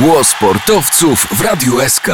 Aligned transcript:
Głos 0.00 0.28
sportowców 0.28 1.26
w 1.30 1.40
Radiu 1.40 1.88
SK. 1.88 2.08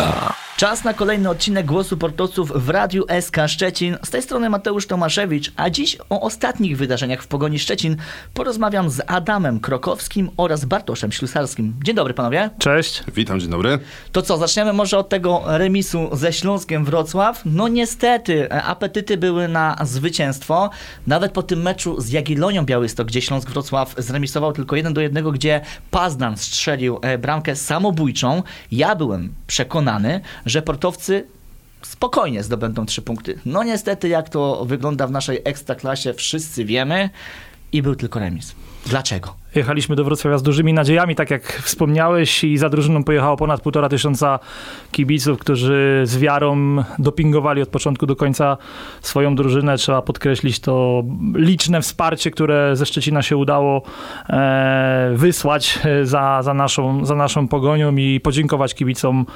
Czas 0.63 0.85
na 0.85 0.95
kolejny 0.95 1.31
odcinek 1.31 1.67
Głosu 1.67 1.97
Portowców 1.97 2.53
w 2.55 2.69
Radiu 2.69 3.05
SK 3.21 3.37
Szczecin. 3.47 3.97
Z 4.03 4.11
tej 4.11 4.23
strony 4.23 4.51
Mateusz 4.51 4.87
Tomaszewicz, 4.87 5.53
a 5.57 5.71
dziś 5.71 5.99
o 6.11 6.21
ostatnich 6.21 6.77
wydarzeniach 6.77 7.23
w 7.23 7.27
Pogoni 7.27 7.59
Szczecin 7.59 7.97
porozmawiam 8.35 8.91
z 8.91 9.01
Adamem 9.07 9.61
Krokowskim 9.61 10.31
oraz 10.37 10.65
Bartoszem 10.65 11.13
Ślusarskim. 11.13 11.75
Dzień 11.85 11.95
dobry 11.95 12.15
panowie. 12.15 12.51
Cześć. 12.59 13.05
Witam, 13.15 13.41
dzień 13.41 13.51
dobry. 13.51 13.79
To 14.13 14.23
co, 14.23 14.39
zaczniemy 14.39 14.73
może 14.73 14.99
od 14.99 15.09
tego 15.09 15.43
remisu 15.47 16.09
ze 16.13 16.33
Śląskiem 16.33 16.85
Wrocław. 16.85 17.43
No 17.45 17.69
niestety, 17.69 18.51
e, 18.51 18.63
apetyty 18.63 19.17
były 19.17 19.49
na 19.49 19.77
zwycięstwo. 19.83 20.71
Nawet 21.07 21.33
po 21.33 21.43
tym 21.43 21.63
meczu 21.63 22.01
z 22.01 22.11
Jagiellonią 22.11 22.65
Białystok, 22.65 23.07
gdzie 23.07 23.23
Śląsk 23.23 23.51
Wrocław 23.51 23.95
zremisował 23.99 24.53
tylko 24.53 24.77
jeden 24.77 24.95
do 24.95 25.01
jednego, 25.01 25.33
gdzie 25.33 25.61
Pazdan 25.91 26.37
strzelił 26.37 26.99
e, 27.03 27.19
bramkę 27.19 27.57
samobójczą. 27.57 28.43
Ja 28.73 28.97
byłem 28.97 29.35
przekonany, 29.47 30.21
że 30.52 30.52
portowcy 30.61 31.27
spokojnie 31.83 32.43
zdobędą 32.43 32.87
trzy 32.87 33.03
punkty. 33.03 33.39
No 33.47 33.63
niestety, 33.63 34.09
jak 34.09 34.29
to 34.29 34.65
wygląda 34.65 35.07
w 35.07 35.11
naszej 35.11 35.41
ekstraklasie, 35.45 36.15
wszyscy 36.15 36.65
wiemy 36.65 37.11
i 37.73 37.83
był 37.83 37.95
tylko 37.95 38.19
remis. 38.19 38.55
Dlaczego? 38.87 39.42
Jechaliśmy 39.55 39.97
do 39.97 40.05
Wrocławia 40.05 40.39
z 40.39 40.43
dużymi 40.43 40.73
nadziejami, 40.73 41.15
tak 41.15 41.31
jak 41.31 41.53
wspomniałeś, 41.53 42.45
i 42.45 42.59
za 42.59 42.69
drużyną 42.69 43.05
pojechało 43.05 43.37
ponad 43.37 43.61
półtora 43.61 43.89
tysiąca 43.89 44.39
kibiców, 44.93 45.39
którzy 45.39 46.03
z 46.05 46.19
wiarą 46.19 46.77
dopingowali 46.99 47.63
od 47.63 47.69
początku 47.69 48.07
do 48.07 48.17
końca 48.17 48.57
swoją 49.01 49.35
drużynę. 49.35 49.77
Trzeba 49.77 50.03
podkreślić 50.03 50.61
to 50.61 51.05
liczne 51.35 51.81
wsparcie, 51.81 52.31
które 52.31 52.77
ze 52.77 52.87
Szczecina 52.87 53.23
się 53.23 53.37
udało 53.37 53.83
e, 54.29 55.13
wysłać 55.15 55.79
e, 55.85 56.07
za, 56.07 56.43
za, 56.43 56.55
naszą, 56.55 57.05
za 57.05 57.15
naszą 57.15 57.49
pogonią 57.49 57.97
i 57.97 58.21
podziękować 58.21 58.75
kibicom, 58.75 59.27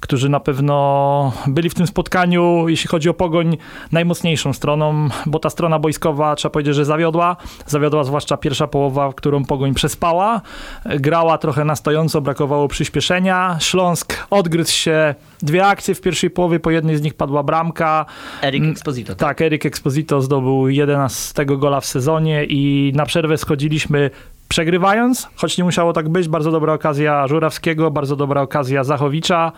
którzy 0.00 0.28
na 0.28 0.40
pewno 0.40 1.32
byli 1.46 1.70
w 1.70 1.74
tym 1.74 1.86
spotkaniu, 1.86 2.68
jeśli 2.68 2.88
chodzi 2.88 3.08
o 3.08 3.14
pogoń, 3.14 3.56
najmocniejszą 3.92 4.52
stroną, 4.52 5.08
bo 5.26 5.38
ta 5.38 5.50
strona 5.50 5.78
boiskowa, 5.78 6.36
trzeba 6.36 6.52
powiedzieć, 6.52 6.74
że 6.74 6.84
zawiodła. 6.84 7.36
Zawiodła 7.66 8.04
zwłaszcza 8.04 8.36
pierwsza 8.36 8.66
połowa, 8.66 9.12
którą 9.12 9.44
pogoń 9.44 9.63
Pogoń 9.64 9.74
przespała, 9.74 10.40
grała 10.84 11.38
trochę 11.38 11.64
na 11.64 11.76
stojąco, 11.76 12.20
brakowało 12.20 12.68
przyspieszenia. 12.68 13.56
Śląsk 13.60 14.26
odgryzł 14.30 14.72
się 14.72 15.14
dwie 15.42 15.66
akcje 15.66 15.94
w 15.94 16.00
pierwszej 16.00 16.30
połowie, 16.30 16.60
po 16.60 16.70
jednej 16.70 16.96
z 16.96 17.02
nich 17.02 17.14
padła 17.14 17.42
bramka. 17.42 18.06
Erik 18.42 18.64
Exposito. 18.64 19.14
Tak, 19.14 19.40
Erik 19.40 19.66
Exposito 19.66 20.20
zdobył 20.20 20.68
11 20.68 21.46
gola 21.46 21.80
w 21.80 21.86
sezonie 21.86 22.44
i 22.44 22.92
na 22.94 23.06
przerwę 23.06 23.38
schodziliśmy 23.38 24.10
przegrywając, 24.48 25.28
choć 25.36 25.58
nie 25.58 25.64
musiało 25.64 25.92
tak 25.92 26.08
być. 26.08 26.28
Bardzo 26.28 26.50
dobra 26.50 26.72
okazja 26.72 27.26
Żurawskiego, 27.26 27.90
bardzo 27.90 28.16
dobra 28.16 28.42
okazja 28.42 28.84
Zachowicza. 28.84 29.52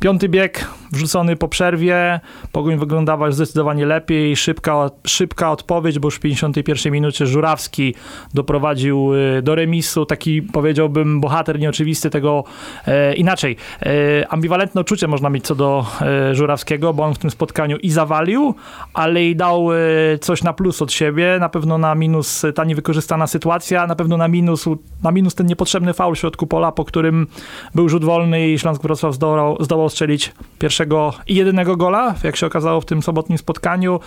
Piąty 0.00 0.28
bieg 0.28 0.68
wrzucony 0.92 1.36
po 1.36 1.48
przerwie. 1.48 2.20
Pogoń 2.52 2.78
wyglądała 2.78 3.30
zdecydowanie 3.30 3.86
lepiej. 3.86 4.36
Szybka, 4.36 4.90
szybka 5.06 5.50
odpowiedź, 5.52 5.98
bo 5.98 6.06
już 6.06 6.14
w 6.14 6.20
51 6.20 6.92
minucie 6.92 7.26
Żurawski 7.26 7.94
doprowadził 8.34 9.14
y, 9.14 9.42
do 9.42 9.54
remisu. 9.54 10.06
Taki 10.06 10.42
powiedziałbym 10.42 11.20
bohater 11.20 11.58
nieoczywisty 11.58 12.10
tego 12.10 12.44
e, 12.86 13.14
inaczej. 13.14 13.56
E, 13.82 14.28
ambiwalentne 14.28 14.80
uczucie 14.80 15.08
można 15.08 15.30
mieć 15.30 15.46
co 15.46 15.54
do 15.54 15.86
e, 16.00 16.34
Żurawskiego, 16.34 16.94
bo 16.94 17.04
on 17.04 17.14
w 17.14 17.18
tym 17.18 17.30
spotkaniu 17.30 17.76
i 17.76 17.90
zawalił, 17.90 18.54
ale 18.94 19.24
i 19.24 19.36
dał 19.36 19.72
e, 19.72 19.76
coś 20.20 20.42
na 20.42 20.52
plus 20.52 20.82
od 20.82 20.92
siebie. 20.92 21.36
Na 21.40 21.48
pewno 21.48 21.78
na 21.78 21.94
minus 21.94 22.42
ta 22.54 22.64
niewykorzystana 22.64 23.26
sytuacja, 23.26 23.86
na 23.86 23.94
pewno 23.94 24.16
na 24.16 24.28
minus, 24.28 24.64
na 25.02 25.10
minus 25.10 25.34
ten 25.34 25.46
niepotrzebny 25.46 25.94
faul 25.94 26.14
w 26.14 26.18
środku 26.18 26.46
pola, 26.46 26.72
po 26.72 26.84
którym 26.84 27.26
był 27.74 27.88
rzut 27.88 28.04
wolny 28.04 28.48
i 28.48 28.58
Śląsk 28.58 28.82
Wrocław 28.82 29.14
zdołał, 29.14 29.56
zdołał 29.60 29.87
strzelić 29.90 30.32
pierwszego 30.58 31.12
i 31.26 31.34
jedynego 31.34 31.76
gola, 31.76 32.14
jak 32.22 32.36
się 32.36 32.46
okazało 32.46 32.80
w 32.80 32.84
tym 32.84 33.02
sobotnim 33.02 33.38
spotkaniu. 33.38 34.00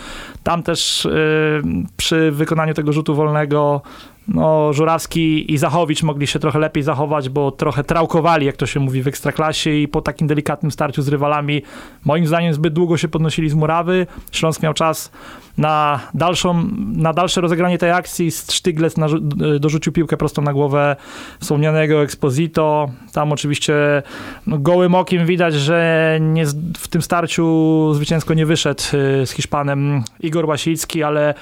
Tam 0.44 0.64
też 0.64 1.06
yy, 1.06 1.84
przy 1.98 2.32
wykonaniu 2.32 2.74
tego 2.74 2.94
rzutu 2.94 3.16
wolnego 3.16 3.82
no, 4.28 4.74
Żurawski 4.74 5.54
i 5.54 5.58
Zachowicz 5.58 6.04
mogli 6.04 6.28
się 6.28 6.40
trochę 6.40 6.60
lepiej 6.60 6.84
zachować, 6.84 7.30
bo 7.30 7.52
trochę 7.52 7.84
trałkowali, 7.84 8.46
jak 8.46 8.58
to 8.58 8.66
się 8.66 8.80
mówi 8.80 9.02
w 9.02 9.08
Ekstraklasie 9.08 9.70
i 9.70 9.88
po 9.88 10.02
takim 10.02 10.28
delikatnym 10.28 10.72
starciu 10.72 11.02
z 11.02 11.08
rywalami, 11.08 11.62
moim 12.06 12.28
zdaniem 12.28 12.54
zbyt 12.54 12.74
długo 12.74 12.98
się 12.98 13.08
podnosili 13.08 13.50
z 13.50 13.54
murawy. 13.54 14.08
Śląsk 14.32 14.64
miał 14.64 14.74
czas 14.74 15.12
na, 15.58 16.00
dalszą, 16.14 16.68
na 16.78 17.14
dalsze 17.14 17.42
rozegranie 17.42 17.78
tej 17.78 17.92
akcji. 17.92 18.32
Sztyglec 18.32 18.96
dorzucił 19.60 19.94
piłkę 19.94 20.18
prosto 20.18 20.42
na 20.42 20.54
głowę 20.54 20.96
wspomnianego 21.40 22.04
Exposito. 22.04 22.90
Tam 23.14 23.32
oczywiście 23.32 23.74
no, 24.48 24.58
gołym 24.58 24.96
okiem 24.96 25.26
widać, 25.26 25.54
że 25.54 26.18
nie, 26.22 26.46
w 26.78 26.88
tym 26.88 27.02
starciu 27.02 27.94
zwycięsko 27.94 28.34
nie 28.34 28.46
wyszedł 28.46 28.84
y, 28.94 29.26
z 29.26 29.32
Hiszpanem 29.32 30.04
Igor 30.20 30.46
Łasicki, 30.46 31.04
ale 31.04 31.34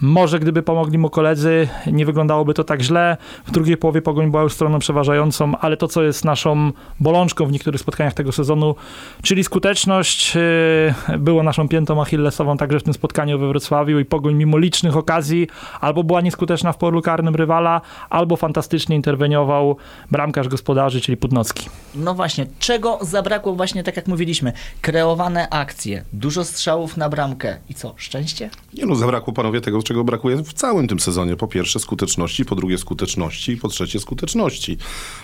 może 0.00 0.38
gdyby 0.38 0.62
pomogli 0.62 0.98
mu 0.98 1.10
koledzy, 1.10 1.68
nie 1.92 2.06
wyglądałoby 2.28 2.54
to 2.54 2.64
tak 2.64 2.82
źle. 2.82 3.16
W 3.46 3.50
drugiej 3.50 3.76
połowie 3.76 4.02
Pogoń 4.02 4.30
była 4.30 4.42
już 4.42 4.52
stroną 4.52 4.78
przeważającą, 4.78 5.52
ale 5.60 5.76
to, 5.76 5.88
co 5.88 6.02
jest 6.02 6.24
naszą 6.24 6.72
bolączką 7.00 7.46
w 7.46 7.52
niektórych 7.52 7.80
spotkaniach 7.80 8.14
tego 8.14 8.32
sezonu, 8.32 8.74
czyli 9.22 9.44
skuteczność, 9.44 10.36
y, 10.36 11.18
było 11.18 11.42
naszą 11.42 11.68
piętą 11.68 12.02
achillesową 12.02 12.56
także 12.56 12.80
w 12.80 12.82
tym 12.82 12.94
spotkaniu 12.94 13.38
we 13.38 13.48
Wrocławiu 13.48 13.98
i 13.98 14.04
Pogoń 14.04 14.34
mimo 14.34 14.58
licznych 14.58 14.96
okazji 14.96 15.46
albo 15.80 16.04
była 16.04 16.20
nieskuteczna 16.20 16.72
w 16.72 16.76
polu 16.76 17.02
karnym 17.02 17.34
rywala, 17.34 17.80
albo 18.10 18.36
fantastycznie 18.36 18.96
interweniował 18.96 19.76
bramkarz 20.10 20.48
gospodarzy, 20.48 21.00
czyli 21.00 21.16
Pudnocki. 21.16 21.68
No 21.94 22.14
właśnie, 22.14 22.46
czego 22.58 22.98
zabrakło 23.02 23.54
właśnie 23.54 23.84
tak 23.84 23.96
jak 23.96 24.06
mówiliśmy? 24.06 24.52
Kreowane 24.80 25.48
akcje, 25.48 26.04
dużo 26.12 26.44
strzałów 26.44 26.96
na 26.96 27.08
bramkę 27.08 27.56
i 27.68 27.74
co, 27.74 27.94
szczęście? 27.96 28.50
Nie 28.74 28.86
no, 28.86 28.94
zabrakło 28.94 29.32
panowie 29.32 29.60
tego, 29.60 29.82
czego 29.82 30.04
brakuje 30.04 30.36
w 30.36 30.52
całym 30.52 30.88
tym 30.88 31.00
sezonie. 31.00 31.36
Po 31.36 31.48
pierwsze 31.48 31.78
skuteczności, 32.18 32.44
po 32.44 32.54
drugie 32.54 32.78
skuteczności 32.78 33.52
i 33.52 33.56
po 33.56 33.68
trzecie 33.68 34.00
skuteczności. 34.00 34.76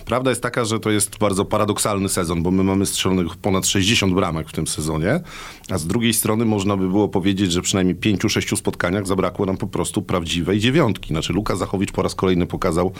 Prawda 0.04 0.30
jest 0.30 0.42
taka, 0.42 0.64
że 0.64 0.80
to 0.80 0.90
jest 0.90 1.18
bardzo 1.18 1.44
paradoksalny 1.44 2.08
sezon, 2.08 2.42
bo 2.42 2.50
my 2.50 2.64
mamy 2.64 2.86
strzelonych 2.86 3.36
ponad 3.36 3.66
60 3.66 4.14
bramek 4.14 4.48
w 4.48 4.52
tym 4.52 4.66
sezonie, 4.66 5.20
a 5.70 5.78
z 5.78 5.86
drugiej 5.86 6.14
strony 6.14 6.44
można 6.44 6.76
by 6.76 6.88
było 6.88 7.08
powiedzieć, 7.08 7.52
że 7.52 7.62
przynajmniej 7.62 7.96
5-6 7.96 8.56
spotkaniach 8.56 9.06
zabrakło 9.06 9.46
nam 9.46 9.56
po 9.56 9.66
prostu 9.66 10.02
prawdziwej 10.02 10.60
dziewiątki. 10.60 11.08
Znaczy 11.08 11.32
Luka 11.32 11.56
Zachowicz 11.56 11.92
po 11.92 12.02
raz 12.02 12.14
kolejny 12.14 12.46
pokazał, 12.46 12.92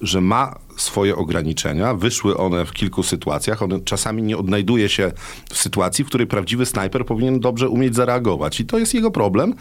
że 0.00 0.20
ma 0.20 0.58
swoje 0.76 1.16
ograniczenia. 1.16 1.94
Wyszły 1.94 2.36
one 2.36 2.66
w 2.66 2.72
kilku 2.72 3.02
sytuacjach. 3.02 3.62
On 3.62 3.84
czasami 3.84 4.22
nie 4.22 4.38
odnajduje 4.38 4.88
się 4.88 5.12
w 5.50 5.58
sytuacji, 5.58 6.04
w 6.04 6.08
której 6.08 6.26
prawdziwy 6.26 6.66
snajper 6.66 7.06
powinien 7.06 7.40
dobrze 7.40 7.68
umieć 7.68 7.94
zareagować. 7.94 8.60
I 8.60 8.66
to 8.66 8.78
jest 8.78 8.94
jego 8.94 9.10
problem. 9.10 9.54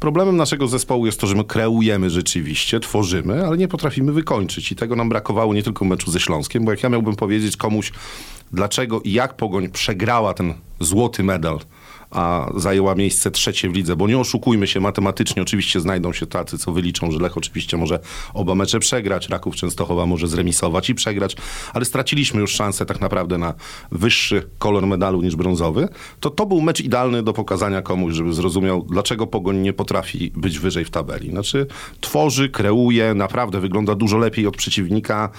Problemem 0.00 0.36
naszego 0.36 0.68
zespołu 0.68 1.06
jest 1.06 1.20
to, 1.20 1.26
że 1.26 1.34
my 1.34 1.44
kreujemy 1.44 2.10
rzeczywiście, 2.10 2.80
tworzymy, 2.80 3.46
ale 3.46 3.56
nie 3.56 3.68
potrafimy 3.68 4.12
wykończyć. 4.12 4.72
I 4.72 4.76
tego 4.76 4.96
nam 4.96 5.08
brakowało 5.08 5.54
nie 5.54 5.62
tylko 5.62 5.84
w 5.84 5.88
meczu 5.88 6.10
ze 6.10 6.20
Śląskiem, 6.20 6.64
bo 6.64 6.70
jak 6.70 6.82
ja 6.82 6.88
miałbym 6.88 7.16
powiedzieć 7.16 7.56
komuś, 7.56 7.92
dlaczego 8.52 9.00
i 9.00 9.12
jak 9.12 9.36
Pogoń 9.36 9.68
przegrała 9.68 10.34
ten 10.34 10.54
złoty 10.80 11.22
medal 11.22 11.58
a 12.10 12.50
zajęła 12.56 12.94
miejsce 12.94 13.30
trzecie 13.30 13.70
w 13.70 13.74
lidze, 13.74 13.96
bo 13.96 14.08
nie 14.08 14.18
oszukujmy 14.18 14.66
się, 14.66 14.80
matematycznie 14.80 15.42
oczywiście 15.42 15.80
znajdą 15.80 16.12
się 16.12 16.26
tacy, 16.26 16.58
co 16.58 16.72
wyliczą, 16.72 17.10
że 17.10 17.18
Lech 17.18 17.36
oczywiście 17.36 17.76
może 17.76 18.00
oba 18.34 18.54
mecze 18.54 18.78
przegrać, 18.78 19.28
Raków 19.28 19.56
Częstochowa 19.56 20.06
może 20.06 20.28
zremisować 20.28 20.90
i 20.90 20.94
przegrać, 20.94 21.36
ale 21.74 21.84
straciliśmy 21.84 22.40
już 22.40 22.52
szansę 22.52 22.86
tak 22.86 23.00
naprawdę 23.00 23.38
na 23.38 23.54
wyższy 23.92 24.48
kolor 24.58 24.86
medalu 24.86 25.22
niż 25.22 25.36
brązowy, 25.36 25.88
to 26.20 26.30
to 26.30 26.46
był 26.46 26.60
mecz 26.60 26.80
idealny 26.80 27.22
do 27.22 27.32
pokazania 27.32 27.82
komuś, 27.82 28.14
żeby 28.14 28.32
zrozumiał, 28.32 28.86
dlaczego 28.90 29.26
Pogoń 29.26 29.56
nie 29.56 29.72
potrafi 29.72 30.32
być 30.36 30.58
wyżej 30.58 30.84
w 30.84 30.90
tabeli. 30.90 31.30
Znaczy 31.30 31.66
tworzy, 32.00 32.48
kreuje, 32.48 33.14
naprawdę 33.14 33.60
wygląda 33.60 33.94
dużo 33.94 34.18
lepiej 34.18 34.46
od 34.46 34.56
przeciwnika, 34.56 35.30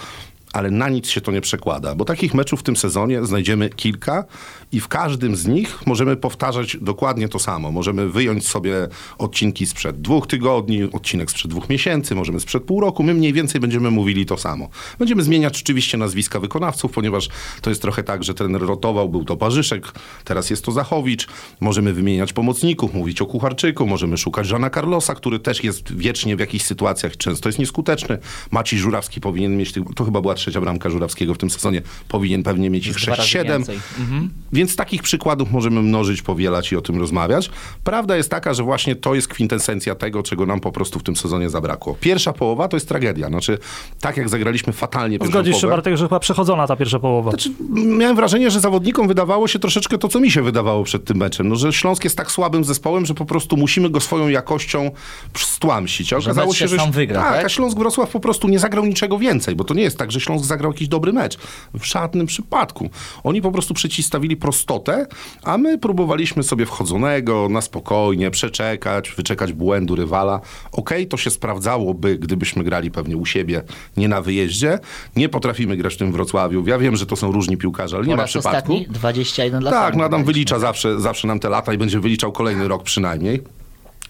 ale 0.54 0.72
na 0.72 0.90
nic 0.90 1.10
się 1.10 1.22
to 1.22 1.32
nie 1.32 1.42
przekłada, 1.42 1.96
bo 1.96 2.06
takich 2.06 2.34
meczów 2.34 2.60
w 2.60 2.64
tym 2.64 2.76
sezonie 2.76 3.26
znajdziemy 3.26 3.70
kilka 3.70 4.26
i 4.72 4.80
w 4.80 4.88
każdym 4.88 5.36
z 5.36 5.48
nich 5.48 5.80
możemy 5.86 6.16
powtarzać 6.16 6.78
dokładnie 6.82 7.30
to 7.30 7.40
samo. 7.40 7.72
Możemy 7.72 8.10
wyjąć 8.10 8.48
sobie 8.48 8.88
odcinki 9.18 9.66
sprzed 9.66 10.02
dwóch 10.02 10.28
tygodni, 10.28 10.84
odcinek 10.84 11.32
sprzed 11.32 11.52
dwóch 11.52 11.70
miesięcy, 11.70 12.16
możemy 12.16 12.40
sprzed 12.40 12.64
pół 12.64 12.82
roku. 12.82 13.04
My 13.04 13.14
mniej 13.14 13.34
więcej 13.34 13.62
będziemy 13.62 13.92
mówili 13.92 14.26
to 14.26 14.38
samo. 14.38 14.70
Będziemy 15.00 15.24
zmieniać 15.24 15.62
oczywiście 15.62 15.98
nazwiska 15.98 16.40
wykonawców, 16.40 16.92
ponieważ 16.92 17.30
to 17.62 17.70
jest 17.70 17.82
trochę 17.82 18.04
tak, 18.04 18.24
że 18.24 18.34
ten 18.34 18.56
rotował, 18.56 19.10
był 19.10 19.26
to 19.26 19.38
Parzyszek, 19.38 19.92
teraz 20.24 20.50
jest 20.50 20.66
to 20.66 20.72
Zachowicz. 20.72 21.28
Możemy 21.60 21.94
wymieniać 21.94 22.34
pomocników, 22.34 22.94
mówić 22.94 23.22
o 23.22 23.26
Kucharczyku, 23.26 23.88
możemy 23.88 24.18
szukać 24.18 24.48
Żana 24.48 24.70
Carlosa, 24.70 25.16
który 25.16 25.40
też 25.40 25.64
jest 25.64 25.96
wiecznie 25.96 26.36
w 26.36 26.40
jakichś 26.40 26.66
sytuacjach, 26.66 27.18
często 27.18 27.50
jest 27.50 27.60
nieskuteczny. 27.60 28.18
Maciej 28.52 28.80
Żurawski 28.80 29.22
powinien 29.22 29.58
mieć, 29.58 29.74
to 29.96 30.06
chyba 30.06 30.22
była 30.22 30.34
trzecia 30.34 30.62
bramka 30.62 30.90
Żurawskiego 30.90 31.34
w 31.34 31.38
tym 31.38 31.50
sezonie. 31.50 31.82
Powinien 32.08 32.44
pewnie 32.44 32.70
mieć 32.70 32.88
ich 32.88 32.96
Dwa 32.96 33.16
razy 33.16 33.30
6-7. 33.30 33.48
więcej. 33.48 33.80
Mhm. 34.00 34.30
Więc 34.60 34.76
takich 34.76 35.02
przykładów 35.02 35.52
możemy 35.52 35.82
mnożyć, 35.82 36.22
powielać 36.22 36.72
i 36.72 36.76
o 36.76 36.82
tym 36.82 37.00
rozmawiać. 37.00 37.50
Prawda 37.84 38.18
jest 38.18 38.30
taka, 38.30 38.54
że 38.54 38.64
właśnie 38.64 38.96
to 38.96 39.16
jest 39.16 39.28
kwintesencja 39.28 39.96
tego, 39.96 40.24
czego 40.24 40.46
nam 40.46 40.60
po 40.60 40.72
prostu 40.72 41.00
w 41.00 41.04
tym 41.04 41.16
sezonie 41.16 41.50
zabrakło. 41.50 41.98
Pierwsza 42.00 42.34
połowa 42.34 42.68
to 42.68 42.78
jest 42.78 42.88
tragedia. 42.88 43.28
Znaczy, 43.28 43.58
tak 44.02 44.18
jak 44.18 44.30
zagraliśmy 44.30 44.74
fatalnie 44.74 45.20
pierwszą 45.20 45.32
Zgodzisz 45.32 45.56
się, 45.56 45.62
połowę, 45.62 45.76
Bartek, 45.76 45.98
że 45.98 46.06
chyba 46.06 46.20
przechodzona 46.20 46.68
ta 46.68 46.76
pierwsza 46.76 47.00
połowa. 47.00 47.32
znaczy, 47.32 47.50
miałem 47.74 48.16
wrażenie, 48.16 48.52
że 48.52 48.60
zawodnikom 48.60 49.08
wydawało 49.08 49.48
się 49.48 49.60
troszeczkę 49.60 49.98
to, 49.98 50.08
co 50.08 50.20
mi 50.20 50.32
się 50.32 50.42
wydawało 50.42 50.84
przed 50.84 51.06
tym 51.06 51.18
meczem. 51.18 51.50
No, 51.50 51.56
że 51.56 51.74
Śląsk 51.74 52.04
jest 52.04 52.18
tak 52.18 52.32
słabym 52.32 52.64
zespołem, 52.64 53.06
że 53.06 53.14
po 53.14 53.26
prostu 53.26 53.58
musimy 53.58 53.90
go 53.90 54.00
swoją 54.00 54.28
jakością 54.28 54.92
stłamsić. 55.38 56.14
A 56.14 56.18
okazało 56.18 56.54
się 56.54 56.68
że 56.68 56.78
sam 56.78 56.92
wygra, 56.92 57.22
tak, 57.22 57.34
tak? 57.34 57.46
a 57.46 57.50
Śląsk 57.50 57.78
Wrocław 57.78 58.10
po 58.10 58.20
prostu 58.20 58.48
nie 58.48 58.60
zagrał 58.60 58.86
niczego 58.86 59.18
więcej, 59.18 59.56
bo 59.56 59.64
to 59.64 59.74
nie 59.74 59.84
jest 59.84 59.98
tak, 59.98 60.12
że 60.12 60.20
Śląsk 60.20 60.46
zagrał 60.46 60.72
jakiś 60.72 60.88
dobry 60.88 61.14
mecz. 61.14 61.38
W 61.74 61.84
żadnym 61.84 62.28
przypadku. 62.28 62.90
Oni 63.24 63.42
po 63.42 63.52
prostu 63.52 63.74
przeciwstawili 63.74 64.38
prostotę, 64.50 65.06
a 65.44 65.58
my 65.58 65.78
próbowaliśmy 65.78 66.44
sobie 66.44 66.66
wchodzonego, 66.66 67.48
na 67.50 67.62
spokojnie, 67.62 68.32
przeczekać, 68.32 69.12
wyczekać 69.12 69.54
błędu 69.54 69.96
rywala. 69.96 70.42
Okej, 70.72 71.08
to 71.08 71.18
się 71.18 71.30
sprawdzałoby, 71.30 72.18
gdybyśmy 72.18 72.64
grali 72.64 72.92
pewnie 72.92 73.18
u 73.18 73.26
siebie, 73.26 73.64
nie 73.98 74.08
na 74.08 74.22
wyjeździe. 74.22 74.80
Nie 75.16 75.30
potrafimy 75.30 75.78
grać 75.78 75.94
w 75.94 75.98
tym 75.98 76.12
Wrocławiu. 76.12 76.68
Ja 76.68 76.78
wiem, 76.78 76.96
że 76.96 77.06
to 77.06 77.16
są 77.16 77.32
różni 77.32 77.58
piłkarze, 77.58 77.98
ale 77.98 78.06
nie 78.06 78.16
ma 78.16 78.26
przypadku. 78.26 78.50
ostatni 78.50 78.88
21 78.90 79.64
lat 79.64 79.74
Tak, 79.74 79.96
no 79.96 80.04
Adam 80.04 80.24
wylicza 80.24 80.60
zawsze, 80.60 81.00
zawsze 81.00 81.28
nam 81.28 81.40
te 81.40 81.50
lata 81.50 81.74
i 81.74 81.78
będzie 81.78 82.00
wyliczał 82.00 82.32
kolejny 82.32 82.68
rok 82.68 82.84
przynajmniej. 82.84 83.42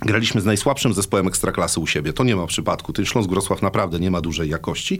Graliśmy 0.01 0.41
z 0.41 0.45
najsłabszym 0.45 0.93
zespołem 0.93 1.27
ekstraklasy 1.27 1.79
u 1.79 1.87
siebie. 1.87 2.13
To 2.13 2.23
nie 2.23 2.35
ma 2.35 2.47
przypadku. 2.47 2.93
Ten 2.93 3.05
Śląsk 3.05 3.29
Wrocław 3.29 3.61
naprawdę 3.61 3.99
nie 3.99 4.11
ma 4.11 4.21
dużej 4.21 4.49
jakości, 4.49 4.99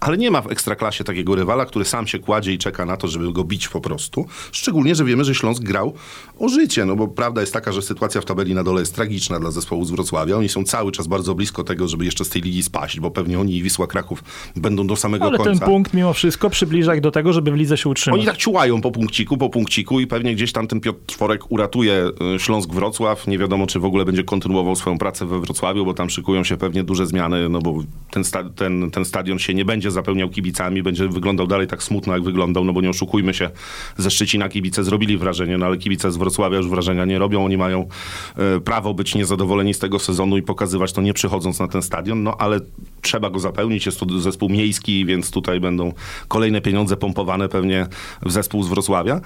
ale 0.00 0.18
nie 0.18 0.30
ma 0.30 0.42
w 0.42 0.50
ekstraklasie 0.52 1.04
takiego 1.04 1.34
rywala, 1.34 1.66
który 1.66 1.84
sam 1.84 2.06
się 2.06 2.18
kładzie 2.18 2.52
i 2.52 2.58
czeka 2.58 2.86
na 2.86 2.96
to, 2.96 3.08
żeby 3.08 3.32
go 3.32 3.44
bić 3.44 3.68
po 3.68 3.80
prostu. 3.80 4.26
Szczególnie, 4.52 4.94
że 4.94 5.04
wiemy, 5.04 5.24
że 5.24 5.34
Śląsk 5.34 5.62
grał 5.62 5.94
o 6.38 6.48
życie, 6.48 6.84
no 6.84 6.96
bo 6.96 7.08
prawda 7.08 7.40
jest 7.40 7.52
taka, 7.52 7.72
że 7.72 7.82
sytuacja 7.82 8.20
w 8.20 8.24
tabeli 8.24 8.54
na 8.54 8.64
dole 8.64 8.80
jest 8.80 8.94
tragiczna 8.94 9.40
dla 9.40 9.50
zespołu 9.50 9.84
z 9.84 9.90
Wrocławia. 9.90 10.36
Oni 10.36 10.48
są 10.48 10.64
cały 10.64 10.92
czas 10.92 11.06
bardzo 11.06 11.34
blisko 11.34 11.64
tego, 11.64 11.88
żeby 11.88 12.04
jeszcze 12.04 12.24
z 12.24 12.28
tej 12.28 12.42
ligi 12.42 12.62
spaść, 12.62 13.00
bo 13.00 13.10
pewnie 13.10 13.40
oni 13.40 13.56
i 13.56 13.62
Wisła 13.62 13.86
Kraków 13.86 14.24
będą 14.56 14.86
do 14.86 14.96
samego 14.96 15.24
Ale 15.24 15.38
końca. 15.38 15.60
ten 15.60 15.68
punkt 15.68 15.94
mimo 15.94 16.12
wszystko 16.12 16.50
przybliża 16.50 16.94
ich 16.94 17.00
do 17.00 17.10
tego, 17.10 17.32
żeby 17.32 17.50
w 17.50 17.54
lidze 17.54 17.76
się 17.76 17.88
utrzymać. 17.88 18.18
Oni 18.18 18.26
tak 18.26 18.36
ciułają 18.36 18.80
po 18.80 18.90
punkciku, 18.90 19.36
po 19.36 19.50
punkciku 19.50 20.00
i 20.00 20.06
pewnie 20.06 20.34
gdzieś 20.34 20.52
tam 20.52 20.66
ten 20.66 20.80
Piotr 20.80 20.98
Czworek 21.06 21.52
uratuje 21.52 22.10
y, 22.34 22.38
Śląsk 22.38 22.70
Wrocław. 22.70 23.26
Nie 23.26 23.38
wiadomo, 23.38 23.66
czy 23.66 23.80
w 23.80 23.84
ogóle 23.84 24.04
będzie 24.04 24.24
kontynuował 24.30 24.76
swoją 24.76 24.98
pracę 24.98 25.26
we 25.26 25.40
Wrocławiu, 25.40 25.84
bo 25.84 25.94
tam 25.94 26.10
szykują 26.10 26.44
się 26.44 26.56
pewnie 26.56 26.84
duże 26.84 27.06
zmiany, 27.06 27.48
no 27.48 27.58
bo 27.58 27.74
ten, 28.10 28.24
sta- 28.24 28.50
ten, 28.50 28.90
ten 28.90 29.04
stadion 29.04 29.38
się 29.38 29.54
nie 29.54 29.64
będzie 29.64 29.90
zapełniał 29.90 30.28
kibicami, 30.28 30.82
będzie 30.82 31.08
wyglądał 31.08 31.46
dalej 31.46 31.66
tak 31.66 31.82
smutno, 31.82 32.12
jak 32.12 32.22
wyglądał, 32.22 32.64
no 32.64 32.72
bo 32.72 32.80
nie 32.80 32.90
oszukujmy 32.90 33.34
się, 33.34 33.50
ze 33.96 34.10
Szczecina 34.10 34.48
kibice 34.48 34.84
zrobili 34.84 35.18
wrażenie, 35.18 35.58
no 35.58 35.66
ale 35.66 35.78
kibice 35.78 36.12
z 36.12 36.16
Wrocławia 36.16 36.56
już 36.56 36.68
wrażenia 36.68 37.04
nie 37.04 37.18
robią, 37.18 37.44
oni 37.44 37.56
mają 37.56 37.88
e, 38.36 38.60
prawo 38.60 38.94
być 38.94 39.14
niezadowoleni 39.14 39.74
z 39.74 39.78
tego 39.78 39.98
sezonu 39.98 40.36
i 40.36 40.42
pokazywać 40.42 40.92
to 40.92 41.02
nie 41.02 41.14
przychodząc 41.14 41.60
na 41.60 41.68
ten 41.68 41.82
stadion, 41.82 42.22
no 42.22 42.36
ale 42.38 42.60
trzeba 43.02 43.30
go 43.30 43.38
zapełnić, 43.38 43.86
jest 43.86 44.00
to 44.00 44.18
zespół 44.18 44.48
miejski, 44.48 45.06
więc 45.06 45.30
tutaj 45.30 45.60
będą 45.60 45.92
kolejne 46.28 46.60
pieniądze 46.60 46.96
pompowane 46.96 47.48
pewnie 47.48 47.86
w 48.22 48.32
zespół 48.32 48.62
z 48.62 48.68
Wrocławia. 48.68 49.20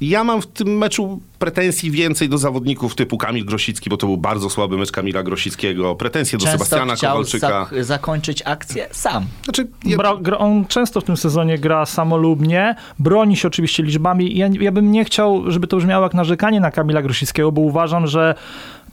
Ja 0.00 0.24
mam 0.24 0.42
w 0.42 0.46
tym 0.46 0.78
meczu 0.78 1.20
pretensji 1.38 1.90
więcej 1.90 2.28
do 2.28 2.38
zawodników 2.38 2.94
typu 2.94 3.18
Kamil 3.18 3.44
Grosicki, 3.44 3.90
bo 3.90 3.96
to 3.96 4.06
był 4.06 4.16
bardzo 4.16 4.50
słaby 4.50 4.76
mecz 4.78 4.92
Kamila 4.92 5.22
Grosickiego. 5.22 5.94
Pretensje 5.94 6.38
do 6.38 6.44
Często 6.44 6.58
Sebastiana 6.64 6.94
chciał 6.96 7.10
Kowalczyka. 7.10 7.48
zak- 7.70 7.84
zakończyć 7.84 8.42
akcję 8.44 8.88
sam. 8.92 9.24
Znaczy, 9.44 9.66
ja, 9.84 9.98
on 10.38 10.64
często 10.66 11.00
w 11.00 11.04
tym 11.04 11.16
sezonie 11.16 11.58
gra 11.58 11.86
samolubnie, 11.86 12.74
broni 12.98 13.36
się 13.36 13.48
oczywiście 13.48 13.82
liczbami. 13.82 14.36
Ja, 14.38 14.48
ja 14.60 14.72
bym 14.72 14.92
nie 14.92 15.04
chciał, 15.04 15.50
żeby 15.50 15.66
to 15.66 15.76
brzmiało 15.76 16.02
jak 16.04 16.14
narzekanie 16.14 16.60
na 16.60 16.70
Kamila 16.70 17.02
Grosickiego, 17.02 17.52
bo 17.52 17.60
uważam, 17.60 18.06
że 18.06 18.34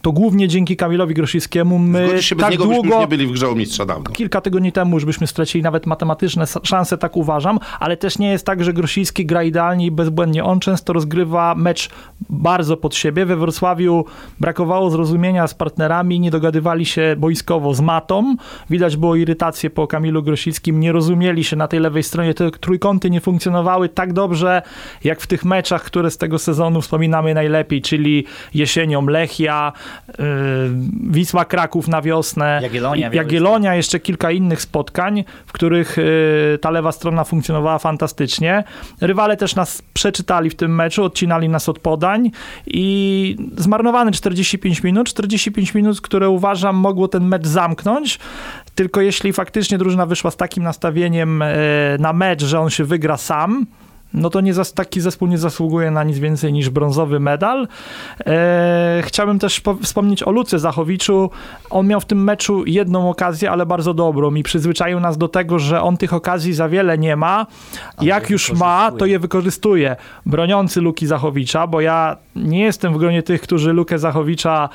to 0.01 0.11
głównie 0.11 0.47
dzięki 0.47 0.77
Kamilowi 0.77 1.13
Grosickiemu 1.13 1.79
my 1.79 2.21
się, 2.21 2.35
bez 2.35 2.43
tak 2.43 2.51
niego 2.51 2.63
długo 2.63 2.99
nie 2.99 3.07
byli 3.07 3.27
w 3.27 3.31
grze 3.31 3.49
o 3.49 3.55
mistrza 3.55 3.85
dawno. 3.85 4.03
kilka 4.03 4.41
tygodni 4.41 4.71
temu 4.71 4.95
już 4.95 5.05
byśmy 5.05 5.27
stracili 5.27 5.63
nawet 5.63 5.85
matematyczne 5.85 6.45
szanse, 6.63 6.97
tak 6.97 7.17
uważam, 7.17 7.59
ale 7.79 7.97
też 7.97 8.19
nie 8.19 8.31
jest 8.31 8.45
tak, 8.45 8.63
że 8.63 8.73
Grosicki 8.73 9.25
gra 9.25 9.43
idealnie 9.43 9.85
i 9.85 9.91
bezbłędnie. 9.91 10.43
On 10.43 10.59
często 10.59 10.93
rozgrywa 10.93 11.55
mecz 11.55 11.89
bardzo 12.29 12.77
pod 12.77 12.95
siebie. 12.95 13.25
We 13.25 13.35
Wrocławiu 13.35 14.05
brakowało 14.39 14.89
zrozumienia 14.89 15.47
z 15.47 15.53
partnerami, 15.53 16.19
nie 16.19 16.31
dogadywali 16.31 16.85
się 16.85 17.15
boiskowo 17.17 17.73
z 17.73 17.81
Matą. 17.81 18.35
Widać 18.69 18.97
było 18.97 19.15
irytację 19.15 19.69
po 19.69 19.87
Kamilu 19.87 20.23
Grosickim, 20.23 20.79
nie 20.79 20.91
rozumieli 20.91 21.43
się 21.43 21.55
na 21.55 21.67
tej 21.67 21.79
lewej 21.79 22.03
stronie. 22.03 22.33
Te 22.33 22.51
trójkąty 22.51 23.09
nie 23.09 23.21
funkcjonowały 23.21 23.89
tak 23.89 24.13
dobrze, 24.13 24.61
jak 25.03 25.21
w 25.21 25.27
tych 25.27 25.45
meczach, 25.45 25.83
które 25.83 26.11
z 26.11 26.17
tego 26.17 26.39
sezonu 26.39 26.81
wspominamy 26.81 27.33
najlepiej, 27.33 27.81
czyli 27.81 28.25
jesienią 28.53 29.05
Lechia, 29.07 29.73
Wisła 31.09 31.45
Kraków 31.45 31.87
na 31.87 32.01
wiosnę, 32.01 32.59
Jagiellonia, 32.63 33.09
Jagiellonia, 33.13 33.75
jeszcze 33.75 33.99
kilka 33.99 34.31
innych 34.31 34.61
spotkań, 34.61 35.23
w 35.45 35.51
których 35.51 35.97
y, 35.97 36.59
ta 36.61 36.71
lewa 36.71 36.91
strona 36.91 37.23
funkcjonowała 37.23 37.79
fantastycznie. 37.79 38.63
Rywale 39.01 39.37
też 39.37 39.55
nas 39.55 39.81
przeczytali 39.93 40.49
w 40.49 40.55
tym 40.55 40.75
meczu, 40.75 41.03
odcinali 41.03 41.49
nas 41.49 41.69
od 41.69 41.79
podań 41.79 42.31
i 42.67 43.35
zmarnowany 43.57 44.11
45 44.11 44.83
minut, 44.83 45.07
45 45.07 45.73
minut, 45.73 46.01
które 46.01 46.29
uważam 46.29 46.75
mogło 46.75 47.07
ten 47.07 47.27
mecz 47.27 47.47
zamknąć, 47.47 48.19
tylko 48.75 49.01
jeśli 49.01 49.33
faktycznie 49.33 49.77
drużyna 49.77 50.05
wyszła 50.05 50.31
z 50.31 50.37
takim 50.37 50.63
nastawieniem 50.63 51.41
y, 51.41 51.45
na 51.99 52.13
mecz, 52.13 52.43
że 52.43 52.59
on 52.59 52.69
się 52.69 52.83
wygra 52.83 53.17
sam, 53.17 53.65
no 54.13 54.29
to 54.29 54.41
nie 54.41 54.53
zas- 54.53 54.73
taki 54.73 55.01
zespół 55.01 55.27
nie 55.27 55.37
zasługuje 55.37 55.91
na 55.91 56.03
nic 56.03 56.19
więcej 56.19 56.53
niż 56.53 56.69
brązowy 56.69 57.19
medal. 57.19 57.67
E, 58.25 59.01
chciałbym 59.05 59.39
też 59.39 59.59
po- 59.61 59.75
wspomnieć 59.75 60.23
o 60.23 60.31
Luce 60.31 60.59
Zachowiczu. 60.59 61.29
On 61.69 61.87
miał 61.87 61.99
w 61.99 62.05
tym 62.05 62.23
meczu 62.23 62.63
jedną 62.65 63.09
okazję, 63.09 63.51
ale 63.51 63.65
bardzo 63.65 63.93
dobrą 63.93 64.35
i 64.35 64.43
przyzwyczaił 64.43 64.99
nas 64.99 65.17
do 65.17 65.27
tego, 65.27 65.59
że 65.59 65.81
on 65.81 65.97
tych 65.97 66.13
okazji 66.13 66.53
za 66.53 66.69
wiele 66.69 66.97
nie 66.97 67.15
ma. 67.15 67.45
Jak 68.01 68.29
je 68.29 68.33
już 68.33 68.53
ma, 68.53 68.91
to 68.99 69.05
je 69.05 69.19
wykorzystuje. 69.19 69.95
Broniący 70.25 70.81
Luki 70.81 71.07
Zachowicza, 71.07 71.67
bo 71.67 71.81
ja 71.81 72.17
nie 72.35 72.59
jestem 72.63 72.93
w 72.93 72.97
gronie 72.97 73.23
tych, 73.23 73.41
którzy 73.41 73.73
Lukę 73.73 73.99
Zachowicza 73.99 74.69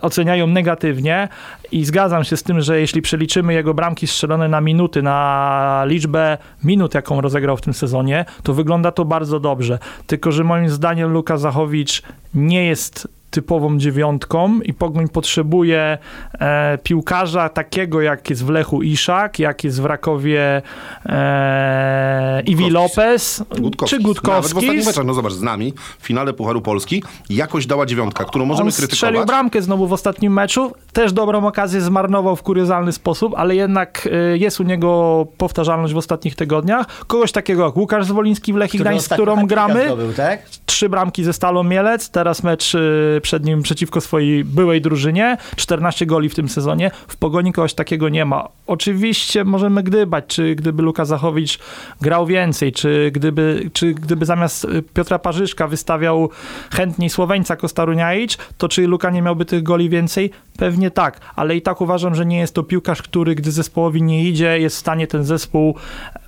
oceniają 0.00 0.46
negatywnie 0.46 1.28
i 1.72 1.84
zgadzam 1.84 2.24
się 2.24 2.36
z 2.36 2.42
tym, 2.42 2.60
że 2.60 2.80
jeśli 2.80 3.02
przeliczymy 3.02 3.54
jego 3.54 3.74
bramki 3.74 4.06
strzelone 4.06 4.48
na 4.48 4.60
minuty, 4.60 5.02
na 5.02 5.82
liczbę 5.86 6.38
minut, 6.64 6.94
jaką 6.94 7.20
rozegrał 7.20 7.56
w 7.56 7.60
tym 7.60 7.74
sezonie, 7.74 8.24
to 8.42 8.54
wygląda 8.54 8.92
to 8.92 9.04
bardzo 9.04 9.40
dobrze. 9.40 9.78
Tylko, 10.06 10.32
że 10.32 10.44
moim 10.44 10.68
zdaniem 10.68 11.12
Luka 11.12 11.36
Zachowicz 11.36 12.02
nie 12.34 12.64
jest 12.64 13.08
typową 13.32 13.78
dziewiątką 13.78 14.60
i 14.60 14.74
Pogoń 14.74 15.08
potrzebuje 15.08 15.98
e, 16.40 16.78
piłkarza 16.82 17.48
takiego, 17.48 18.00
jak 18.00 18.30
jest 18.30 18.44
w 18.44 18.48
Lechu 18.48 18.82
Iszak, 18.82 19.38
jak 19.38 19.64
jest 19.64 19.82
w 19.82 19.84
Rakowie 19.84 20.62
e, 21.06 22.42
Iwi 22.46 22.64
Gutkowski. 22.64 23.00
Lopez 23.00 23.44
Gutkowski. 23.60 23.96
czy 23.96 24.02
Nawet 24.02 24.16
w 24.16 24.46
ostatnich 24.46 24.70
Gutkowski. 24.70 24.86
meczach, 24.86 25.04
no 25.04 25.14
zobacz, 25.14 25.32
z 25.32 25.42
nami 25.42 25.72
w 26.00 26.06
finale 26.06 26.32
Pucharu 26.32 26.60
Polski 26.60 27.02
jakoś 27.30 27.66
dała 27.66 27.86
dziewiątka, 27.86 28.24
którą 28.24 28.44
możemy 28.44 28.66
On 28.66 28.72
strzelił 28.72 28.90
krytykować. 28.98 29.26
bramkę 29.26 29.62
znowu 29.62 29.86
w 29.86 29.92
ostatnim 29.92 30.32
meczu. 30.32 30.72
Też 30.92 31.12
dobrą 31.12 31.46
okazję 31.46 31.80
zmarnował 31.80 32.36
w 32.36 32.42
kuriozalny 32.42 32.92
sposób, 32.92 33.34
ale 33.36 33.56
jednak 33.56 34.08
y, 34.34 34.38
jest 34.38 34.60
u 34.60 34.62
niego 34.62 35.26
powtarzalność 35.38 35.94
w 35.94 35.96
ostatnich 35.96 36.36
tygodniach. 36.36 36.86
Kogoś 37.06 37.32
takiego 37.32 37.64
jak 37.64 37.76
Łukasz 37.76 38.06
Zwoliński 38.06 38.52
w 38.52 38.56
Lechii 38.56 38.80
Gdańsk, 38.80 39.10
z 39.10 39.12
którą 39.12 39.46
gramy. 39.46 39.84
Zdobył, 39.86 40.12
tak? 40.12 40.42
Trzy 40.66 40.88
bramki 40.88 41.24
ze 41.24 41.32
Stalą 41.32 41.62
Mielec, 41.62 42.10
teraz 42.10 42.42
mecz 42.42 42.74
y, 42.74 43.20
przed 43.22 43.44
nim 43.44 43.62
przeciwko 43.62 44.00
swojej 44.00 44.44
byłej 44.44 44.80
drużynie. 44.80 45.36
14 45.56 46.06
goli 46.06 46.28
w 46.28 46.34
tym 46.34 46.48
sezonie. 46.48 46.90
W 47.08 47.16
Pogoni 47.16 47.52
kogoś 47.52 47.74
takiego 47.74 48.08
nie 48.08 48.24
ma. 48.24 48.48
Oczywiście 48.66 49.44
możemy 49.44 49.82
gdybać, 49.82 50.24
czy 50.26 50.54
gdyby 50.54 50.82
Luka 50.82 51.04
Zachowicz 51.04 51.58
grał 52.00 52.26
więcej, 52.26 52.72
czy 52.72 53.10
gdyby, 53.14 53.70
czy 53.72 53.94
gdyby 53.94 54.24
zamiast 54.24 54.66
Piotra 54.94 55.18
Parzyszka 55.18 55.68
wystawiał 55.68 56.30
chętniej 56.70 57.10
Słoweńca 57.10 57.56
Kostaruniaić, 57.56 58.38
to 58.58 58.68
czy 58.68 58.86
Luka 58.86 59.10
nie 59.10 59.22
miałby 59.22 59.44
tych 59.44 59.62
goli 59.62 59.88
więcej? 59.88 60.30
Pewnie 60.58 60.90
tak, 60.90 61.20
ale 61.36 61.56
i 61.56 61.62
tak 61.62 61.80
uważam, 61.80 62.14
że 62.14 62.26
nie 62.26 62.38
jest 62.38 62.54
to 62.54 62.62
piłkarz, 62.62 63.02
który 63.02 63.34
gdy 63.34 63.52
zespołowi 63.52 64.02
nie 64.02 64.24
idzie, 64.24 64.58
jest 64.58 64.76
w 64.76 64.78
stanie 64.78 65.06
ten 65.06 65.24
zespół 65.24 65.76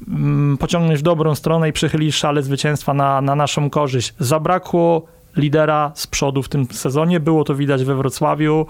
mm, 0.08 0.58
pociągnąć 0.58 0.98
w 0.98 1.02
dobrą 1.02 1.34
stronę 1.34 1.68
i 1.68 1.72
przechylić 1.72 2.14
szale 2.14 2.42
zwycięstwa 2.42 2.94
na, 2.94 3.20
na 3.20 3.34
naszą 3.34 3.70
korzyść. 3.70 4.14
Zabrakło 4.18 5.13
lidera 5.37 5.93
z 5.95 6.07
przodu 6.07 6.43
w 6.43 6.49
tym 6.49 6.67
sezonie. 6.73 7.21
Było 7.21 7.45
to 7.45 7.55
widać 7.55 7.85
we 7.85 7.95
Wrocławiu. 7.95 8.67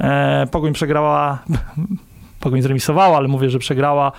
E, 0.00 0.46
Pogoń 0.50 0.72
przegrała. 0.72 1.38
Pogoń 2.40 2.62
zremisowała, 2.62 3.16
ale 3.16 3.28
mówię, 3.28 3.50
że 3.50 3.58
przegrała, 3.58 4.12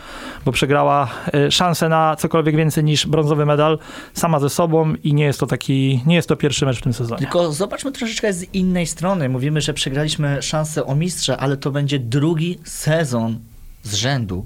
bo 0.46 0.52
przegrała 0.52 1.08
e, 1.34 1.52
szansę 1.52 1.90
na 1.90 2.16
cokolwiek 2.16 2.56
więcej 2.56 2.84
niż 2.84 3.08
brązowy 3.08 3.46
medal 3.46 3.80
sama 4.14 4.40
ze 4.40 4.50
sobą 4.50 4.94
i 5.04 5.14
nie 5.14 5.24
jest 5.24 5.40
to 5.40 5.48
taki, 5.48 6.02
nie 6.06 6.16
jest 6.16 6.30
to 6.30 6.36
pierwszy 6.36 6.66
mecz 6.66 6.78
w 6.80 6.82
tym 6.82 6.94
sezonie. 6.94 7.20
Tylko 7.20 7.52
zobaczmy 7.52 7.92
troszeczkę 7.92 8.34
z 8.34 8.54
innej 8.54 8.88
strony. 8.88 9.30
Mówimy, 9.30 9.62
że 9.62 9.74
przegraliśmy 9.74 10.42
szansę 10.42 10.86
o 10.86 10.96
mistrza, 10.96 11.38
ale 11.38 11.58
to 11.58 11.72
będzie 11.72 12.00
drugi 12.00 12.60
sezon 12.64 13.40
z 13.84 13.94
rzędu, 13.94 14.46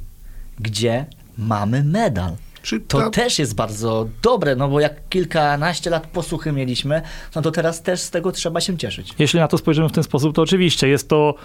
gdzie 0.60 1.06
mamy 1.38 1.84
medal. 1.84 2.36
Czy 2.66 2.80
To 2.80 2.98
ta- 3.00 3.10
też 3.10 3.40
jest 3.40 3.56
bardzo 3.56 4.08
dobre, 4.22 4.56
no 4.56 4.68
bo 4.70 4.80
jak 4.80 5.10
kilkanaście 5.10 5.90
lat 5.90 6.08
posłuchy 6.08 6.52
mieliśmy, 6.52 7.02
no 7.36 7.42
to 7.42 7.52
teraz 7.52 7.82
też 7.82 8.00
z 8.00 8.10
tego 8.12 8.32
trzeba 8.32 8.62
się 8.62 8.78
cieszyć. 8.78 9.14
Jeśli 9.20 9.40
na 9.40 9.48
to 9.48 9.58
spojrzymy 9.58 9.90
w 9.90 9.92
ten 9.92 10.04
sposób, 10.04 10.36
to 10.36 10.42
oczywiście 10.42 10.88
jest 10.88 11.10
to 11.10 11.36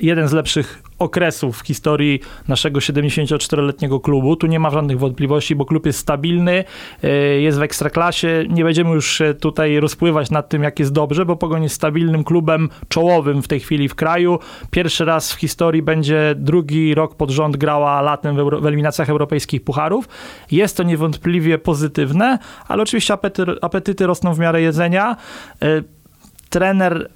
jeden 0.00 0.28
z 0.28 0.32
lepszych 0.32 0.82
okresów 0.98 1.58
w 1.58 1.66
historii 1.66 2.20
naszego 2.48 2.80
74-letniego 2.80 4.00
klubu. 4.00 4.36
Tu 4.36 4.46
nie 4.46 4.60
ma 4.60 4.70
żadnych 4.70 4.98
wątpliwości, 4.98 5.54
bo 5.54 5.64
klub 5.64 5.86
jest 5.86 5.98
stabilny, 5.98 6.64
e, 7.02 7.10
jest 7.40 7.58
w 7.58 7.62
ekstraklasie. 7.62 8.44
Nie 8.48 8.64
będziemy 8.64 8.90
już 8.90 9.22
tutaj 9.40 9.80
rozpływać 9.80 10.30
nad 10.30 10.48
tym, 10.48 10.62
jak 10.62 10.78
jest 10.78 10.92
dobrze, 10.92 11.26
bo 11.26 11.36
Pogoń 11.36 11.62
jest 11.62 11.74
stabilnym 11.74 12.24
klubem 12.24 12.68
czołowym 12.88 13.42
w 13.42 13.48
tej 13.48 13.60
chwili 13.60 13.88
w 13.88 13.94
kraju. 13.94 14.38
Pierwszy 14.70 15.04
raz 15.04 15.32
w 15.32 15.38
historii 15.38 15.82
będzie 15.82 16.34
drugi 16.36 16.94
rok 16.94 17.14
pod 17.14 17.30
rząd 17.30 17.56
grała 17.56 18.02
latem 18.02 18.36
w, 18.36 18.38
euro, 18.38 18.60
w 18.60 18.66
eliminacjach 18.66 19.10
europejskich 19.10 19.64
pucharów. 19.64 20.08
Jest 20.50 20.76
to 20.76 20.82
niewątpliwie 20.82 21.58
pozytywne, 21.58 22.38
ale 22.68 22.82
oczywiście 22.82 23.14
apety, 23.14 23.44
apetyty 23.62 24.06
rosną 24.06 24.34
w 24.34 24.38
miarę 24.38 24.62
jedzenia. 24.62 25.16
E, 25.62 25.82
Trener 26.50 27.08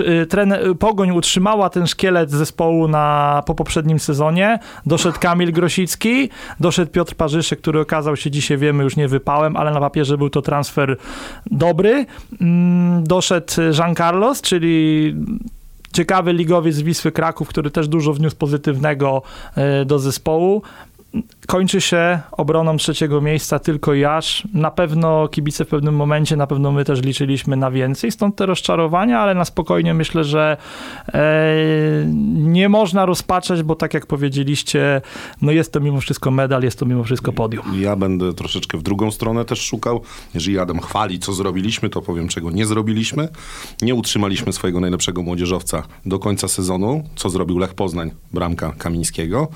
Y, 0.00 0.26
trener, 0.26 0.76
Pogoń 0.78 1.10
utrzymała 1.10 1.70
ten 1.70 1.86
szkielet 1.86 2.30
zespołu 2.30 2.88
na, 2.88 3.42
po 3.46 3.54
poprzednim 3.54 3.98
sezonie. 3.98 4.58
Doszedł 4.86 5.18
Kamil 5.20 5.52
Grosicki, 5.52 6.28
doszedł 6.60 6.90
Piotr 6.90 7.14
Parzyszek, 7.14 7.60
który 7.60 7.80
okazał 7.80 8.16
się 8.16 8.30
dzisiaj, 8.30 8.58
wiemy, 8.58 8.84
już 8.84 8.96
nie 8.96 9.08
wypałem, 9.08 9.56
ale 9.56 9.70
na 9.70 9.80
papierze 9.80 10.18
był 10.18 10.30
to 10.30 10.42
transfer 10.42 10.96
dobry. 11.46 12.06
Mm, 12.40 13.04
Doszedł 13.04 13.52
Jean 13.78 13.94
Carlos, 13.94 14.42
czyli 14.42 15.14
ciekawy 15.92 16.32
ligowiec 16.32 16.74
z 16.74 16.82
Wisły 16.82 17.12
Kraków, 17.12 17.48
który 17.48 17.70
też 17.70 17.88
dużo 17.88 18.12
wniósł 18.12 18.36
pozytywnego 18.36 19.22
y, 19.82 19.84
do 19.84 19.98
zespołu. 19.98 20.62
Kończy 21.46 21.80
się 21.80 22.20
obroną 22.32 22.76
trzeciego 22.76 23.20
miejsca 23.20 23.58
tylko 23.58 23.94
Jasz. 23.94 24.48
Na 24.54 24.70
pewno 24.70 25.28
kibice 25.28 25.64
w 25.64 25.68
pewnym 25.68 25.94
momencie, 25.94 26.36
na 26.36 26.46
pewno 26.46 26.72
my 26.72 26.84
też 26.84 27.02
liczyliśmy 27.02 27.56
na 27.56 27.70
więcej, 27.70 28.12
stąd 28.12 28.36
te 28.36 28.46
rozczarowania, 28.46 29.20
ale 29.20 29.34
na 29.34 29.44
spokojnie 29.44 29.94
myślę, 29.94 30.24
że 30.24 30.56
e, 31.14 31.54
nie 32.34 32.68
można 32.68 33.06
rozpaczać, 33.06 33.62
bo 33.62 33.74
tak 33.74 33.94
jak 33.94 34.06
powiedzieliście, 34.06 35.00
no 35.42 35.52
jest 35.52 35.72
to 35.72 35.80
mimo 35.80 36.00
wszystko 36.00 36.30
medal, 36.30 36.62
jest 36.62 36.78
to 36.78 36.86
mimo 36.86 37.04
wszystko 37.04 37.32
podium. 37.32 37.64
Ja 37.80 37.96
będę 37.96 38.34
troszeczkę 38.34 38.78
w 38.78 38.82
drugą 38.82 39.10
stronę 39.10 39.44
też 39.44 39.60
szukał. 39.60 40.00
Jeżeli 40.34 40.58
Adam 40.58 40.80
chwali, 40.80 41.18
co 41.18 41.32
zrobiliśmy, 41.32 41.88
to 41.88 42.02
powiem, 42.02 42.28
czego 42.28 42.50
nie 42.50 42.66
zrobiliśmy. 42.66 43.28
Nie 43.82 43.94
utrzymaliśmy 43.94 44.52
swojego 44.52 44.80
najlepszego 44.80 45.22
młodzieżowca 45.22 45.82
do 46.06 46.18
końca 46.18 46.48
sezonu, 46.48 47.04
co 47.16 47.30
zrobił 47.30 47.58
Lech 47.58 47.74
Poznań, 47.74 48.10
bramka 48.32 48.72
Kamińskiego. 48.78 49.48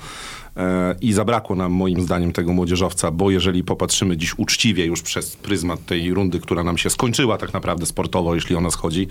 E, 0.57 0.95
I 1.01 1.13
zabrakło 1.13 1.55
nam 1.55 1.71
moim 1.71 2.01
zdaniem 2.01 2.33
tego 2.33 2.53
młodzieżowca, 2.53 3.11
bo 3.11 3.31
jeżeli 3.31 3.63
popatrzymy 3.63 4.17
dziś 4.17 4.39
uczciwie 4.39 4.85
już 4.85 5.01
przez 5.01 5.35
pryzmat 5.35 5.85
tej 5.85 6.13
rundy, 6.13 6.39
która 6.39 6.63
nam 6.63 6.77
się 6.77 6.89
skończyła 6.89 7.37
tak 7.37 7.53
naprawdę 7.53 7.85
sportowo, 7.85 8.35
jeśli 8.35 8.55
o 8.55 8.61
nas 8.61 8.75
chodzi, 8.75 9.07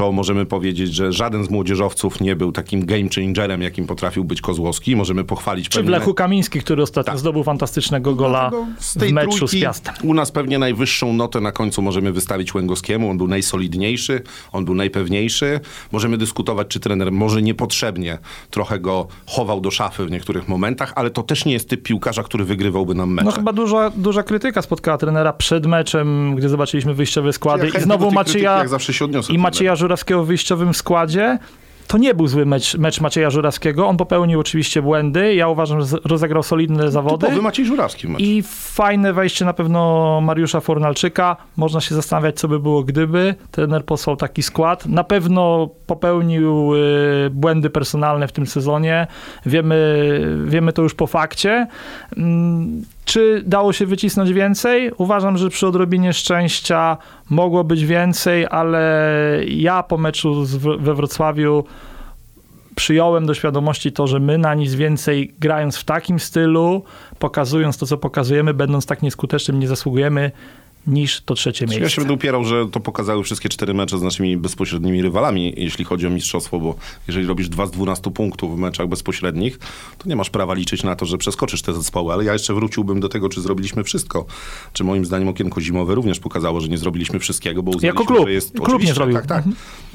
to 0.00 0.12
możemy 0.12 0.46
powiedzieć, 0.46 0.94
że 0.94 1.12
żaden 1.12 1.44
z 1.44 1.50
młodzieżowców 1.50 2.20
nie 2.20 2.36
był 2.36 2.52
takim 2.52 2.86
game 2.86 3.08
changerem, 3.14 3.62
jakim 3.62 3.86
potrafił 3.86 4.24
być 4.24 4.40
Kozłowski. 4.40 4.96
Możemy 4.96 5.24
pochwalić 5.24 5.68
Czy 5.68 5.78
w 5.78 5.82
pewne- 5.82 5.98
Lechu 5.98 6.14
Kamiński, 6.14 6.60
który 6.60 6.82
ostatnio 6.82 7.12
Tak. 7.12 7.18
zdobył 7.18 7.44
fantastycznego 7.44 8.14
gola 8.14 8.50
Dlatego 8.50 8.66
z 8.78 8.96
w 8.96 9.12
meczu 9.12 9.48
z 9.48 9.60
Piastem. 9.60 9.94
U 10.02 10.14
nas 10.14 10.30
pewnie 10.30 10.58
najwyższą 10.58 11.12
notę 11.12 11.40
na 11.40 11.52
końcu 11.52 11.82
możemy 11.82 12.12
wystawić 12.12 12.54
Łęgowskiemu. 12.54 13.10
On 13.10 13.18
był 13.18 13.28
najsolidniejszy, 13.28 14.22
on 14.52 14.64
był 14.64 14.74
najpewniejszy. 14.74 15.60
Możemy 15.92 16.18
dyskutować, 16.18 16.68
czy 16.68 16.80
trener 16.80 17.12
może 17.12 17.42
niepotrzebnie 17.42 18.18
trochę 18.50 18.78
go 18.78 19.06
chował 19.26 19.60
do 19.60 19.70
szafy 19.70 20.06
w 20.06 20.10
niektórych 20.10 20.48
momentach, 20.48 20.92
ale 20.96 21.10
to 21.10 21.22
też 21.22 21.44
nie 21.44 21.52
jest 21.52 21.68
typ 21.68 21.82
piłkarza, 21.82 22.22
który 22.22 22.44
wygrywałby 22.44 22.94
nam 22.94 23.10
mecze. 23.10 23.24
No 23.26 23.32
chyba 23.32 23.52
duża, 23.52 23.90
duża 23.90 24.22
krytyka 24.22 24.62
spotkała 24.62 24.98
trenera 24.98 25.32
przed 25.32 25.66
meczem, 25.66 26.34
gdzie 26.36 26.48
zobaczyliśmy 26.48 26.94
wyjściowe 26.94 27.32
składy 27.32 27.70
Ja 27.74 27.80
i 27.80 27.82
znowu 27.82 27.98
krytyki 27.98 28.14
Macieja 28.14 28.58
jak 28.58 28.68
zawsze 28.68 28.92
się 28.92 29.04
odniosę, 29.04 29.32
i. 29.32 29.38
Macieja 29.38 29.76
Żurawskiego 29.90 30.24
w 30.24 30.26
wyjściowym 30.26 30.74
składzie. 30.74 31.38
To 31.86 31.98
nie 31.98 32.14
był 32.14 32.26
zły 32.26 32.46
mecz, 32.46 32.74
mecz 32.74 33.00
Macieja 33.00 33.30
Żurawskiego. 33.30 33.86
On 33.86 33.96
popełnił 33.96 34.40
oczywiście 34.40 34.82
błędy. 34.82 35.34
Ja 35.34 35.48
uważam, 35.48 35.82
że 35.82 35.96
rozegrał 36.04 36.42
solidne 36.42 36.90
zawody. 36.90 37.26
Typowy 37.26 37.42
Maciej 37.42 37.66
Żurawski 37.66 38.06
w 38.06 38.10
meczu. 38.10 38.24
I 38.24 38.42
fajne 38.46 39.12
wejście 39.12 39.44
na 39.44 39.52
pewno 39.52 40.20
Mariusza 40.20 40.60
Fornalczyka. 40.60 41.36
Można 41.56 41.80
się 41.80 41.94
zastanawiać, 41.94 42.36
co 42.38 42.48
by 42.48 42.60
było 42.60 42.84
gdyby. 42.84 43.34
Trener 43.50 43.84
posłał 43.84 44.16
taki 44.16 44.42
skład. 44.42 44.86
Na 44.86 45.04
pewno 45.04 45.68
popełnił 45.86 46.74
y, 46.74 47.30
błędy 47.30 47.70
personalne 47.70 48.28
w 48.28 48.32
tym 48.32 48.46
sezonie. 48.46 49.06
Wiemy, 49.46 50.20
wiemy 50.46 50.72
to 50.72 50.82
już 50.82 50.94
po 50.94 51.06
fakcie. 51.06 51.66
Czy 53.04 53.42
dało 53.46 53.72
się 53.72 53.86
wycisnąć 53.86 54.32
więcej? 54.32 54.92
Uważam, 54.96 55.38
że 55.38 55.48
przy 55.48 55.66
odrobinie 55.66 56.12
szczęścia 56.12 56.96
mogło 57.30 57.64
być 57.64 57.86
więcej, 57.86 58.46
ale 58.50 59.40
ja 59.48 59.82
po 59.82 59.98
meczu 59.98 60.44
we 60.78 60.94
Wrocławiu 60.94 61.64
przyjąłem 62.74 63.26
do 63.26 63.34
świadomości 63.34 63.92
to, 63.92 64.06
że 64.06 64.20
my 64.20 64.38
na 64.38 64.54
nic 64.54 64.74
więcej 64.74 65.34
grając 65.38 65.76
w 65.76 65.84
takim 65.84 66.20
stylu, 66.20 66.82
pokazując 67.18 67.78
to, 67.78 67.86
co 67.86 67.98
pokazujemy, 67.98 68.54
będąc 68.54 68.86
tak 68.86 69.02
nieskutecznym, 69.02 69.60
nie 69.60 69.68
zasługujemy 69.68 70.30
niż 70.86 71.20
to 71.20 71.34
trzecie 71.34 71.64
Ja 71.64 71.72
się 71.72 71.80
miejsce. 71.80 72.00
będę 72.00 72.14
upierał, 72.14 72.44
że 72.44 72.68
to 72.68 72.80
pokazały 72.80 73.22
wszystkie 73.24 73.48
cztery 73.48 73.74
mecze 73.74 73.98
z 73.98 74.02
naszymi 74.02 74.36
bezpośrednimi 74.36 75.02
rywalami, 75.02 75.54
jeśli 75.56 75.84
chodzi 75.84 76.06
o 76.06 76.10
mistrzostwo, 76.10 76.58
bo 76.60 76.74
jeżeli 77.08 77.26
robisz 77.26 77.48
2 77.48 77.66
z 77.66 77.70
12 77.70 78.10
punktów 78.10 78.56
w 78.56 78.58
meczach 78.58 78.88
bezpośrednich, 78.88 79.58
to 79.98 80.08
nie 80.08 80.16
masz 80.16 80.30
prawa 80.30 80.54
liczyć 80.54 80.82
na 80.82 80.96
to, 80.96 81.06
że 81.06 81.18
przeskoczysz 81.18 81.62
te 81.62 81.74
zespoły, 81.74 82.12
ale 82.12 82.24
ja 82.24 82.32
jeszcze 82.32 82.54
wróciłbym 82.54 83.00
do 83.00 83.08
tego, 83.08 83.28
czy 83.28 83.40
zrobiliśmy 83.40 83.84
wszystko. 83.84 84.26
Czy 84.72 84.84
moim 84.84 85.04
zdaniem 85.04 85.28
okienko 85.28 85.60
zimowe 85.60 85.94
również 85.94 86.20
pokazało, 86.20 86.60
że 86.60 86.68
nie 86.68 86.78
zrobiliśmy 86.78 87.18
wszystkiego, 87.18 87.62
bo 87.62 87.70
uznaliśmy, 87.70 88.06
klub. 88.06 88.26
że 88.26 88.32
jest... 88.32 88.60
Klub 88.60 88.82
nie 88.82 88.94
zrobił. 88.94 89.14
Tak, 89.14 89.26
tak. 89.26 89.44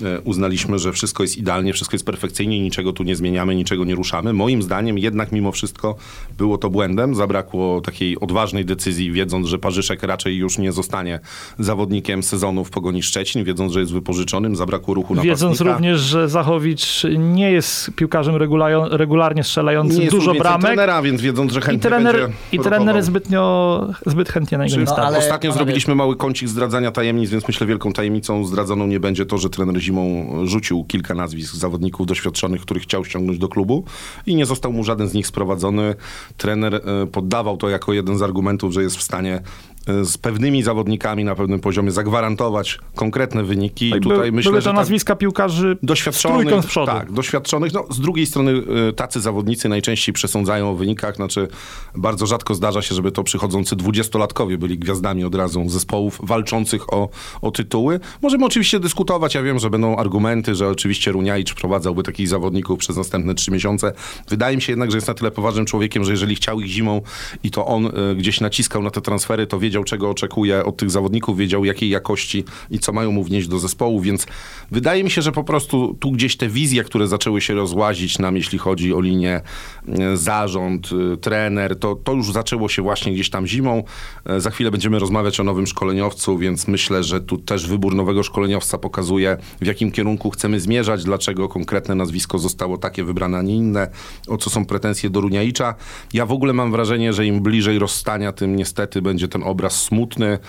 E, 0.03 0.21
Uznaliśmy, 0.21 0.79
że 0.79 0.93
wszystko 0.93 1.23
jest 1.23 1.37
idealnie, 1.37 1.73
wszystko 1.73 1.95
jest 1.95 2.05
perfekcyjnie, 2.05 2.59
niczego 2.59 2.93
tu 2.93 3.03
nie 3.03 3.15
zmieniamy, 3.15 3.55
niczego 3.55 3.85
nie 3.85 3.95
ruszamy. 3.95 4.33
Moim 4.33 4.61
zdaniem 4.61 4.97
jednak 4.97 5.31
mimo 5.31 5.51
wszystko 5.51 5.95
było 6.37 6.57
to 6.57 6.69
błędem. 6.69 7.15
Zabrakło 7.15 7.81
takiej 7.81 8.19
odważnej 8.19 8.65
decyzji, 8.65 9.11
wiedząc, 9.11 9.47
że 9.47 9.59
Parzyszek 9.59 10.03
raczej 10.03 10.35
już 10.37 10.57
nie 10.57 10.71
zostanie 10.75 11.20
zawodnikiem 11.60 12.24
sezonu 12.24 12.63
w 12.65 12.70
Pogoni 12.70 13.03
Szczecin, 13.03 13.44
wiedząc, 13.44 13.72
że 13.74 13.79
jest 13.79 13.91
wypożyczonym, 13.91 14.55
zabrakło 14.55 14.94
ruchu 14.94 15.15
Wiedząc 15.15 15.41
napastnika. 15.41 15.74
również, 15.74 16.01
że 16.01 16.29
Zachowicz 16.29 17.03
nie 17.17 17.51
jest 17.51 17.91
piłkarzem 17.96 18.36
regulajo- 18.36 18.88
regularnie 18.91 19.44
strzelającym 19.44 20.00
nie 20.01 20.10
dużo 20.10 20.34
bramek 20.34 20.62
trenera, 20.65 21.01
więc 21.01 21.22
wiedząc, 21.22 21.51
że 21.53 21.60
i 21.60 21.63
chętnie 21.63 21.89
trener, 21.89 22.15
będzie 22.15 22.34
i 22.51 22.60
trener 22.60 23.03
zbytnio, 23.03 23.88
zbyt 24.05 24.29
chętnie 24.29 24.58
na 24.58 24.65
niego 24.65 24.77
nie 24.77 24.84
No, 24.86 24.96
ale- 24.96 25.17
Ostatnio 25.17 25.50
panowie- 25.50 25.58
zrobiliśmy 25.65 25.96
mały 25.96 26.15
kącik 26.15 26.50
zdradzania 26.50 26.91
tajemnic, 26.91 27.29
więc 27.29 27.48
myślę 27.48 27.67
wielką 27.67 27.94
tajemnicą 27.94 28.46
zdradzoną 28.46 28.88
nie 28.88 29.00
będzie 29.00 29.25
to, 29.25 29.38
że 29.38 29.50
trener 29.50 29.77
zimą 29.82 30.27
rzucił 30.48 30.84
kilka 30.84 31.13
nazwisk 31.13 31.55
zawodników 31.55 32.08
doświadczonych, 32.08 32.62
których 32.62 32.84
chciał 32.84 33.05
ściągnąć 33.05 33.39
do 33.39 33.48
klubu 33.48 33.84
i 34.25 34.36
nie 34.36 34.46
został 34.46 34.74
mu 34.74 34.84
żaden 34.84 35.08
z 35.08 35.13
nich 35.13 35.27
sprowadzony. 35.27 35.96
Trener 36.38 36.75
e, 36.75 36.82
poddawał 37.08 37.58
to 37.58 37.70
jako 37.70 37.94
jeden 37.94 38.17
z 38.17 38.22
argumentów, 38.22 38.74
że 38.74 38.82
jest 38.84 38.98
w 38.98 39.01
stanie 39.03 39.41
e, 39.88 40.05
z 40.05 40.17
pewnymi 40.17 40.63
zawodnikami 40.65 41.24
na 41.24 41.36
pewnym 41.36 41.60
poziomie 41.60 41.91
zagwarantować 41.91 42.79
konkretne 42.95 43.43
wyniki. 43.43 43.88
I 43.89 43.91
By- 43.91 44.00
tutaj 44.00 44.31
myślę, 44.31 44.51
były 44.51 44.62
że 44.62 44.65
to 44.65 44.69
tak- 44.69 44.75
nazwiska 44.79 45.15
piłkarzy 45.15 45.77
doświadczonych, 45.84 46.63
z 46.63 46.65
przodu. 46.65 46.88
tak, 46.91 47.12
doświadczonych. 47.12 47.74
No, 47.74 47.86
z 47.89 48.00
drugiej 48.00 48.25
strony 48.25 48.51
y, 48.89 48.93
tacy 48.93 49.22
zawodnicy 49.22 49.69
najczęściej 49.69 50.13
przesądzają 50.13 50.69
o 50.72 50.75
wynikach, 50.75 51.15
znaczy 51.15 51.48
bardzo 51.95 52.25
rzadko 52.25 52.55
zdarza 52.55 52.81
się, 52.81 52.95
żeby 52.95 53.12
to 53.12 53.24
przychodzący 53.24 53.75
dwudziestolatkowie 53.75 54.57
byli 54.57 54.77
gwiazdami 54.77 55.24
od 55.24 55.36
razu 55.36 55.69
zespołów 55.69 56.19
walczących 56.24 56.93
o, 56.93 57.10
o 57.41 57.51
tytuły. 57.51 58.00
Możemy 58.22 58.45
oczywiście 58.45 58.79
dyskutować, 58.79 59.36
ja 59.36 59.41
wiem, 59.43 59.60
że 59.60 59.69
będą 59.69 59.95
argumenty, 59.95 60.55
że 60.55 60.67
oczywiście 60.69 61.12
Runiajcz 61.12 61.53
prowadzałby 61.53 62.03
takich 62.03 62.27
zawodników 62.27 62.79
przez 62.79 62.98
następne 62.98 63.34
trzy 63.36 63.51
miesiące. 63.51 63.93
Wydaje 64.29 64.55
mi 64.55 64.62
się 64.62 64.72
jednak, 64.72 64.91
że 64.91 64.98
jest 64.98 65.07
na 65.07 65.13
tyle 65.13 65.31
poważnym 65.31 65.65
człowiekiem, 65.65 66.03
że 66.03 66.12
jeżeli 66.12 66.36
chciał 66.36 66.60
ich 66.62 66.67
zimą 66.67 67.01
i 67.43 67.51
to 67.51 67.65
on 67.65 67.86
y, 67.86 68.15
gdzieś 68.15 68.41
naciskał 68.41 68.81
na 68.81 68.89
te 68.91 69.01
transfery, 69.01 69.48
to 69.48 69.60
wiedział, 69.60 69.84
czego 69.84 70.10
oczekuje 70.10 70.54
od 70.65 70.77
tych 70.77 70.89
zawodników, 70.89 71.38
wiedział 71.38 71.65
jakiej 71.65 71.89
jakości 71.89 72.43
i 72.71 72.79
co 72.79 72.93
mają 72.93 73.12
mu 73.12 73.24
wnieść 73.24 73.47
do 73.47 73.59
zespołu, 73.59 74.01
więc 74.01 74.27
wydaje 74.71 75.03
mi 75.03 75.12
się, 75.12 75.21
że 75.21 75.31
po 75.31 75.43
prostu 75.43 75.97
tu 76.00 76.12
gdzieś 76.12 76.38
te 76.38 76.50
wizje, 76.50 76.83
które 76.83 77.07
zaczęły 77.07 77.41
się 77.41 77.53
rozłazić 77.53 78.19
nam, 78.19 78.35
jeśli 78.35 78.57
chodzi 78.57 78.93
o 78.93 79.01
linię 79.01 79.41
e, 79.88 80.17
zarząd, 80.17 80.89
e, 81.13 81.17
trener, 81.17 81.79
to, 81.79 81.95
to 81.95 82.13
już 82.13 82.31
zaczęło 82.31 82.69
się 82.69 82.81
właśnie 82.81 83.13
gdzieś 83.13 83.29
tam 83.29 83.47
zimą. 83.47 83.83
E, 84.25 84.41
Za 84.41 84.51
chwilę 84.51 84.71
będziemy 84.71 85.00
rozmawiać 85.00 85.39
o 85.39 85.43
nowym 85.43 85.67
szkoleniowcu, 85.67 86.38
więc 86.38 86.67
myślę, 86.67 87.03
że 87.03 87.21
tu 87.21 87.38
też 87.38 87.67
wybór 87.67 87.95
nowego 87.95 88.24
szkoleniowca 88.24 88.77
pokazuje, 88.77 89.38
w 89.62 89.65
jakim 89.65 89.91
kierunku 89.91 90.29
chcemy 90.29 90.59
zmierzać, 90.59 91.03
dlaczego 91.03 91.50
konkretne 91.50 91.95
nazwisko 91.95 92.39
zostało 92.39 92.77
takie 92.77 93.03
wybrane, 93.03 93.38
a 93.38 93.41
nie 93.41 93.55
inne, 93.55 93.88
o 94.27 94.38
co 94.38 94.50
są 94.50 94.65
pretensje 94.65 95.09
do 95.09 95.21
Runiaicza. 95.21 95.75
Ja 96.13 96.25
w 96.25 96.31
ogóle 96.31 96.53
mam 96.53 96.71
wrażenie, 96.71 97.13
że 97.13 97.25
im 97.25 97.41
bliżej 97.41 97.79
rozstania, 97.79 98.31
tym 98.31 98.55
niestety 98.55 99.01
będzie 99.01 99.27
ten 99.27 99.43
obraz 99.43 99.83
smutny. 99.83 100.39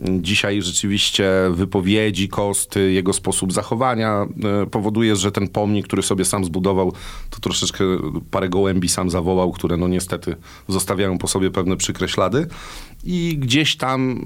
Dzisiaj 0.00 0.62
rzeczywiście 0.62 1.30
wypowiedzi, 1.50 2.28
kosty, 2.28 2.92
jego 2.92 3.12
sposób 3.12 3.52
zachowania 3.52 4.26
e, 4.62 4.66
powoduje, 4.66 5.16
że 5.16 5.32
ten 5.32 5.48
pomnik, 5.48 5.86
który 5.86 6.02
sobie 6.02 6.24
sam 6.24 6.44
zbudował, 6.44 6.92
to 7.30 7.40
troszeczkę 7.40 7.84
parę 8.30 8.48
gołębi 8.48 8.88
sam 8.88 9.10
zawołał, 9.10 9.52
które 9.52 9.76
no 9.76 9.88
niestety 9.88 10.36
zostawiają 10.68 11.18
po 11.18 11.28
sobie 11.28 11.50
pewne 11.50 11.76
przykre 11.76 12.08
ślady 12.08 12.46
i 13.04 13.36
gdzieś 13.38 13.76
tam 13.76 14.20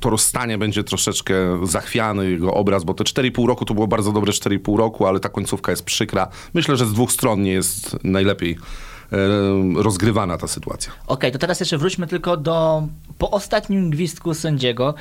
to 0.00 0.10
rozstanie 0.10 0.58
będzie 0.58 0.84
troszeczkę 0.84 1.34
zachwiany, 1.66 2.30
jego 2.30 2.54
obraz, 2.54 2.84
bo 2.84 2.94
te 2.94 3.04
4,5 3.04 3.46
roku 3.46 3.64
to 3.64 3.74
było 3.74 3.86
bardzo 3.86 4.12
dobre 4.12 4.32
4,5 4.32 4.78
roku, 4.78 5.06
ale 5.06 5.20
ta 5.20 5.28
końcówka 5.28 5.72
jest 5.72 5.84
przykra. 5.84 6.28
Myślę, 6.54 6.76
że 6.76 6.86
z 6.86 6.92
dwóch 6.92 7.12
stron 7.12 7.42
nie 7.42 7.52
jest 7.52 7.96
najlepiej 8.04 8.56
rozgrywana 9.76 10.38
ta 10.38 10.46
sytuacja. 10.46 10.92
Okej, 11.06 11.32
to 11.32 11.38
teraz 11.38 11.60
jeszcze 11.60 11.78
wróćmy 11.78 12.06
tylko 12.06 12.36
do 12.36 12.82
po 13.18 13.30
ostatnim 13.30 13.90
gwizdku 13.90 14.34
sędziego. 14.34 14.94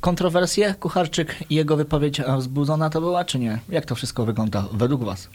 Kontrowersje 0.00 0.74
Kucharczyk 0.80 1.36
i 1.50 1.54
jego 1.54 1.76
wypowiedź 1.76 2.20
e, 2.20 2.36
wzbudzona 2.36 2.90
to 2.90 3.00
była, 3.00 3.24
czy 3.24 3.38
nie? 3.38 3.58
Jak 3.68 3.86
to 3.86 3.94
wszystko 3.94 4.24
wygląda 4.24 4.64
według 4.72 5.04
was? 5.04 5.28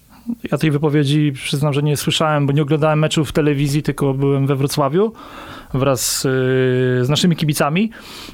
Ja 0.51 0.57
tej 0.57 0.71
wypowiedzi 0.71 1.31
przyznam, 1.35 1.73
że 1.73 1.83
nie 1.83 1.97
słyszałem, 1.97 2.47
bo 2.47 2.53
nie 2.53 2.61
oglądałem 2.61 2.99
meczu 2.99 3.25
w 3.25 3.31
telewizji, 3.31 3.83
tylko 3.83 4.13
byłem 4.13 4.47
we 4.47 4.55
Wrocławiu 4.55 5.13
wraz 5.73 6.19
z, 6.19 6.21
z 7.05 7.09
naszymi 7.09 7.35
kibicami. 7.35 7.91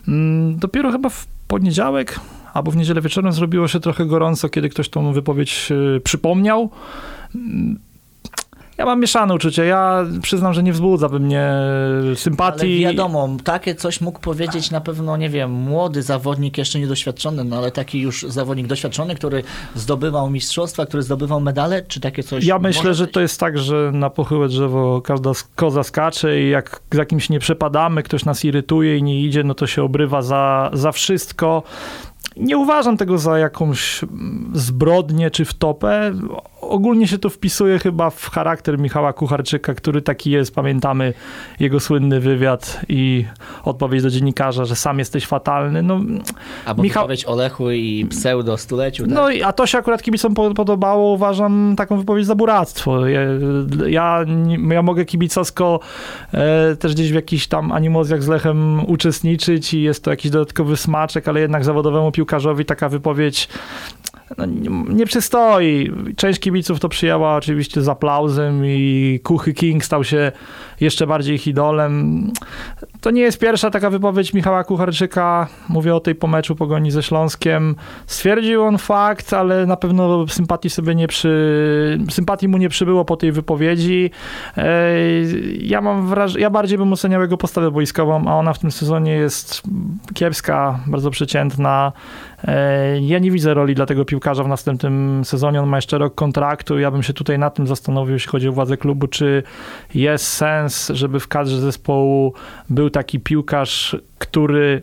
Mm, 0.07 0.57
Dopiero 0.57 0.91
chyba 0.91 1.09
w 1.09 1.27
poniedziałek 1.47 2.19
albo 2.53 2.71
w 2.71 2.75
niedzielę 2.75 3.01
wieczorem 3.01 3.31
zrobiło 3.31 3.67
się 3.67 3.79
trochę 3.79 4.05
gorąco, 4.05 4.49
kiedy 4.49 4.69
ktoś 4.69 4.89
tą 4.89 5.13
wypowiedź 5.13 5.71
y, 5.71 6.01
przypomniał. 6.01 6.69
Ja 8.79 8.85
mam 8.85 8.99
mieszane 8.99 9.33
uczucie. 9.33 9.65
Ja 9.65 10.05
przyznam, 10.21 10.53
że 10.53 10.63
nie 10.63 10.73
wzbudza 10.73 11.07
we 11.09 11.19
mnie 11.19 11.51
sympatii. 12.15 12.85
Ale 12.85 12.93
wiadomo, 12.93 13.29
takie 13.43 13.75
coś 13.75 14.01
mógł 14.01 14.19
powiedzieć 14.19 14.71
na 14.71 14.81
pewno, 14.81 15.17
nie 15.17 15.29
wiem, 15.29 15.51
młody 15.51 16.03
zawodnik, 16.03 16.57
jeszcze 16.57 16.79
niedoświadczony, 16.79 17.43
no 17.43 17.57
ale 17.57 17.71
taki 17.71 17.99
już 17.99 18.23
zawodnik 18.23 18.67
doświadczony, 18.67 19.15
który 19.15 19.43
zdobywał 19.75 20.29
mistrzostwa, 20.29 20.85
który 20.85 21.03
zdobywał 21.03 21.41
medale, 21.41 21.81
czy 21.81 21.99
takie 21.99 22.23
coś 22.23 22.45
Ja 22.45 22.59
myślę, 22.59 22.93
że 22.93 23.07
to 23.07 23.21
jest 23.21 23.39
tak, 23.39 23.57
że 23.57 23.91
na 23.93 24.09
pochyłe 24.09 24.47
drzewo 24.47 25.01
każda 25.01 25.31
koza 25.55 25.83
skacze 25.83 26.41
i 26.41 26.49
jak 26.49 26.81
za 26.91 27.05
kimś 27.05 27.29
nie 27.29 27.39
przepadamy, 27.39 28.03
ktoś 28.03 28.25
nas 28.25 28.45
irytuje 28.45 28.97
i 28.97 29.03
nie 29.03 29.21
idzie, 29.21 29.43
no 29.43 29.53
to 29.53 29.67
się 29.67 29.83
obrywa 29.83 30.21
za, 30.21 30.69
za 30.73 30.91
wszystko. 30.91 31.63
Nie 32.39 32.57
uważam 32.57 32.97
tego 32.97 33.17
za 33.17 33.39
jakąś 33.39 34.03
mm, 34.03 34.51
zbrodnię 34.53 35.31
czy 35.31 35.45
wtopę. 35.45 36.11
Ogólnie 36.61 37.07
się 37.07 37.17
to 37.17 37.29
wpisuje 37.29 37.79
chyba 37.79 38.09
w 38.09 38.29
charakter 38.29 38.79
Michała 38.79 39.13
Kucharczyka, 39.13 39.73
który 39.73 40.01
taki 40.01 40.31
jest. 40.31 40.55
Pamiętamy 40.55 41.13
jego 41.59 41.79
słynny 41.79 42.19
wywiad 42.19 42.81
i 42.89 43.25
odpowiedź 43.63 44.03
do 44.03 44.09
dziennikarza, 44.09 44.65
że 44.65 44.75
sam 44.75 44.99
jesteś 44.99 45.25
fatalny. 45.25 45.83
No, 45.83 45.99
Albo 46.65 46.83
Michał- 46.83 47.03
wypowiedź 47.03 47.25
o 47.25 47.35
Lechu 47.35 47.71
i 47.71 48.05
pseudo 48.09 48.57
stuleciu, 48.57 49.03
tak? 49.03 49.13
no 49.13 49.27
a 49.45 49.53
to 49.53 49.65
się 49.67 49.77
akurat 49.77 50.03
kibicom 50.03 50.33
po- 50.33 50.53
podobało. 50.53 51.13
Uważam 51.13 51.73
taką 51.77 51.97
wypowiedź 51.97 52.25
za 52.25 52.35
buractwo. 52.35 53.07
Ja, 53.07 53.19
ja, 53.87 54.25
ja 54.71 54.81
mogę 54.81 55.05
kibicowsko 55.05 55.79
e, 56.33 56.75
też 56.75 56.93
gdzieś 56.93 57.11
w 57.11 57.15
jakichś 57.15 57.47
tam 57.47 57.71
animozjach 57.71 58.23
z 58.23 58.27
Lechem 58.27 58.85
uczestniczyć 58.85 59.73
i 59.73 59.81
jest 59.81 60.03
to 60.03 60.11
jakiś 60.11 60.31
dodatkowy 60.31 60.77
smaczek, 60.77 61.27
ale 61.27 61.39
jednak 61.39 61.63
zawodowemu 61.65 62.11
piłkarzowi 62.11 62.28
taka 62.65 62.89
wypowiedź 62.89 63.49
no, 64.37 64.45
nie, 64.89 65.05
przystoi. 65.05 65.91
Część 66.15 66.39
kibiców 66.39 66.79
to 66.79 66.89
przyjęła 66.89 67.35
oczywiście 67.35 67.81
z 67.81 67.89
aplauzem 67.89 68.65
i 68.65 69.19
Kuchy 69.23 69.53
King 69.53 69.85
stał 69.85 70.03
się 70.03 70.31
jeszcze 70.79 71.07
bardziej 71.07 71.35
ich 71.35 71.47
idolem. 71.47 72.23
To 73.01 73.11
nie 73.11 73.21
jest 73.21 73.39
pierwsza 73.39 73.69
taka 73.69 73.89
wypowiedź 73.89 74.33
Michała 74.33 74.63
Kucharczyka. 74.63 75.47
Mówię 75.69 75.95
o 75.95 75.99
tej 75.99 76.15
po 76.15 76.27
meczu 76.27 76.55
Pogoni 76.55 76.91
ze 76.91 77.03
Śląskiem. 77.03 77.75
Stwierdził 78.07 78.63
on 78.63 78.77
fakt, 78.77 79.33
ale 79.33 79.65
na 79.65 79.75
pewno 79.75 80.27
sympatii 80.27 80.69
sobie 80.69 80.95
nie 80.95 81.07
przy... 81.07 81.99
sympatii 82.09 82.47
mu 82.47 82.57
nie 82.57 82.69
przybyło 82.69 83.05
po 83.05 83.17
tej 83.17 83.31
wypowiedzi. 83.31 84.11
Ja 85.61 85.81
mam 85.81 86.07
wrażenie, 86.07 86.41
ja 86.41 86.49
bardziej 86.49 86.77
bym 86.77 86.93
oceniał 86.93 87.21
jego 87.21 87.37
postawę 87.37 87.71
boiskową, 87.71 88.27
a 88.27 88.35
ona 88.35 88.53
w 88.53 88.59
tym 88.59 88.71
sezonie 88.71 89.11
jest 89.11 89.61
kiepska, 90.13 90.79
bardzo 90.87 91.11
przeciętna. 91.11 91.91
Ej, 92.47 93.07
Ja 93.07 93.19
nie 93.19 93.31
widzę 93.31 93.53
roli 93.53 93.75
dla 93.75 93.85
tego 93.85 94.05
piłkarza 94.05 94.43
w 94.43 94.47
następnym 94.47 95.25
sezonie. 95.25 95.61
On 95.61 95.69
ma 95.69 95.77
jeszcze 95.77 95.97
rok 95.97 96.15
kontraktu. 96.15 96.79
Ja 96.79 96.91
bym 96.91 97.03
się 97.03 97.13
tutaj 97.13 97.39
nad 97.39 97.55
tym 97.55 97.67
zastanowił, 97.67 98.13
jeśli 98.13 98.29
chodzi 98.31 98.47
o 98.47 98.51
władzę 98.51 98.77
klubu, 98.77 99.07
czy 99.07 99.43
jest 99.95 100.27
sens, 100.27 100.91
żeby 100.93 101.19
w 101.19 101.27
kadrze 101.27 101.59
zespołu 101.59 102.33
był 102.69 102.89
taki 102.89 103.19
piłkarz, 103.19 103.95
który 104.19 104.81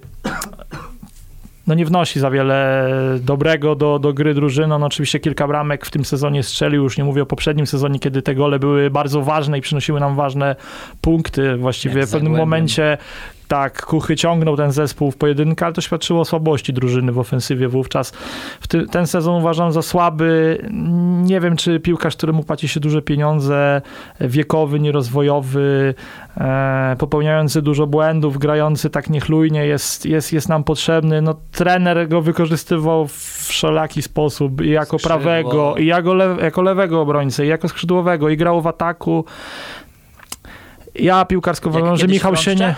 no 1.66 1.74
nie 1.74 1.86
wnosi 1.86 2.20
za 2.20 2.30
wiele 2.30 2.88
dobrego 3.20 3.74
do, 3.74 3.98
do 3.98 4.12
gry 4.12 4.34
drużyny. 4.34 4.74
On 4.74 4.82
oczywiście 4.82 5.20
kilka 5.20 5.48
bramek 5.48 5.86
w 5.86 5.90
tym 5.90 6.04
sezonie 6.04 6.42
strzelił, 6.42 6.82
już 6.82 6.98
nie 6.98 7.04
mówię 7.04 7.22
o 7.22 7.26
poprzednim 7.26 7.66
sezonie, 7.66 7.98
kiedy 7.98 8.22
te 8.22 8.34
gole 8.34 8.58
były 8.58 8.90
bardzo 8.90 9.22
ważne 9.22 9.58
i 9.58 9.60
przynosiły 9.60 10.00
nam 10.00 10.16
ważne 10.16 10.56
punkty. 11.00 11.56
Właściwie 11.56 12.00
Jak 12.00 12.08
w 12.08 12.12
pewnym 12.12 12.36
momencie 12.36 12.98
tak, 13.48 13.86
Kuchy 13.86 14.16
ciągnął 14.16 14.56
ten 14.56 14.72
zespół 14.72 15.10
w 15.10 15.16
pojedynkę, 15.16 15.64
ale 15.64 15.74
to 15.74 15.80
świadczyło 15.80 16.20
o 16.20 16.24
słabości 16.24 16.72
drużyny 16.72 17.12
w 17.12 17.18
ofensywie 17.18 17.68
wówczas. 17.68 18.12
W 18.60 18.68
ty, 18.68 18.86
ten 18.86 19.06
sezon 19.06 19.34
uważam 19.34 19.72
za 19.72 19.82
słaby. 19.82 20.58
Nie 21.22 21.40
wiem, 21.40 21.56
czy 21.56 21.80
piłkarz, 21.80 22.16
któremu 22.16 22.42
płaci 22.42 22.68
się 22.68 22.80
duże 22.80 23.02
pieniądze, 23.02 23.82
wiekowy, 24.20 24.80
nierozwojowy, 24.80 25.94
e, 26.36 26.96
popełniający 26.98 27.62
dużo 27.62 27.86
błędów, 27.86 28.38
grający 28.38 28.90
tak 28.90 29.10
niechlujnie 29.10 29.66
jest, 29.66 30.06
jest, 30.06 30.32
jest 30.32 30.48
nam 30.48 30.64
potrzebny. 30.64 31.22
No, 31.22 31.34
trener 31.52 32.08
go 32.08 32.22
wykorzystywał 32.22 33.06
w 33.06 33.46
wszelaki 33.48 34.02
sposób 34.02 34.60
i 34.60 34.70
jako 34.70 34.98
Skrzydło. 34.98 35.18
prawego, 35.18 35.76
i 35.76 35.86
jako, 35.86 36.14
le, 36.14 36.36
jako 36.42 36.62
lewego 36.62 37.00
obrońcę, 37.00 37.46
i 37.46 37.48
jako 37.48 37.68
skrzydłowego, 37.68 38.28
i 38.28 38.36
grał 38.36 38.62
w 38.62 38.66
ataku. 38.66 39.24
Ja 40.98 41.24
piłkarsko 41.24 41.68
Jak 41.68 41.76
uważam, 41.76 41.96
że 41.96 42.06
Michał 42.06 42.36
się 42.36 42.54
nie... 42.54 42.74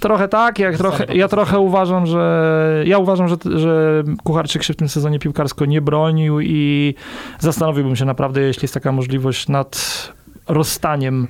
Trochę 0.00 0.28
tak, 0.28 0.58
jak 0.58 0.76
trochę, 0.76 1.14
ja 1.14 1.28
trochę 1.28 1.58
uważam, 1.58 2.06
że 2.06 2.82
ja 2.86 2.98
uważam, 2.98 3.28
że, 3.28 3.36
że 3.54 4.02
Kucharczyk 4.24 4.62
się 4.62 4.72
w 4.72 4.76
tym 4.76 4.88
sezonie 4.88 5.18
piłkarsko 5.18 5.64
nie 5.64 5.80
bronił 5.80 6.40
i 6.40 6.94
zastanowiłbym 7.38 7.96
się 7.96 8.04
naprawdę, 8.04 8.40
jeśli 8.40 8.64
jest 8.64 8.74
taka 8.74 8.92
możliwość 8.92 9.48
nad 9.48 10.12
rozstaniem 10.48 11.28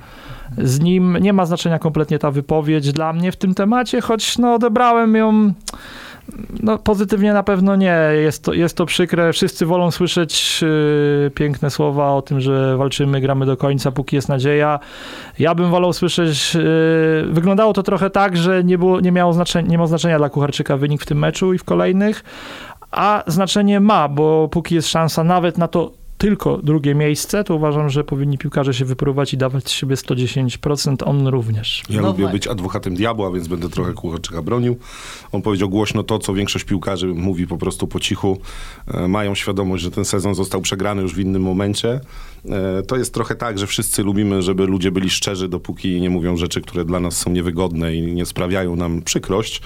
z 0.57 0.79
nim. 0.79 1.17
Nie 1.21 1.33
ma 1.33 1.45
znaczenia 1.45 1.79
kompletnie 1.79 2.19
ta 2.19 2.31
wypowiedź 2.31 2.91
dla 2.91 3.13
mnie 3.13 3.31
w 3.31 3.35
tym 3.35 3.55
temacie, 3.55 4.01
choć 4.01 4.37
no 4.37 4.53
odebrałem 4.53 5.15
ją 5.15 5.53
no, 6.63 6.77
pozytywnie 6.77 7.33
na 7.33 7.43
pewno 7.43 7.75
nie. 7.75 7.97
Jest 8.21 8.43
to, 8.43 8.53
jest 8.53 8.77
to 8.77 8.85
przykre. 8.85 9.33
Wszyscy 9.33 9.65
wolą 9.65 9.91
słyszeć 9.91 10.61
yy, 10.61 11.31
piękne 11.35 11.69
słowa 11.69 12.11
o 12.11 12.21
tym, 12.21 12.41
że 12.41 12.77
walczymy, 12.77 13.21
gramy 13.21 13.45
do 13.45 13.57
końca, 13.57 13.91
póki 13.91 14.15
jest 14.15 14.29
nadzieja. 14.29 14.79
Ja 15.39 15.55
bym 15.55 15.69
wolał 15.69 15.93
słyszeć. 15.93 16.55
Yy, 16.55 16.61
wyglądało 17.31 17.73
to 17.73 17.83
trochę 17.83 18.09
tak, 18.09 18.37
że 18.37 18.63
nie, 18.63 18.77
było, 18.77 18.99
nie, 18.99 19.11
miało 19.11 19.33
znaczenia, 19.33 19.69
nie 19.69 19.77
ma 19.77 19.87
znaczenia 19.87 20.17
dla 20.17 20.29
Kucharczyka 20.29 20.77
wynik 20.77 21.01
w 21.01 21.05
tym 21.05 21.19
meczu 21.19 21.53
i 21.53 21.57
w 21.57 21.63
kolejnych, 21.63 22.23
a 22.91 23.23
znaczenie 23.27 23.79
ma, 23.79 24.07
bo 24.07 24.47
póki 24.47 24.75
jest 24.75 24.89
szansa 24.89 25.23
nawet 25.23 25.57
na 25.57 25.67
to 25.67 25.98
tylko 26.19 26.59
drugie 26.63 26.95
miejsce, 26.95 27.43
to 27.43 27.55
uważam, 27.55 27.89
że 27.89 28.03
powinni 28.03 28.37
piłkarze 28.37 28.73
się 28.73 28.85
wypróbować 28.85 29.33
i 29.33 29.37
dawać 29.37 29.67
z 29.67 29.71
siebie 29.71 29.95
110%, 29.95 30.95
on 31.05 31.27
również. 31.27 31.83
Ja 31.89 32.01
No 32.01 32.07
lubię 32.07 32.21
właśnie. 32.21 32.33
być 32.33 32.47
adwokatem 32.47 32.95
diabła, 32.95 33.31
więc 33.31 33.47
będę 33.47 33.69
trochę 33.69 33.93
Kucharczyka 33.93 34.41
bronił. 34.41 34.77
On 35.31 35.41
powiedział 35.41 35.69
głośno 35.69 36.03
to, 36.03 36.19
co 36.19 36.33
większość 36.33 36.65
piłkarzy 36.65 37.07
mówi 37.07 37.47
po 37.47 37.57
prostu 37.57 37.87
po 37.87 37.99
cichu. 37.99 38.37
E, 38.87 39.07
mają 39.07 39.35
świadomość, 39.35 39.83
że 39.83 39.91
ten 39.91 40.05
sezon 40.05 40.35
został 40.35 40.61
przegrany 40.61 41.01
już 41.01 41.13
w 41.13 41.19
innym 41.19 41.41
momencie. 41.41 41.99
E, 42.49 42.81
to 42.87 42.97
jest 42.97 43.13
trochę 43.13 43.35
tak, 43.35 43.59
że 43.59 43.67
wszyscy 43.67 44.03
lubimy, 44.03 44.41
żeby 44.41 44.65
ludzie 44.65 44.91
byli 44.91 45.09
szczerzy, 45.09 45.47
dopóki 45.47 46.01
nie 46.01 46.09
mówią 46.09 46.37
rzeczy, 46.37 46.61
które 46.61 46.85
dla 46.85 46.99
nas 46.99 47.17
są 47.17 47.31
niewygodne 47.31 47.95
i 47.95 48.01
nie 48.01 48.25
sprawiają 48.25 48.75
nam 48.75 49.01
przykrość. 49.01 49.61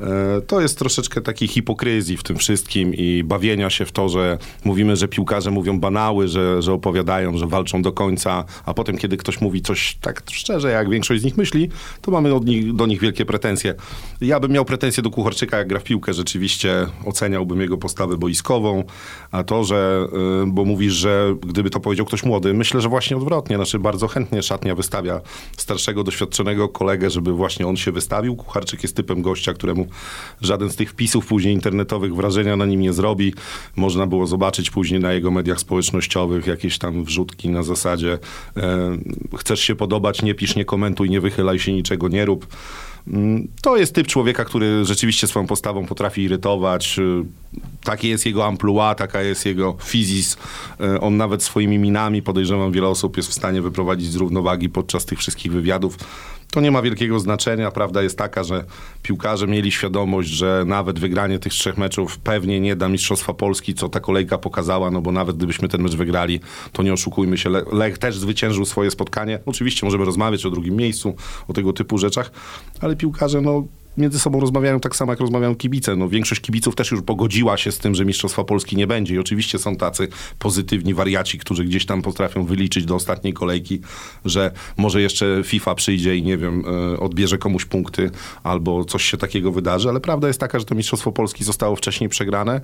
E, 0.00 0.40
To 0.40 0.60
jest 0.60 0.78
troszeczkę 0.78 1.20
takiej 1.20 1.48
hipokryzji 1.48 2.16
w 2.16 2.22
tym 2.22 2.36
wszystkim 2.36 2.94
i 2.94 3.24
bawienia 3.24 3.70
się 3.70 3.84
w 3.84 3.92
to, 3.92 4.08
że 4.08 4.38
mówimy, 4.64 4.96
że 4.96 5.08
piłkarze 5.08 5.50
mówią 5.50 5.80
banały, 5.80 6.28
że, 6.28 6.62
że 6.62 6.72
opowiadają, 6.72 7.36
że 7.36 7.46
walczą 7.46 7.82
do 7.82 7.92
końca, 7.92 8.44
a 8.66 8.74
potem, 8.74 8.98
kiedy 8.98 9.16
ktoś 9.16 9.40
mówi 9.40 9.62
coś 9.62 9.96
tak 10.00 10.22
szczerze, 10.30 10.70
jak 10.70 10.90
większość 10.90 11.22
z 11.22 11.24
nich 11.24 11.36
myśli, 11.36 11.68
to 12.00 12.10
mamy 12.10 12.34
od 12.34 12.46
nich, 12.46 12.74
do 12.74 12.86
nich 12.86 13.00
wielkie 13.00 13.24
pretensje. 13.24 13.74
Ja 14.20 14.40
bym 14.40 14.52
miał 14.52 14.64
pretensje 14.64 15.02
do 15.02 15.10
Kucharczyka, 15.10 15.58
jak 15.58 15.68
gra 15.68 15.80
w 15.80 15.84
piłkę, 15.84 16.14
rzeczywiście 16.14 16.86
oceniałbym 17.04 17.60
jego 17.60 17.78
postawę 17.78 18.16
boiskową, 18.16 18.84
a 19.30 19.44
to, 19.44 19.64
że, 19.64 20.06
y, 20.42 20.46
bo 20.46 20.64
mówisz, 20.64 20.92
że 20.92 21.36
gdyby 21.46 21.70
to 21.70 21.80
powiedział 21.80 22.06
ktoś 22.06 22.24
młody, 22.24 22.54
myślę, 22.54 22.80
że 22.80 22.88
właśnie 22.88 23.16
odwrotnie, 23.16 23.56
znaczy 23.56 23.78
bardzo 23.78 24.08
chętnie 24.08 24.42
szatnia 24.42 24.74
wystawia 24.74 25.20
starszego, 25.56 26.04
doświadczonego 26.04 26.68
kolegę, 26.68 27.10
żeby 27.10 27.32
właśnie 27.32 27.66
on 27.66 27.76
się 27.76 27.92
wystawił. 27.92 28.36
Kucharczyk 28.36 28.82
jest 28.82 28.96
typem 28.96 29.22
gościa, 29.22 29.54
któremu 29.54 29.83
żaden 30.40 30.70
z 30.70 30.76
tych 30.76 30.90
wpisów 30.90 31.26
później 31.26 31.54
internetowych 31.54 32.14
wrażenia 32.14 32.56
na 32.56 32.66
nim 32.66 32.80
nie 32.80 32.92
zrobi. 32.92 33.34
Można 33.76 34.06
było 34.06 34.26
zobaczyć 34.26 34.70
później 34.70 35.00
na 35.00 35.12
jego 35.12 35.30
mediach 35.30 35.60
społecznościowych 35.60 36.46
jakieś 36.46 36.78
tam 36.78 37.04
wrzutki 37.04 37.48
na 37.48 37.62
zasadzie 37.62 38.18
e, 38.56 38.98
chcesz 39.36 39.60
się 39.60 39.74
podobać, 39.74 40.22
nie 40.22 40.34
pisz, 40.34 40.56
nie 40.56 40.64
komentuj, 40.64 41.10
nie 41.10 41.20
wychylaj 41.20 41.58
się, 41.58 41.72
niczego 41.72 42.08
nie 42.08 42.24
rób. 42.24 42.46
Mm, 43.08 43.48
To 43.62 43.76
jest 43.76 43.94
typ 43.94 44.06
człowieka, 44.06 44.44
który 44.44 44.84
rzeczywiście 44.84 45.26
swoją 45.26 45.46
postawą 45.46 45.86
potrafi 45.86 46.22
irytować. 46.22 46.98
y, 46.98 47.24
Takie 47.84 48.08
jest 48.08 48.26
jego 48.26 48.46
amplua, 48.46 48.94
taka 48.94 49.22
jest 49.22 49.46
jego 49.46 49.76
fizis. 49.82 50.36
Y, 50.80 51.00
On 51.00 51.16
nawet 51.16 51.42
swoimi 51.42 51.78
minami, 51.78 52.22
podejrzewam, 52.22 52.72
wiele 52.72 52.88
osób 52.88 53.16
jest 53.16 53.28
w 53.28 53.34
stanie 53.34 53.62
wyprowadzić 53.62 54.10
z 54.10 54.16
równowagi 54.16 54.68
podczas 54.68 55.04
tych 55.04 55.18
wszystkich 55.18 55.52
wywiadów. 55.52 55.96
To 56.54 56.60
nie 56.60 56.70
ma 56.70 56.82
wielkiego 56.82 57.20
znaczenia. 57.20 57.70
Prawda 57.70 58.02
jest 58.02 58.18
taka, 58.18 58.44
że 58.44 58.64
piłkarze 59.02 59.46
mieli 59.46 59.72
świadomość, 59.72 60.28
że 60.28 60.64
nawet 60.66 60.98
wygranie 60.98 61.38
tych 61.38 61.52
trzech 61.52 61.78
meczów 61.78 62.18
pewnie 62.18 62.60
nie 62.60 62.76
da 62.76 62.88
Mistrzostwa 62.88 63.34
Polski, 63.34 63.74
co 63.74 63.88
ta 63.88 64.00
kolejka 64.00 64.38
pokazała, 64.38 64.90
no 64.90 65.00
bo 65.00 65.12
nawet 65.12 65.36
gdybyśmy 65.36 65.68
ten 65.68 65.82
mecz 65.82 65.94
wygrali, 65.94 66.40
to 66.72 66.82
nie 66.82 66.92
oszukujmy 66.92 67.38
się, 67.38 67.50
Le- 67.50 67.64
Lech 67.72 67.98
też 67.98 68.18
zwyciężył 68.18 68.64
swoje 68.64 68.90
spotkanie. 68.90 69.38
Oczywiście 69.46 69.86
możemy 69.86 70.04
rozmawiać 70.04 70.46
o 70.46 70.50
drugim 70.50 70.74
miejscu, 70.76 71.14
o 71.48 71.52
tego 71.52 71.72
typu 71.72 71.98
rzeczach, 71.98 72.30
ale 72.80 72.96
piłkarze, 72.96 73.40
no 73.40 73.64
między 73.96 74.18
sobą 74.18 74.40
rozmawiają 74.40 74.80
tak 74.80 74.96
samo, 74.96 75.12
jak 75.12 75.20
rozmawiają 75.20 75.54
kibice. 75.56 75.96
No, 75.96 76.08
większość 76.08 76.40
kibiców 76.40 76.74
też 76.74 76.90
już 76.90 77.02
pogodziła 77.02 77.56
się 77.56 77.72
z 77.72 77.78
tym, 77.78 77.94
że 77.94 78.04
Mistrzostwa 78.04 78.44
Polski 78.44 78.76
nie 78.76 78.86
będzie. 78.86 79.14
I 79.14 79.18
oczywiście 79.18 79.58
są 79.58 79.76
tacy 79.76 80.08
pozytywni 80.38 80.94
wariaci, 80.94 81.38
którzy 81.38 81.64
gdzieś 81.64 81.86
tam 81.86 82.02
potrafią 82.02 82.44
wyliczyć 82.44 82.84
do 82.84 82.94
ostatniej 82.94 83.32
kolejki, 83.32 83.80
że 84.24 84.50
może 84.76 85.02
jeszcze 85.02 85.42
FIFA 85.44 85.74
przyjdzie 85.74 86.16
i 86.16 86.22
nie 86.22 86.36
wiem, 86.36 86.64
e, 86.94 87.00
odbierze 87.00 87.38
komuś 87.38 87.64
punkty 87.64 88.10
albo 88.42 88.84
coś 88.84 89.04
się 89.04 89.16
takiego 89.16 89.52
wydarzy, 89.52 89.88
ale 89.88 90.00
prawda 90.00 90.28
jest 90.28 90.40
taka, 90.40 90.58
że 90.58 90.64
to 90.64 90.74
Mistrzostwo 90.74 91.12
Polski 91.12 91.44
zostało 91.44 91.76
wcześniej 91.76 92.08
przegrane. 92.10 92.60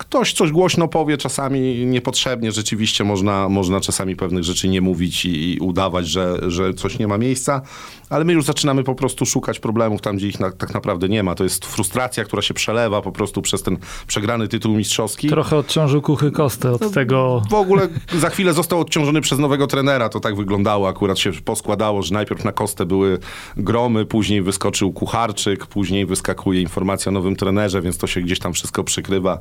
Ktoś 0.00 0.32
coś 0.32 0.50
głośno 0.52 0.88
powie, 0.88 1.16
czasami 1.16 1.86
niepotrzebnie, 1.86 2.52
rzeczywiście 2.52 3.04
można, 3.04 3.48
można 3.48 3.80
czasami 3.80 4.16
pewnych 4.16 4.44
rzeczy 4.44 4.68
nie 4.68 4.80
mówić 4.80 5.24
i, 5.24 5.54
i 5.54 5.58
udawać, 5.58 6.08
że, 6.08 6.38
że 6.50 6.74
coś 6.74 6.98
nie 6.98 7.08
ma 7.08 7.18
miejsca, 7.18 7.62
ale 8.10 8.24
my 8.24 8.32
już 8.32 8.44
zaczynamy 8.44 8.84
po 8.84 8.94
prostu 8.94 9.26
szukać 9.26 9.60
problemów 9.60 10.00
tam, 10.00 10.16
gdzie 10.16 10.28
ich 10.28 10.40
na, 10.40 10.50
tak 10.50 10.74
naprawdę 10.74 11.08
nie 11.08 11.22
ma. 11.22 11.34
To 11.34 11.44
jest 11.44 11.66
frustracja, 11.66 12.24
która 12.24 12.42
się 12.42 12.54
przelewa 12.54 13.02
po 13.02 13.12
prostu 13.12 13.42
przez 13.42 13.62
ten 13.62 13.76
przegrany 14.06 14.48
tytuł 14.48 14.76
mistrzowski. 14.76 15.28
Trochę 15.28 15.56
odciążył 15.56 16.02
kuchy 16.02 16.30
kostę 16.30 16.72
od 16.72 16.92
tego. 16.92 17.42
W 17.50 17.54
ogóle 17.54 17.88
za 18.18 18.30
chwilę 18.30 18.52
został 18.52 18.80
odciążony 18.80 19.20
przez 19.20 19.38
nowego 19.38 19.66
trenera. 19.66 20.08
To 20.08 20.20
tak 20.20 20.36
wyglądało. 20.36 20.88
Akurat 20.88 21.18
się 21.18 21.32
poskładało, 21.32 22.02
że 22.02 22.14
najpierw 22.14 22.44
na 22.44 22.52
kostę 22.52 22.86
były 22.86 23.18
gromy, 23.56 24.06
później 24.06 24.42
wyskoczył 24.42 24.92
kucharczyk, 24.92 25.66
później 25.66 26.06
wyskakuje 26.06 26.60
informacja 26.60 27.10
o 27.10 27.12
nowym 27.12 27.36
trenerze, 27.36 27.82
więc 27.82 27.98
to 27.98 28.06
się 28.06 28.20
gdzieś 28.20 28.38
tam 28.38 28.52
wszystko 28.52 28.84
przykrywa. 28.84 29.38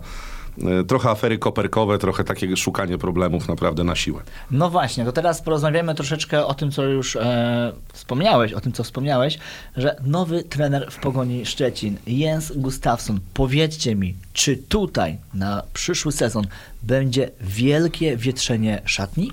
E, 0.82 0.84
Trochę 0.84 1.10
afery 1.10 1.38
koperkowe, 1.38 1.98
trochę 1.98 2.24
takie 2.24 2.58
szukanie 2.58 2.98
problemów 2.98 3.48
naprawdę 3.48 3.84
na 3.84 3.96
siłę. 3.96 4.22
No 4.52 4.70
właśnie, 4.70 5.06
to 5.06 5.12
teraz 5.12 5.42
porozmawiamy 5.42 5.96
troszeczkę 5.96 6.46
o 6.46 6.54
tym, 6.54 6.72
co 6.72 6.84
już 6.84 7.16
e, 7.16 7.72
wspomniałeś, 7.94 8.54
o 8.54 8.62
tym, 8.62 8.72
co 8.72 8.84
wspomniałeś, 8.84 9.38
że 9.78 9.96
nowy 10.06 10.44
trener 10.44 10.92
w 10.92 11.00
Pogoni 11.00 11.46
Szczecin, 11.46 11.98
Jens 12.08 12.52
Gustafsson. 12.56 13.20
Powiedzcie 13.34 13.96
mi, 13.96 14.16
czy 14.34 14.58
tutaj 14.58 15.18
na 15.34 15.64
przyszły 15.74 16.12
sezon 16.12 16.48
będzie 16.84 17.32
wielkie 17.42 18.18
wietrzenie 18.18 18.82
szatni? 18.86 19.32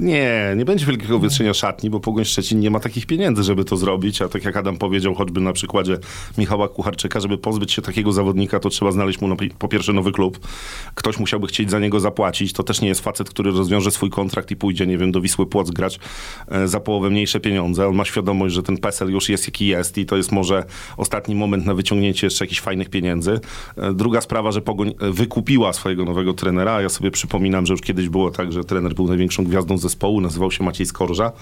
Nie, 0.00 0.54
nie 0.56 0.64
będzie 0.64 0.86
wielkiego 0.86 1.20
wietrzenia 1.20 1.54
szatni, 1.54 1.90
bo 1.90 2.00
Pogoń 2.00 2.24
Szczecin 2.24 2.60
nie 2.60 2.70
ma 2.70 2.80
takich 2.80 3.06
pieniędzy, 3.06 3.42
żeby 3.42 3.64
to 3.64 3.76
zrobić, 3.76 4.22
a 4.22 4.28
tak 4.28 4.44
jak 4.44 4.56
Adam 4.56 4.76
powiedział, 4.76 5.14
choćby 5.14 5.40
na 5.40 5.52
przykładzie 5.52 5.98
Michała 6.38 6.68
Kucharczyka, 6.68 7.20
żeby 7.20 7.38
pozbyć 7.38 7.72
się 7.72 7.82
takiego 7.82 8.12
zawodnika, 8.12 8.60
to 8.60 8.70
trzeba 8.70 8.92
znaleźć 8.92 9.20
mu 9.20 9.36
po 9.58 9.68
pierwsze 9.68 9.92
nowy 9.92 10.12
klub. 10.12 10.38
Ktoś 10.94 11.18
musiałby 11.18 11.46
chcieć 11.46 11.70
za 11.70 11.78
niego 11.78 12.00
zapłacić. 12.00 12.52
To 12.52 12.62
też 12.62 12.80
nie 12.80 12.88
jest 12.88 13.00
facet, 13.00 13.30
który 13.30 13.50
rozwiąże 13.50 13.90
swój 13.90 14.10
kontrakt 14.10 14.50
i 14.50 14.56
pójdzie, 14.56 14.86
nie 14.86 14.98
wiem, 14.98 15.12
do 15.12 15.20
Wisły 15.20 15.46
Płoc 15.46 15.70
grać 15.70 16.00
e, 16.48 16.68
za 16.68 16.80
połowę 16.80 17.10
mniejsze 17.10 17.40
pieniądze. 17.40 17.88
On 17.88 17.94
ma 17.94 18.04
świadomość, 18.04 18.54
że 18.54 18.62
ten 18.62 18.78
PESEL 18.78 19.10
już 19.10 19.28
jest 19.28 19.46
jaki 19.46 19.66
jest 19.66 19.98
i 19.98 20.06
to 20.06 20.16
jest 20.16 20.32
może 20.32 20.64
ostatni 20.96 21.34
moment 21.34 21.66
na 21.66 21.74
wyciągnięcie 21.74 22.26
jeszcze 22.26 22.44
jakichś 22.44 22.60
fajnych 22.60 22.88
pieniędzy. 22.88 23.40
E, 23.76 23.92
Druga 23.94 24.20
sprawa, 24.20 24.52
że 24.52 24.60
Pogoń 24.60 24.94
e, 25.00 25.10
wykupiła 25.10 25.72
swojego 25.72 26.04
nowego 26.04 26.34
trenera, 26.34 26.82
ja 26.82 26.88
sobie 26.88 27.10
przypominam, 27.10 27.66
że 27.66 27.74
już 27.74 27.80
kiedyś 27.80 28.08
było 28.08 28.30
tak, 28.30 28.52
że 28.52 28.64
trener 28.64 28.94
był 28.94 29.08
największą 29.08 29.44
gwiazdą 29.44 29.78
zespołu, 29.88 30.20
nazywał 30.20 30.50
się 30.50 30.64
Maciej 30.64 30.86
Skorża. 30.86 31.32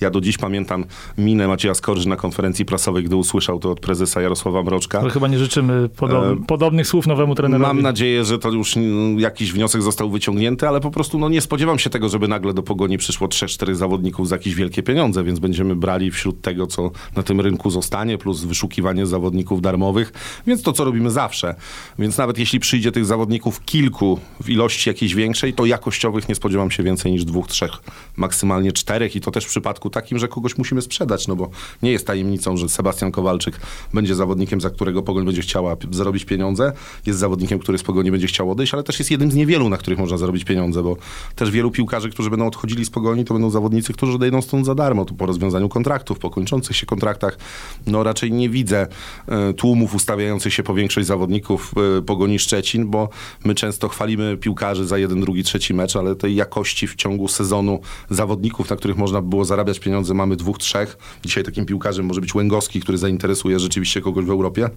Ja 0.00 0.10
do 0.10 0.20
dziś 0.20 0.38
pamiętam 0.38 0.84
minę 1.18 1.48
Macieja 1.48 1.74
Skorży 1.74 2.08
na 2.08 2.16
konferencji 2.16 2.64
prasowej, 2.64 3.04
gdy 3.04 3.16
usłyszał 3.16 3.58
to 3.58 3.70
od 3.70 3.80
prezesa 3.80 4.20
Jarosława 4.20 4.62
Mroczka. 4.62 5.00
Ale 5.00 5.10
chyba 5.10 5.28
nie 5.28 5.38
życzymy 5.38 5.88
podob, 5.88 6.24
E, 6.24 6.46
podobnych 6.46 6.86
słów 6.86 7.06
nowemu 7.06 7.34
trenerowi. 7.34 7.66
Mam 7.66 7.82
nadzieję, 7.82 8.24
że 8.24 8.38
to 8.38 8.50
już 8.50 8.76
mm, 8.76 9.20
jakiś 9.20 9.52
wniosek 9.52 9.82
został 9.82 10.10
wyciągnięty, 10.10 10.68
ale 10.68 10.80
po 10.80 10.90
prostu 10.90 11.18
no, 11.18 11.28
nie 11.28 11.40
spodziewam 11.40 11.78
się 11.78 11.90
tego, 11.90 12.08
żeby 12.08 12.28
nagle 12.28 12.54
do 12.54 12.62
Pogoni 12.62 12.98
przyszło 12.98 13.28
3-4 13.28 13.74
zawodników 13.74 14.28
za 14.28 14.36
jakieś 14.36 14.54
wielkie 14.54 14.82
pieniądze, 14.82 15.24
więc 15.24 15.38
będziemy 15.38 15.76
brali 15.76 16.10
wśród 16.10 16.40
tego, 16.40 16.66
co 16.66 16.90
na 17.16 17.22
tym 17.22 17.40
rynku 17.40 17.70
zostanie, 17.70 18.18
plus 18.18 18.44
wyszukiwanie 18.44 19.06
zawodników 19.06 19.62
darmowych, 19.62 20.12
więc 20.46 20.62
to, 20.62 20.72
co 20.72 20.84
robimy 20.84 21.10
zawsze. 21.10 21.54
Więc 21.98 22.18
nawet 22.18 22.38
jeśli 22.38 22.60
przyjdzie 22.60 22.92
tych 22.92 23.04
zawodników 23.04 23.64
kilku 23.64 24.18
w 24.40 24.50
ilości 24.50 24.90
jakiejś 24.90 25.14
większej, 25.14 25.52
to 25.52 25.66
jakościowych 25.66 26.28
nie 26.28 26.34
spodziewam 26.34 26.70
się 26.70 26.82
więcej 26.82 27.12
niż 27.12 27.24
dwóch, 27.24 27.46
trzech, 27.46 27.70
maksymalnie 28.16 28.72
czterech 28.72 29.16
i 29.16 29.20
to 29.20 29.30
też 29.30 29.44
w 29.44 29.48
przypadku 29.48 29.90
takim, 29.90 30.18
że 30.18 30.28
kogoś 30.28 30.58
musimy 30.58 30.82
sprzedać, 30.82 31.28
no 31.28 31.36
bo 31.36 31.50
nie 31.82 31.92
jest 31.92 32.06
tajemnicą, 32.06 32.56
że 32.56 32.68
Sebastian 32.68 33.12
Kowalczyk 33.12 33.60
będzie 33.94 34.14
zawodnikiem, 34.14 34.60
za 34.60 34.70
którego 34.70 35.02
Pogoń 35.02 35.24
będzie 35.24 35.42
chciała 35.42 35.76
zarobić 35.90 36.24
pieniądze, 36.24 36.72
jest 37.06 37.18
zawodnikiem, 37.18 37.58
który 37.58 37.78
z 37.78 37.82
Pogoni 37.82 38.10
będzie 38.10 38.26
chciał 38.26 38.50
odejść, 38.50 38.74
ale 38.74 38.82
też 38.82 38.98
jest 38.98 39.10
jednym 39.10 39.30
z 39.30 39.34
niewielu, 39.34 39.68
na 39.68 39.76
których 39.76 39.98
można 39.98 40.18
zarobić 40.18 40.44
pieniądze, 40.44 40.82
bo 40.82 40.96
też 41.36 41.50
wielu 41.50 41.70
piłkarzy, 41.70 42.10
którzy 42.10 42.30
będą 42.30 42.46
odchodzili 42.46 42.84
z 42.84 42.90
Pogoni, 42.90 43.24
to 43.24 43.34
będą 43.34 43.50
zawodnicy, 43.50 43.92
którzy 43.92 44.12
odejdą 44.12 44.42
stąd 44.42 44.66
za 44.66 44.74
darmo, 44.74 45.04
to 45.04 45.14
po 45.14 45.26
rozwiązaniu 45.26 45.68
kontraktów, 45.68 46.18
po 46.18 46.30
kończących 46.30 46.76
się 46.76 46.86
kontraktach, 46.86 47.38
no 47.86 48.02
raczej 48.02 48.32
nie 48.32 48.48
widzę 48.48 48.86
e, 49.28 49.52
tłumów 49.52 49.94
ustawiających 49.94 50.54
się 50.54 50.62
po 50.62 50.74
większość 50.74 51.06
zawodników 51.06 51.74
e, 51.98 52.02
Pogoni 52.02 52.38
Szczecin, 52.38 52.90
bo 52.90 53.08
my 53.44 53.54
często 53.54 53.88
chwalimy 53.88 54.36
piłkarzy 54.36 54.86
za 54.86 54.98
jeden, 54.98 55.20
drugi, 55.20 55.42
trzeci 55.42 55.74
mecz, 55.74 55.96
ale 55.96 56.16
tej 56.16 56.34
jakości 56.34 56.86
w 56.86 56.94
ciągu 56.94 57.28
sezonu 57.28 57.80
zawodników, 58.10 58.70
na 58.70 58.76
których 58.76 58.96
można 58.96 59.22
by 59.22 59.28
było 59.28 59.44
zarabiać 59.44 59.80
pieniądze, 59.80 60.14
mamy 60.14 60.36
dwóch, 60.36 60.58
trzech. 60.58 60.98
Dzisiaj 61.24 61.44
takim 61.44 61.66
piłkarzem 61.66 62.06
może 62.06 62.20
być 62.20 62.34
Łęgowski, 62.34 62.80
który 62.80 62.98
zainteresuje 62.98 63.60
rzeczywiście 63.60 64.00
kogoś 64.00 64.24
w 64.24 64.30
Europie. 64.30 64.70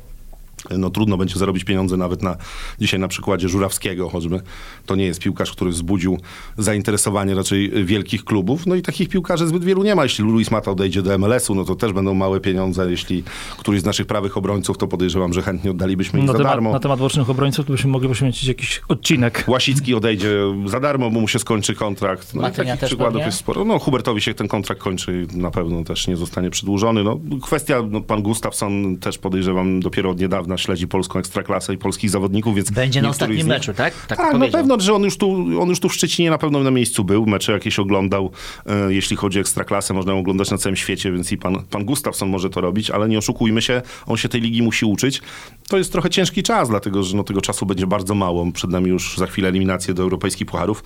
No 0.78 0.90
trudno 0.90 1.18
będzie 1.18 1.40
zarobić 1.40 1.64
pieniądze 1.64 1.98
nawet 1.98 2.24
na 2.24 2.38
dzisiaj 2.80 3.00
na 3.00 3.08
przykładzie 3.08 3.50
Żurawskiego, 3.50 4.10
choćby 4.10 4.42
to 4.86 4.96
nie 4.96 5.06
jest 5.06 5.20
piłkarz, 5.20 5.52
który 5.52 5.72
wzbudził 5.72 6.18
zainteresowanie 6.58 7.36
raczej 7.36 7.86
wielkich 7.86 8.26
klubów. 8.26 8.66
No 8.66 8.76
i 8.76 8.82
takich 8.82 9.10
piłkarzy 9.10 9.48
zbyt 9.48 9.64
wielu 9.64 9.84
nie 9.84 9.96
ma. 9.96 10.04
Jeśli 10.04 10.26
Luis 10.26 10.52
Mata 10.52 10.72
odejdzie 10.72 11.02
do 11.02 11.18
MLS-u, 11.18 11.56
no 11.56 11.66
to 11.66 11.76
też 11.76 11.94
będą 11.94 12.14
małe 12.14 12.40
pieniądze. 12.40 12.92
Jeśli 12.92 13.24
któryś 13.58 13.82
z 13.82 13.86
naszych 13.86 14.08
prawych 14.08 14.38
obrońców, 14.38 14.78
to 14.78 14.88
podejrzewam, 14.88 15.34
że 15.34 15.42
chętnie 15.42 15.72
oddalibyśmy 15.72 16.20
ich 16.20 16.26
na 16.26 16.32
za 16.32 16.38
temat, 16.38 16.54
darmo. 16.54 16.72
na 16.72 16.80
temat 16.80 17.00
bocznych 17.00 17.30
obrońców 17.30 17.66
to 17.66 17.72
byśmy 17.72 17.92
mogli 17.92 18.08
poświęcić 18.08 18.48
jakiś 18.48 18.82
odcinek. 18.88 19.44
Łasicki 19.48 19.96
odejdzie 19.96 20.38
za 20.66 20.80
darmo, 20.80 21.12
bo 21.12 21.20
mu 21.20 21.28
się 21.28 21.40
skończy 21.40 21.76
kontrakt. 21.76 22.34
No 22.34 22.42
i 22.42 22.44
Matynia 22.44 22.66
takich 22.66 22.80
też 22.80 22.90
przykładów 22.90 23.14
pewnie? 23.14 23.26
jest 23.26 23.38
sporo. 23.38 23.66
No 23.66 23.80
Hubertowi 23.80 24.22
się 24.22 24.34
ten 24.34 24.48
kontrakt 24.48 24.82
kończy 24.82 25.28
i 25.34 25.38
na 25.38 25.52
pewno 25.52 25.84
też 25.84 26.08
nie 26.08 26.18
zostanie 26.18 26.50
przedłużony. 26.50 27.04
No, 27.04 27.20
kwestia, 27.44 27.84
no, 27.90 28.02
pan 28.02 28.22
Gustafsson 28.22 28.98
też 28.98 29.18
podejrzewam 29.18 29.80
dopiero 29.80 30.10
od 30.10 30.20
niedawna 30.20 30.47
śledzi 30.58 30.88
polską 30.88 31.20
ekstraklasę 31.20 31.74
i 31.74 31.78
polskich 31.78 32.10
zawodników, 32.10 32.56
więc 32.56 32.72
Będzie 32.72 33.02
na 33.02 33.10
ostatnim 33.10 33.38
nich- 33.38 33.48
meczu, 33.48 33.74
tak? 33.74 33.94
Tak, 34.08 34.20
na 34.20 34.26
powiedział. 34.32 34.52
pewno, 34.52 34.80
że 34.80 34.94
on 34.94 35.04
już, 35.04 35.18
tu, 35.18 35.32
on 35.62 35.70
już 35.70 35.80
tu 35.80 35.90
w 35.90 35.94
Szczecinie 35.94 36.30
na 36.30 36.38
pewno 36.38 36.60
na 36.64 36.72
miejscu 36.72 37.04
był, 37.04 37.26
mecze 37.26 37.52
jakieś 37.52 37.80
oglądał, 37.80 38.32
e, 38.66 38.94
jeśli 38.94 39.16
chodzi 39.18 39.38
o 39.38 39.42
ekstraklasę, 39.42 39.94
można 39.94 40.12
ją 40.14 40.20
oglądać 40.20 40.52
na 40.52 40.58
całym 40.58 40.76
świecie, 40.76 41.12
więc 41.12 41.32
i 41.32 41.38
pan, 41.38 41.64
pan 41.70 41.86
Gustafsson 41.86 42.30
może 42.30 42.50
to 42.50 42.62
robić, 42.62 42.92
ale 42.92 43.10
nie 43.10 43.18
oszukujmy 43.18 43.62
się, 43.62 43.82
on 44.06 44.18
się 44.18 44.30
tej 44.30 44.42
ligi 44.42 44.62
musi 44.62 44.86
uczyć. 44.86 45.22
To 45.70 45.78
jest 45.78 45.92
trochę 45.92 46.10
ciężki 46.10 46.44
czas, 46.44 46.70
dlatego 46.70 47.04
że 47.04 47.18
no, 47.18 47.24
tego 47.24 47.42
czasu 47.42 47.66
będzie 47.66 47.88
bardzo 47.88 48.16
mało. 48.16 48.52
Przed 48.52 48.72
nami 48.72 48.90
już 48.90 49.18
za 49.18 49.28
chwilę 49.28 49.48
eliminacje 49.50 49.94
do 49.94 50.04
europejskich 50.04 50.48
pucharów, 50.48 50.84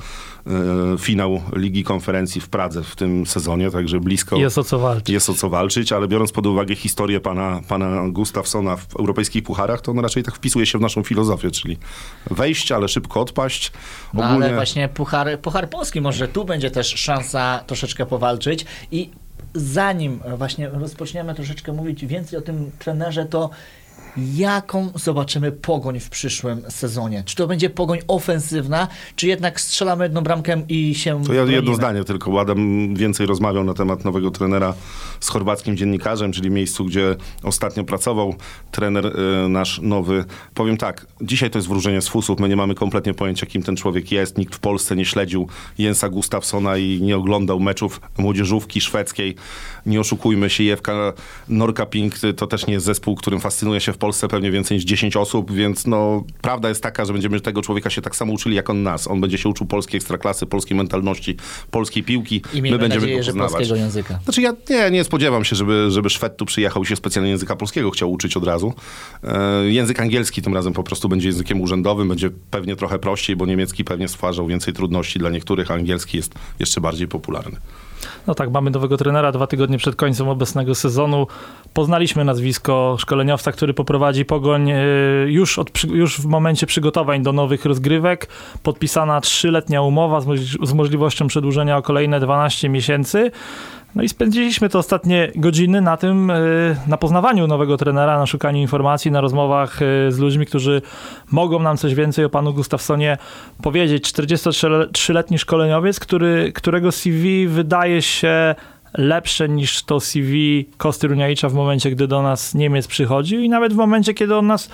e, 0.48 0.52
finał 0.98 1.41
Ligi 1.56 1.84
Konferencji 1.84 2.41
w 2.41 2.50
Pradze 2.50 2.84
w 2.84 2.96
tym 2.96 3.26
sezonie, 3.26 3.72
także 3.72 4.00
blisko 4.00 4.38
Jest 4.38 4.58
o 4.58 4.63
co 4.63 4.80
walczyć. 4.80 5.10
jest 5.10 5.30
o 5.30 5.34
co 5.34 5.50
walczyć, 5.50 5.91
ale 5.91 6.08
biorąc 6.08 6.32
pod 6.32 6.46
uwagę 6.46 6.76
historię 6.76 7.20
pana, 7.20 7.62
pana 7.67 8.10
Gustafsona 8.10 8.76
w 8.78 8.96
europejskich 9.00 9.44
pucharach, 9.44 9.82
to 9.82 9.91
on 9.91 10.00
raczej 10.00 10.24
tak 10.24 10.36
wpisuje 10.36 10.65
się 10.65 10.78
w 10.78 10.82
naszą 10.82 11.04
filozofię, 11.04 11.52
czyli 11.52 11.78
wejść, 12.32 12.72
ale 12.72 12.88
szybko 12.88 13.22
odpaść. 13.22 13.72
No 14.13 14.24
Ogólnie 14.24 14.46
ale 14.46 14.56
właśnie 14.56 14.89
Puchar, 14.89 15.39
Puchar 15.39 15.70
Polski, 15.70 16.02
może 16.02 16.28
tu 16.28 16.46
będzie 16.46 16.72
też 16.72 16.88
szansa 16.88 17.63
troszeczkę 17.67 18.06
powalczyć 18.06 18.65
i 18.91 19.10
zanim 19.54 20.20
właśnie 20.38 20.70
rozpoczniemy 20.70 21.36
troszeczkę 21.36 21.74
mówić 21.74 22.06
więcej 22.06 22.39
o 22.39 22.41
tym 22.41 22.72
trenerze, 22.80 23.26
to 23.26 23.50
jaką 24.17 24.91
zobaczymy 24.95 25.52
pogoń 25.52 26.00
w 26.00 26.10
przyszłym 26.10 26.62
sezonie? 26.69 27.24
Czy 27.26 27.36
to 27.36 27.47
będzie 27.47 27.69
pogoń 27.69 28.00
ofensywna, 28.08 28.88
czy 29.15 29.28
jednak 29.28 29.62
strzelamy 29.62 30.06
jedną 30.06 30.21
bramkę 30.21 30.62
i 30.69 30.95
się 30.95 31.24
To 31.24 31.34
ja 31.34 31.43
jedno 31.43 31.76
zdanie 31.76 32.04
tylko. 32.04 32.41
Adam 32.41 32.95
więcej 32.95 33.26
rozmawiał 33.26 33.63
na 33.63 33.74
temat 33.74 34.06
nowego 34.06 34.32
trenera 34.32 34.74
z 35.19 35.30
chorwackim 35.30 35.78
dziennikarzem, 35.78 36.32
czyli 36.32 36.50
miejscu, 36.50 36.86
gdzie 36.86 37.15
ostatnio 37.43 37.84
pracował 37.84 38.36
trener 38.71 39.06
y, 39.06 39.50
nasz 39.50 39.80
nowy. 39.82 40.26
Powiem 40.54 40.78
tak, 40.78 41.08
dzisiaj 41.21 41.50
to 41.50 41.58
jest 41.58 41.67
wróżenie 41.67 42.02
z 42.02 42.08
fusów. 42.08 42.39
My 42.39 42.50
nie 42.50 42.56
mamy 42.56 42.76
kompletnie 42.76 43.13
pojęcia, 43.13 43.45
kim 43.45 43.63
ten 43.63 43.76
człowiek 43.76 44.12
jest. 44.12 44.38
Nikt 44.38 44.56
w 44.56 44.60
Polsce 44.60 44.95
nie 44.95 45.06
śledził 45.06 45.47
Jensa 45.78 46.10
Gustafsona 46.10 46.78
i 46.78 47.02
nie 47.02 47.17
oglądał 47.17 47.60
meczów 47.60 48.02
młodzieżówki 48.17 48.82
szwedzkiej. 48.82 49.36
Nie 49.86 50.00
oszukujmy 50.00 50.50
się, 50.50 50.63
Jewka 50.63 51.13
Norkaping 51.50 52.13
to 52.36 52.47
też 52.47 52.67
nie 52.67 52.74
jest 52.74 52.86
zespół, 52.86 53.15
którym 53.15 53.39
fascynuje 53.39 53.82
się 53.82 53.93
w 53.93 53.97
Polsce 54.02 54.28
pewnie 54.28 54.52
więcej 54.52 54.78
niż 54.78 54.86
10 54.86 55.16
osób, 55.16 55.52
więc 55.52 55.88
no, 55.88 56.24
prawda 56.42 56.70
jest 56.70 56.84
taka, 56.84 57.06
że 57.06 57.14
będziemy 57.14 57.42
tego 57.42 57.62
człowieka 57.62 57.90
się 57.90 58.02
tak 58.02 58.16
samo 58.16 58.34
uczyli, 58.34 58.56
jak 58.56 58.70
on 58.70 58.84
nas. 58.84 59.08
On 59.08 59.22
będzie 59.22 59.38
się 59.38 59.50
uczył 59.50 59.68
polskiej 59.68 59.98
ekstraklasy, 59.98 60.46
polskiej 60.46 60.78
mentalności, 60.78 61.38
polskiej 61.72 62.04
piłki. 62.04 62.42
I 62.54 62.62
My 62.62 62.70
będziemy 62.78 62.90
nadzieję, 62.90 63.20
go 63.20 63.26
poznawać. 63.26 63.52
polskiego 63.52 63.76
języka. 63.76 64.20
Znaczy 64.24 64.42
ja 64.42 64.54
nie, 64.70 64.92
nie 64.92 65.04
spodziewam 65.04 65.46
się, 65.46 65.56
żeby, 65.56 65.92
żeby 65.92 66.10
Szwed 66.10 66.38
tu 66.38 66.46
przyjechał 66.46 66.84
i 66.84 66.86
się 66.86 66.96
specjalnie 66.96 67.32
języka 67.32 67.56
polskiego 67.56 67.92
chciał 67.92 68.12
uczyć 68.12 68.38
od 68.38 68.44
razu. 68.44 68.74
E, 69.24 69.66
język 69.66 70.00
angielski 70.00 70.42
tym 70.42 70.54
razem 70.54 70.74
po 70.74 70.84
prostu 70.84 71.10
będzie 71.10 71.28
językiem 71.28 71.62
urzędowym, 71.62 72.08
będzie 72.08 72.30
pewnie 72.52 72.76
trochę 72.76 73.00
prościej, 73.00 73.36
bo 73.36 73.46
niemiecki 73.46 73.84
pewnie 73.84 74.08
stwarzał 74.08 74.48
więcej 74.48 74.74
trudności 74.74 75.20
dla 75.20 75.30
niektórych, 75.30 75.72
a 75.72 75.74
angielski 75.74 76.18
jest 76.18 76.34
jeszcze 76.60 76.82
bardziej 76.82 77.08
popularny. 77.08 77.58
No 78.28 78.36
tak, 78.36 78.52
mamy 78.52 78.72
nowego 78.72 78.98
trenera 78.98 79.32
dwa 79.32 79.48
tygodnie 79.48 79.78
przed 79.78 79.96
końcem 79.96 80.30
obecnego 80.30 80.76
sezonu. 80.76 81.28
Poznaliśmy 81.74 82.26
nazwisko 82.26 82.96
szkoleniowca, 83.00 83.52
który 83.52 83.74
poprowadzi 83.74 84.26
pogoń 84.26 84.72
e, 84.72 84.84
już, 85.28 85.60
od, 85.60 85.84
już 85.84 86.22
w 86.22 86.26
momencie 86.26 86.68
przygotowań 86.68 87.24
do 87.24 87.34
nowych 87.34 87.66
rozgrywek. 87.66 88.28
Podpisana 88.64 89.22
trzyletnia 89.22 89.82
umowa 89.82 90.22
z 90.64 90.74
możliwością 90.74 91.28
przedłużenia 91.28 91.78
o 91.78 91.82
kolejne 91.82 92.20
12 92.20 92.70
miesięcy. 92.70 93.32
No 93.96 94.04
i 94.04 94.10
spędziliśmy 94.10 94.70
te 94.70 94.80
ostatnie 94.80 95.32
godziny 95.36 95.82
na 95.82 95.98
tym, 95.98 96.32
e, 96.32 96.36
na 96.88 96.98
poznawaniu 96.98 97.48
nowego 97.48 97.78
trenera, 97.78 98.20
na 98.20 98.26
szukaniu 98.26 98.62
informacji, 98.62 99.12
na 99.12 99.22
rozmowach 99.22 99.82
e, 99.82 100.12
z 100.12 100.20
ludźmi, 100.20 100.46
którzy 100.46 100.82
mogą 101.32 101.60
nam 101.60 101.78
coś 101.78 101.96
więcej 101.96 102.26
o 102.26 102.30
panu 102.30 102.54
Gustafsonie 102.54 103.18
powiedzieć. 103.62 104.14
43-letni 104.14 105.38
szkoleniowiec, 105.38 106.00
który, 106.00 106.52
którego 106.56 106.92
CV 106.92 107.48
wydaje 107.48 108.02
się 108.02 108.56
lepsze 108.98 109.50
niż 109.50 109.84
to 109.84 110.00
CV 110.00 110.66
Kosty 110.78 111.08
Runiajicza 111.08 111.50
w 111.50 111.54
momencie, 111.54 111.92
gdy 111.92 112.08
do 112.08 112.22
nas 112.22 112.54
Niemiec 112.54 112.88
przychodził 112.88 113.40
i 113.42 113.50
nawet 113.50 113.74
w 113.74 113.78
momencie, 113.78 114.14
kiedy 114.14 114.36
on 114.36 114.48
nas 114.48 114.70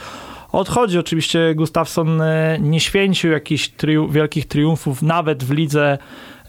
odchodzi. 0.52 1.00
Oczywiście 1.00 1.56
Gustafsson 1.56 2.22
e, 2.22 2.58
nie 2.62 2.80
święcił 2.80 3.32
jakichś 3.32 3.70
triu- 3.70 4.12
wielkich 4.12 4.46
triumfów, 4.46 5.02
nawet 5.02 5.44
w 5.44 5.52
lidze 5.52 5.98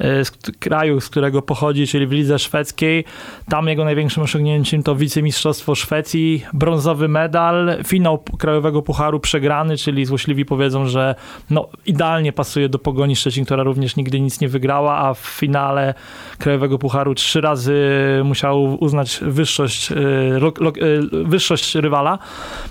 z 0.01 0.31
k- 0.31 0.53
kraju, 0.59 1.01
z 1.01 1.09
którego 1.09 1.43
pochodzi, 1.43 1.87
czyli 1.87 2.07
w 2.07 2.13
lidze 2.13 2.39
szwedzkiej. 2.39 3.05
Tam 3.49 3.69
jego 3.69 3.85
największym 3.85 4.23
osiągnięciem 4.23 4.83
to 4.83 4.95
wicemistrzostwo 4.97 5.75
Szwecji, 5.75 6.45
brązowy 6.53 7.09
medal, 7.09 7.77
finał 7.87 8.23
Krajowego 8.39 8.83
Pucharu 8.83 9.21
przegrany, 9.21 9.77
czyli 9.77 10.05
złośliwi 10.05 10.45
powiedzą, 10.45 10.87
że 10.87 11.15
no, 11.51 11.69
idealnie 11.87 12.33
pasuje 12.33 12.69
do 12.69 12.79
Pogoni 12.79 13.17
Szczecin, 13.17 13.45
która 13.45 13.63
również 13.63 13.97
nigdy 13.97 14.21
nic 14.21 14.41
nie 14.41 14.49
wygrała, 14.49 14.99
a 14.99 15.15
w 15.15 15.19
finale 15.19 15.95
Krajowego 16.39 16.79
Pucharu 16.79 17.15
trzy 17.15 17.41
razy 17.41 17.79
musiał 18.25 18.85
uznać 18.85 19.21
wyższość, 19.23 19.93
e, 19.93 19.97
e, 19.97 21.25
wyższość 21.25 21.75
rywala. 21.75 22.19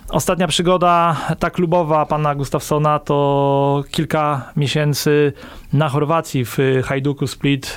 Ostatnia 0.10 0.48
przygoda, 0.48 1.18
ta 1.40 1.50
klubowa 1.50 2.06
pana 2.06 2.36
Gustafsona, 2.36 3.00
to 3.00 3.84
kilka 3.92 4.52
miesięcy 4.58 5.34
na 5.74 5.90
Chorwacji 5.90 6.46
w 6.46 6.58
Hajduku 6.86 7.28
Split, 7.28 7.68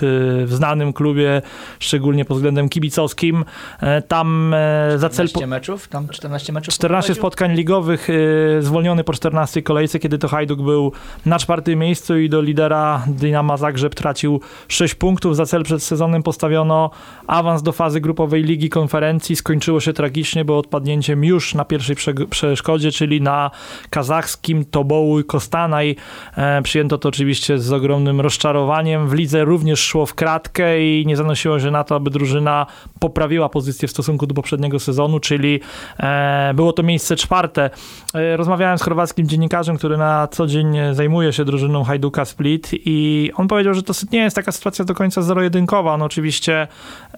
y, 0.42 0.46
w 0.46 0.52
znanym 0.52 0.92
klubie, 0.92 1.42
szczególnie 1.78 2.24
pod 2.24 2.36
względem 2.36 2.68
kibicowskim. 2.68 3.44
E, 3.80 4.02
Tam 4.02 4.54
e, 4.54 4.98
za 4.98 5.08
cel... 5.08 5.28
14 5.28 5.46
meczów, 5.46 5.88
tam 5.88 6.08
14 6.08 6.52
meczów 6.52 6.74
14 6.74 7.06
poprowadził? 7.06 7.14
spotkań 7.20 7.52
ligowych, 7.54 8.10
y, 8.10 8.58
zwolniony 8.60 9.04
po 9.04 9.12
14 9.12 9.62
kolejce, 9.62 9.98
kiedy 9.98 10.18
to 10.18 10.28
Hajduk 10.28 10.62
był 10.62 10.92
na 11.26 11.38
czwartym 11.38 11.78
miejscu 11.78 12.18
i 12.18 12.28
do 12.28 12.40
lidera 12.42 13.04
Dynama 13.06 13.56
Zagrzeb 13.56 13.94
tracił 13.94 14.40
6 14.68 14.94
punktów. 14.94 15.36
Za 15.36 15.46
cel 15.46 15.62
przed 15.62 15.82
sezonem 15.82 16.22
postawiono 16.22 16.90
awans 17.26 17.62
do 17.62 17.72
fazy 17.72 18.00
grupowej 18.00 18.42
Ligi 18.42 18.68
Konferencji. 18.70 19.36
Skończyło 19.36 19.80
się 19.80 19.92
tragicznie, 19.92 20.44
bo 20.44 20.58
odpadnięciem 20.58 21.24
już 21.24 21.54
na 21.54 21.64
pierwszej 21.64 21.96
prze- 21.96 22.26
przeszkodzie, 22.30 22.92
czyli 22.92 23.20
na 23.20 23.50
kazachskim 23.90 24.64
Toboły 24.64 25.24
Kostanaj. 25.24 25.96
E, 26.36 26.62
Przyjęto 26.62 26.98
to 26.98 27.08
oczywiście 27.08 27.58
z 27.58 27.72
ogromnym 27.80 28.20
rozczarowaniem. 28.20 29.08
W 29.08 29.12
lidze 29.12 29.44
również 29.44 29.80
szło 29.80 30.06
w 30.06 30.14
kratkę 30.14 30.82
i 30.82 31.06
nie 31.06 31.16
zanosiło 31.16 31.60
się 31.60 31.70
na 31.70 31.84
to, 31.84 31.94
aby 31.94 32.10
drużyna 32.10 32.66
poprawiła 32.98 33.48
pozycję 33.48 33.88
w 33.88 33.90
stosunku 33.90 34.26
do 34.26 34.34
poprzedniego 34.34 34.78
sezonu, 34.78 35.20
czyli 35.20 35.60
e, 35.98 36.52
było 36.54 36.72
to 36.72 36.82
miejsce 36.82 37.16
czwarte. 37.16 37.70
E, 38.14 38.36
rozmawiałem 38.36 38.78
z 38.78 38.82
chorwackim 38.82 39.28
dziennikarzem, 39.28 39.76
który 39.76 39.96
na 39.96 40.28
co 40.28 40.46
dzień 40.46 40.76
zajmuje 40.92 41.32
się 41.32 41.44
drużyną 41.44 41.84
Hajduka 41.84 42.24
Split 42.24 42.70
i 42.72 43.30
on 43.36 43.48
powiedział, 43.48 43.74
że 43.74 43.82
to 43.82 43.92
nie 44.12 44.18
jest 44.18 44.36
taka 44.36 44.52
sytuacja 44.52 44.84
do 44.84 44.94
końca 44.94 45.22
zero-jedynkowa. 45.22 45.94
On 45.94 46.02
oczywiście 46.02 46.68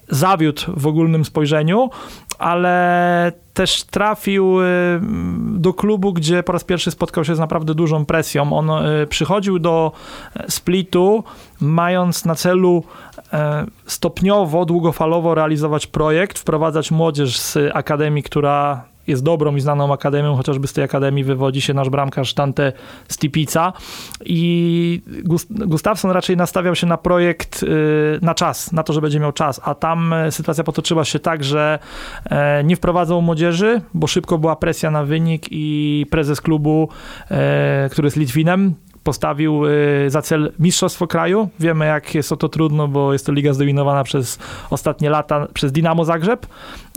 zawiódł 0.08 0.62
w 0.76 0.86
ogólnym 0.86 1.24
spojrzeniu, 1.24 1.90
ale 2.38 3.32
też 3.54 3.84
trafił 3.84 4.60
y, 4.60 4.64
do 5.42 5.74
klubu, 5.74 6.12
gdzie 6.12 6.42
po 6.42 6.52
raz 6.52 6.64
pierwszy 6.64 6.90
spotkał 6.90 7.24
się 7.24 7.34
z 7.34 7.38
naprawdę 7.38 7.74
dużą 7.74 8.04
presją. 8.04 8.52
On 8.52 8.70
y, 8.70 9.06
przychodził 9.06 9.58
do 9.58 9.92
Splitu, 10.48 11.24
mając 11.60 12.24
na 12.24 12.34
celu 12.34 12.84
e, 13.32 13.66
stopniowo, 13.86 14.64
długofalowo 14.64 15.34
realizować 15.34 15.86
projekt, 15.86 16.38
wprowadzać 16.38 16.90
młodzież 16.90 17.38
z 17.38 17.58
akademii, 17.74 18.22
która 18.22 18.91
jest 19.06 19.22
dobrą 19.22 19.56
i 19.56 19.60
znaną 19.60 19.92
akademią, 19.92 20.36
chociażby 20.36 20.66
z 20.66 20.72
tej 20.72 20.84
akademii 20.84 21.24
wywodzi 21.24 21.60
się 21.60 21.74
nasz 21.74 21.90
bramkarz 21.90 22.34
Dante 22.34 22.72
Stipica. 23.08 23.72
I 24.24 25.02
Gust- 25.24 25.66
Gustafsson 25.66 26.10
raczej 26.10 26.36
nastawiał 26.36 26.74
się 26.74 26.86
na 26.86 26.96
projekt 26.96 27.62
y, 27.62 28.18
na 28.22 28.34
czas, 28.34 28.72
na 28.72 28.82
to, 28.82 28.92
że 28.92 29.00
będzie 29.00 29.20
miał 29.20 29.32
czas, 29.32 29.60
a 29.64 29.74
tam 29.74 30.12
e, 30.12 30.32
sytuacja 30.32 30.64
potoczyła 30.64 31.04
się 31.04 31.18
tak, 31.18 31.44
że 31.44 31.78
e, 32.24 32.64
nie 32.64 32.76
wprowadzał 32.76 33.22
młodzieży, 33.22 33.80
bo 33.94 34.06
szybko 34.06 34.38
była 34.38 34.56
presja 34.56 34.90
na 34.90 35.04
wynik 35.04 35.46
i 35.50 36.06
prezes 36.10 36.40
klubu, 36.40 36.88
e, 37.30 37.88
który 37.92 38.06
jest 38.06 38.16
Litwinem, 38.16 38.74
postawił 39.04 39.66
y, 39.66 40.10
za 40.10 40.22
cel 40.22 40.52
mistrzostwo 40.58 41.06
kraju. 41.06 41.48
Wiemy, 41.60 41.86
jak 41.86 42.14
jest 42.14 42.32
o 42.32 42.36
to 42.36 42.48
trudno, 42.48 42.88
bo 42.88 43.12
jest 43.12 43.26
to 43.26 43.32
liga 43.32 43.52
zdominowana 43.52 44.04
przez 44.04 44.38
ostatnie 44.70 45.10
lata 45.10 45.46
przez 45.54 45.72
Dinamo 45.72 46.04
Zagrzeb, 46.04 46.46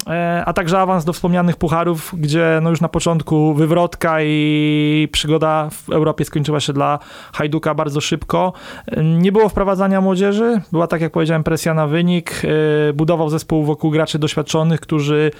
e, 0.07 0.43
a 0.45 0.53
także 0.53 0.79
awans 0.79 1.05
do 1.05 1.13
wspomnianych 1.13 1.57
pucharów, 1.57 2.13
gdzie 2.17 2.59
no 2.61 2.69
już 2.69 2.81
na 2.81 2.89
początku 2.89 3.53
wywrotka 3.53 4.17
i 4.21 5.07
przygoda 5.11 5.69
w 5.71 5.89
Europie 5.89 6.25
skończyła 6.25 6.59
się 6.59 6.73
dla 6.73 6.99
Hajduka 7.33 7.75
bardzo 7.75 8.01
szybko. 8.01 8.53
E, 8.87 9.03
Nie 9.03 9.31
było 9.31 9.49
wprowadzania 9.49 10.01
młodzieży, 10.01 10.61
była 10.71 10.87
tak 10.87 11.01
jak 11.01 11.11
powiedziałem 11.11 11.43
presja 11.43 11.73
na 11.73 11.87
wynik, 11.87 12.41
e, 12.89 12.93
budował 12.93 13.29
zespół 13.29 13.63
wokół 13.63 13.91
graczy 13.91 14.19
doświadczonych, 14.19 14.79
którzy 14.79 15.31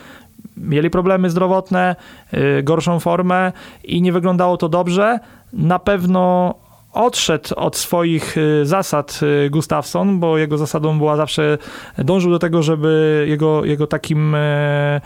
mieli 0.57 0.89
problemy 0.89 1.29
zdrowotne, 1.29 1.95
y, 2.33 2.63
gorszą 2.63 2.99
formę 2.99 3.51
i 3.83 4.01
nie 4.01 4.11
wyglądało 4.11 4.57
to 4.57 4.69
dobrze. 4.69 5.19
Na 5.55 5.79
pewno 5.79 6.53
odszedł 6.93 7.55
od 7.55 7.77
swoich 7.77 8.37
y, 8.37 8.65
zasad 8.65 9.19
y, 9.45 9.49
Gustafsson, 9.49 10.19
bo 10.19 10.37
jego 10.37 10.57
zasadą 10.57 10.97
była 10.97 11.15
zawsze, 11.15 11.57
dążył 11.97 12.31
do 12.31 12.39
tego, 12.39 12.63
żeby 12.63 13.25
jego, 13.29 13.65
jego 13.65 13.87
takim 13.87 14.35
e, 14.35 15.01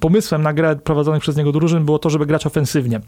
pomysłem 0.00 0.42
na 0.42 0.52
grę 0.52 0.76
prowadzonych 0.76 1.22
przez 1.22 1.36
niego 1.36 1.52
drużyn 1.52 1.84
było 1.84 1.98
to, 1.98 2.10
żeby 2.10 2.26
grać 2.26 2.46
ofensywnie 2.46 3.00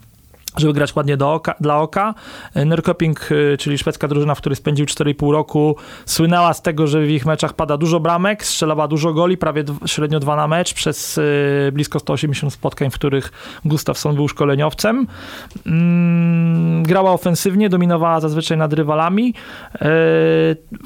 żeby 0.57 0.73
grać 0.73 0.97
ładnie 0.97 1.19
oka, 1.19 1.55
dla 1.61 1.79
oka. 1.79 2.15
Nürköping, 2.57 3.33
y, 3.33 3.57
czyli 3.59 3.79
szwedzka 3.79 4.09
drużyna, 4.09 4.35
w 4.35 4.39
której 4.39 4.57
spędził 4.57 4.87
4,5 4.87 5.33
roku, 5.33 5.77
słynęła 6.07 6.55
z 6.55 6.63
tego, 6.63 6.87
że 6.87 7.01
w 7.01 7.11
ich 7.11 7.27
meczach 7.27 7.53
pada 7.53 7.77
dużo 7.77 8.01
bramek, 8.01 8.45
strzelała 8.45 8.89
dużo 8.89 9.13
goli, 9.13 9.37
prawie 9.37 9.65
średnio 9.87 10.21
dwa 10.21 10.37
na 10.37 10.49
mecz 10.49 10.75
przez 10.75 11.19
y, 11.19 11.71
blisko 11.73 11.99
180 11.99 12.53
spotkań, 12.53 12.91
w 12.91 12.95
których 12.95 13.33
Gustafsson 13.65 14.15
był 14.15 14.29
szkoleniowcem. 14.29 15.07
Mm, 15.67 16.83
grała 16.83 17.13
ofensywnie, 17.13 17.69
dominowała 17.69 18.21
zazwyczaj 18.21 18.59
nad 18.59 18.73
rywalami. 18.73 19.35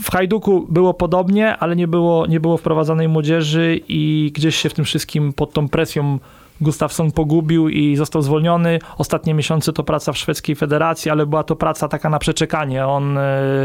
W 0.02 0.10
Hajduku 0.12 0.66
było 0.70 0.94
podobnie, 0.94 1.56
ale 1.56 1.76
nie 1.76 1.88
było, 1.88 2.26
nie 2.26 2.40
było 2.40 2.56
wprowadzanej 2.56 3.08
młodzieży 3.08 3.80
i 3.88 4.32
gdzieś 4.34 4.56
się 4.56 4.68
w 4.68 4.74
tym 4.74 4.84
wszystkim 4.84 5.32
pod 5.32 5.52
tą 5.52 5.68
presją 5.68 6.18
Gustafsson 6.60 7.12
pogubił 7.12 7.68
i 7.68 7.96
został 7.96 8.22
zwolniony. 8.22 8.78
Ostatnie 8.98 9.34
miesiące 9.34 9.72
to 9.72 9.82
praca 9.84 10.12
w 10.12 10.18
szwedzkiej 10.18 10.56
federacji, 10.56 11.10
ale 11.10 11.26
była 11.26 11.44
to 11.44 11.56
praca 11.56 11.88
taka 11.88 12.10
na 12.10 12.18
przeczekanie. 12.18 12.86
On 12.86 13.18
e, 13.18 13.22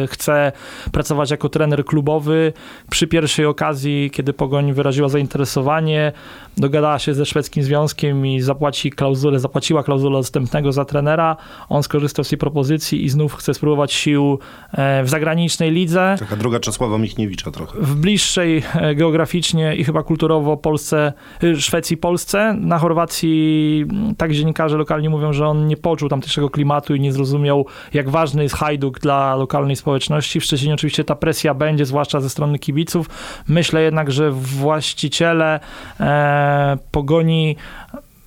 chce 0.07 0.51
pracować 0.91 1.31
jako 1.31 1.49
trener 1.49 1.85
klubowy. 1.85 2.53
Przy 2.89 3.07
pierwszej 3.07 3.45
okazji, 3.45 4.11
kiedy 4.13 4.33
Pogoń 4.33 4.73
wyraziła 4.73 5.09
zainteresowanie, 5.09 6.11
dogadała 6.57 6.99
się 6.99 7.13
ze 7.13 7.25
szwedzkim 7.25 7.63
związkiem 7.63 8.25
i 8.25 8.41
zapłaci 8.41 8.91
klauzulę, 8.91 9.39
zapłaciła 9.39 9.83
klauzulę 9.83 10.17
odstępnego 10.17 10.71
za 10.71 10.85
trenera. 10.85 11.37
On 11.69 11.83
skorzystał 11.83 12.25
z 12.25 12.29
tej 12.29 12.37
propozycji 12.37 13.05
i 13.05 13.09
znów 13.09 13.33
chce 13.33 13.53
spróbować 13.53 13.93
sił 13.93 14.39
e, 14.71 15.03
w 15.03 15.09
zagranicznej 15.09 15.71
lidze 15.71 16.15
Taka 16.19 16.35
droga 16.35 16.59
Czesława 16.59 16.97
Michniewicza 16.97 17.51
trochę. 17.51 17.79
w 17.81 17.95
bliższej 17.95 18.63
e, 18.75 18.95
geograficznie 18.95 19.75
i 19.75 19.83
chyba 19.83 20.03
kulturowo 20.03 20.57
Polsce, 20.57 21.13
y, 21.43 21.61
Szwecji 21.61 21.97
Polsce. 21.97 22.53
Na 22.59 22.78
Chorwacji 22.79 23.85
m, 23.89 24.15
tak 24.15 24.33
dziennikarze 24.33 24.77
lokalni 24.77 25.09
mówią, 25.09 25.33
że 25.33 25.47
on 25.47 25.67
nie 25.67 25.77
poczuł 25.77 26.09
tamtejszego 26.09 26.49
klimatu 26.49 26.95
i 26.95 26.99
nie 26.99 27.13
zrozumiał, 27.13 27.65
jak 27.93 28.09
ważny 28.09 28.43
jest 28.43 28.55
hajduk 28.55 28.99
dla 28.99 29.35
lokalnej 29.35 29.75
społeczności. 29.75 30.39
W 30.39 30.43
Szczecinie 30.43 30.73
oczywiście 30.73 31.03
ta 31.03 31.15
presja 31.15 31.53
będzie, 31.53 31.85
zwłaszcza 31.85 32.21
ze 32.21 32.29
strony 32.29 32.59
kibiców. 32.59 33.09
Myślę 33.47 33.81
jednak, 33.81 34.11
że 34.11 34.31
właściciele 34.31 35.59
e, 35.99 36.77
pogoni 36.91 37.55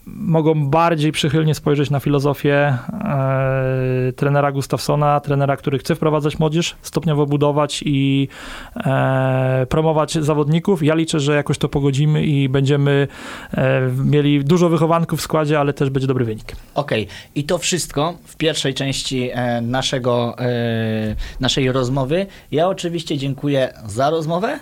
mogą 0.07 0.67
bardziej 0.67 1.13
przychylnie 1.13 1.55
spojrzeć 1.55 1.91
na 1.91 2.01
filozofię 2.01 2.55
e, 2.55 4.13
trenera 4.17 4.53
Gustafsona, 4.53 5.21
trenera, 5.21 5.57
który 5.57 5.79
chce 5.79 5.95
wprowadzać 5.95 6.39
młodzież, 6.39 6.77
stopniowo 6.83 7.27
budować 7.27 7.83
i 7.87 8.29
e, 8.77 9.67
promować 9.69 10.13
zawodników. 10.13 10.83
Ja 10.83 10.95
liczę, 10.95 11.21
że 11.21 11.35
jakoś 11.35 11.59
to 11.59 11.69
pogodzimy 11.69 12.25
i 12.25 12.49
będziemy 12.49 13.09
e, 13.55 13.81
mieli 14.05 14.45
dużo 14.45 14.69
wychowanków 14.69 15.21
w 15.21 15.23
składzie, 15.23 15.61
ale 15.61 15.73
też 15.73 15.91
będzie 15.91 16.07
dobry 16.07 16.25
wynik. 16.25 16.57
Okej, 16.75 17.09
i 17.35 17.45
to 17.45 17.59
wszystko 17.59 18.15
w 18.25 18.37
pierwszej 18.37 18.75
części 18.75 19.31
e, 19.33 19.61
naszego, 19.61 20.39
e, 20.39 21.17
naszej 21.41 21.73
rozmowy. 21.73 22.27
Ja 22.53 22.69
oczywiście 22.69 23.19
dziękuję 23.19 23.73
za 23.87 24.11
rozmowę 24.11 24.59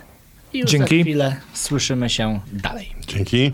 i 0.53 0.59
już 0.59 0.71
Dzięki. 0.71 0.97
za 0.97 1.03
chwilę 1.03 1.35
słyszymy 1.53 2.09
się 2.09 2.39
dalej. 2.53 2.95
Dzięki. 3.07 3.51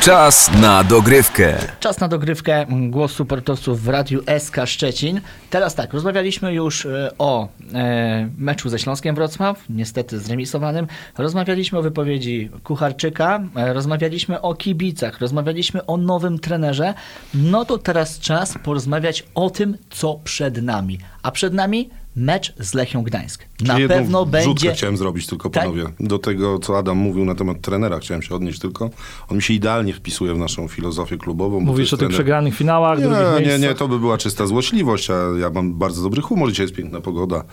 Czas 0.00 0.50
na 0.60 0.84
dogrywkę. 0.84 1.54
Czas 1.80 2.00
na 2.00 2.08
dogrywkę 2.08 2.66
głosu 2.68 3.24
sportowców 3.24 3.82
w 3.82 3.88
Radiu 3.88 4.22
SK 4.38 4.56
Szczecin. 4.64 5.20
Teraz 5.50 5.74
tak, 5.74 5.92
rozmawialiśmy 5.92 6.54
już 6.54 6.86
e, 6.86 7.10
o 7.18 7.48
e, 7.74 8.28
meczu 8.38 8.68
ze 8.68 8.78
Śląskiem 8.78 9.14
Wrocław, 9.14 9.64
niestety 9.68 10.18
zremisowanym. 10.18 10.86
Rozmawialiśmy 11.18 11.78
o 11.78 11.82
wypowiedzi 11.82 12.50
Kucharczyka, 12.64 13.40
e, 13.56 13.72
rozmawialiśmy 13.72 14.40
o 14.40 14.54
kibicach, 14.54 15.20
rozmawialiśmy 15.20 15.86
o 15.86 15.96
nowym 15.96 16.38
trenerze. 16.38 16.94
No 17.34 17.64
to 17.64 17.78
teraz 17.78 18.18
czas 18.18 18.54
porozmawiać 18.62 19.24
o 19.34 19.50
tym, 19.50 19.78
co 19.90 20.14
przed 20.24 20.62
nami. 20.62 20.98
A 21.22 21.30
przed 21.30 21.54
nami 21.54 21.90
mecz 22.16 22.54
z 22.58 22.74
Lechią 22.74 23.02
Gdańsk. 23.02 23.44
Na 23.60 23.74
Czyli 23.74 23.88
pewno 23.88 24.26
będzie... 24.26 24.72
chciałem 24.72 24.96
zrobić 24.96 25.26
tylko, 25.26 25.50
Tak? 25.50 25.62
panowie. 25.62 25.84
Do 26.00 26.18
tego, 26.18 26.58
co 26.58 26.78
Adam 26.78 26.96
mówił 26.96 27.24
na 27.24 27.34
temat 27.34 27.60
trenera, 27.60 27.98
chciałem 27.98 28.22
się 28.22 28.34
odnieść 28.34 28.58
tylko. 28.58 28.90
On 29.28 29.36
mi 29.36 29.42
się 29.42 29.54
idealnie 29.54 29.92
wpisuje 29.92 30.34
w 30.34 30.38
naszą 30.38 30.68
filozofię 30.68 31.16
klubową. 31.16 31.60
Mówisz 31.60 31.92
o 31.92 31.96
tych 31.96 32.08
trener- 32.08 32.12
przegranych 32.14 32.54
finałach, 32.54 32.98
Nie, 32.98 33.04
nie, 33.04 33.10
miejscach. 33.46 33.60
nie, 33.60 33.74
to 33.74 33.88
by 33.88 33.98
była 33.98 34.18
czysta 34.18 34.46
złośliwość, 34.46 35.10
a 35.10 35.14
ja 35.40 35.50
mam 35.50 35.74
bardzo 35.74 36.02
dobry 36.02 36.22
humor, 36.22 36.50
dzisiaj 36.50 36.64
jest 36.64 36.76
piękna 36.76 37.00
pogoda. 37.00 37.44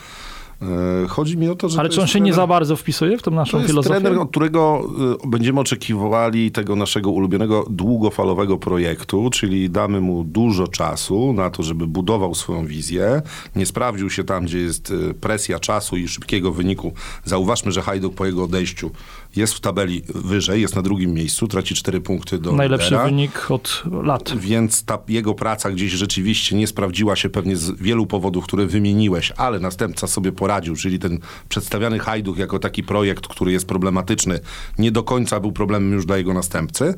E, 0.61 1.07
Chodzi 1.07 1.37
mi 1.37 1.49
o 1.49 1.55
to, 1.55 1.69
że 1.69 1.79
Ale 1.79 1.89
to 1.89 1.95
czy 1.95 2.01
on 2.01 2.07
się 2.07 2.19
nie 2.19 2.31
trener- 2.31 2.35
za 2.35 2.47
bardzo 2.47 2.75
wpisuje 2.75 3.17
w 3.17 3.21
tą 3.21 3.31
To 3.31 3.35
naszą 3.37 3.57
jest 3.57 3.69
filozofię? 3.69 4.01
trener, 4.01 4.19
od 4.19 4.29
którego 4.29 4.89
y, 5.23 5.27
będziemy 5.27 5.59
oczekiwali 5.59 6.51
tego 6.51 6.75
naszego 6.75 7.11
ulubionego 7.11 7.65
długofalowego 7.69 8.57
projektu, 8.57 9.29
czyli 9.33 9.69
damy 9.69 10.01
mu 10.01 10.23
dużo 10.23 10.67
czasu 10.67 11.33
na 11.33 11.49
to, 11.49 11.63
żeby 11.63 11.87
budował 11.87 12.35
swoją 12.35 12.65
wizję. 12.65 13.21
Nie 13.55 13.65
sprawdził 13.65 14.09
się 14.09 14.23
tam, 14.23 14.45
gdzie 14.45 14.57
jest 14.59 14.91
y, 14.91 15.13
presja 15.13 15.59
czasu 15.59 15.97
i 15.97 16.07
szybkiego 16.07 16.51
wyniku. 16.51 16.91
Zauważmy, 17.25 17.71
że 17.71 17.81
Hajduk 17.81 18.13
po 18.15 18.25
jego 18.25 18.43
odejściu 18.43 18.91
jest 19.35 19.53
w 19.53 19.59
tabeli 19.59 20.01
wyżej, 20.15 20.61
jest 20.61 20.75
na 20.75 20.81
drugim 20.81 21.13
miejscu, 21.13 21.47
traci 21.47 21.75
cztery 21.75 22.01
punkty 22.01 22.37
do 22.39 22.51
Najlepszy 22.51 22.85
lidera. 22.85 23.05
wynik 23.05 23.51
od 23.51 23.83
lat. 24.03 24.33
Więc 24.37 24.83
ta 24.85 24.97
jego 25.07 25.33
praca 25.33 25.71
gdzieś 25.71 25.91
rzeczywiście 25.91 26.55
nie 26.55 26.67
sprawdziła 26.67 27.15
się 27.15 27.29
pewnie 27.29 27.55
z 27.55 27.71
wielu 27.71 28.05
powodów, 28.05 28.43
które 28.43 28.65
wymieniłeś, 28.65 29.31
ale 29.37 29.59
następca 29.59 30.07
sobie 30.07 30.31
poradził, 30.31 30.50
czyli 30.59 30.99
ten 30.99 31.19
przedstawiany 31.49 31.99
Hajduch 31.99 32.37
jako 32.37 32.59
taki 32.59 32.83
projekt, 32.83 33.27
który 33.27 33.51
jest 33.51 33.67
problematyczny, 33.67 34.39
nie 34.79 34.91
do 34.91 35.03
końca 35.03 35.39
był 35.39 35.51
problemem 35.51 35.91
już 35.93 36.05
dla 36.05 36.17
jego 36.17 36.33
następcy. 36.33 36.93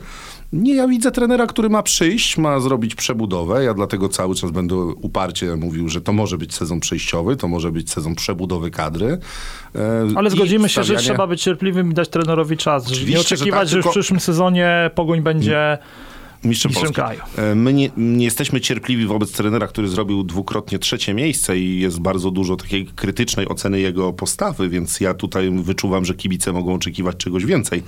Nie, 0.54 0.76
ja 0.76 0.88
widzę 0.88 1.12
trenera, 1.12 1.48
który 1.48 1.70
ma 1.70 1.84
przyjść, 1.84 2.38
ma 2.38 2.60
zrobić 2.60 2.96
przebudowę. 2.96 3.64
Ja 3.64 3.74
dlatego 3.74 4.10
cały 4.10 4.36
czas 4.36 4.52
będę 4.52 4.76
uparcie 4.76 5.56
mówił, 5.56 5.90
że 5.90 6.02
to 6.02 6.14
może 6.14 6.38
być 6.38 6.56
sezon 6.56 6.80
przejściowy, 6.80 7.36
to 7.36 7.48
może 7.48 7.72
być 7.72 7.92
sezon 7.92 8.16
przebudowy 8.16 8.72
kadry. 8.72 9.18
E, 9.76 10.08
Ale 10.16 10.30
zgodzimy 10.30 10.70
się, 10.70 10.84
że 10.84 10.94
stawianie- 10.94 11.04
trzeba 11.06 11.28
być 11.28 11.42
cierpliwym 11.42 11.92
i 11.92 11.94
dać 11.94 12.10
trenerowi 12.10 12.58
czas. 12.58 12.88
Żeby 12.88 12.96
nie 12.96 13.02
Oczywiście, 13.04 13.36
że 13.36 13.36
oczekiwać, 13.36 13.60
tak, 13.60 13.68
że, 13.68 13.76
tylko- 13.76 13.90
w 13.90 13.92
przyszłym 13.92 14.20
sezonie 14.20 14.92
Pogoń 14.96 15.22
będzie 15.22 15.78
Mistrzem 16.44 16.70
Mistrzem 16.70 16.94
kraju. 16.94 17.20
E, 17.38 17.56
My 17.56 17.74
nie, 17.74 17.90
nie 17.98 18.26
jesteśmy 18.26 18.62
cierpliwi 18.62 19.06
wobec 19.06 19.32
trenera, 19.32 19.68
który 19.68 19.88
zrobił 19.88 20.24
dwukrotnie 20.24 20.80
trzecie 20.80 21.14
miejsce 21.14 21.58
i 21.58 21.80
jest 21.80 22.00
bardzo 22.00 22.32
dużo 22.32 22.56
takiej 22.56 22.86
krytycznej 22.86 23.48
oceny 23.50 23.80
jego 23.80 24.14
postawy, 24.14 24.70
więc 24.70 25.00
ja 25.00 25.14
tutaj 25.14 25.52
wyczuwam, 25.52 26.06
że 26.06 26.14
kibice 26.14 26.54
mogą 26.54 26.74
oczekiwać 26.74 27.18
czegoś 27.18 27.46
więcej. 27.46 27.84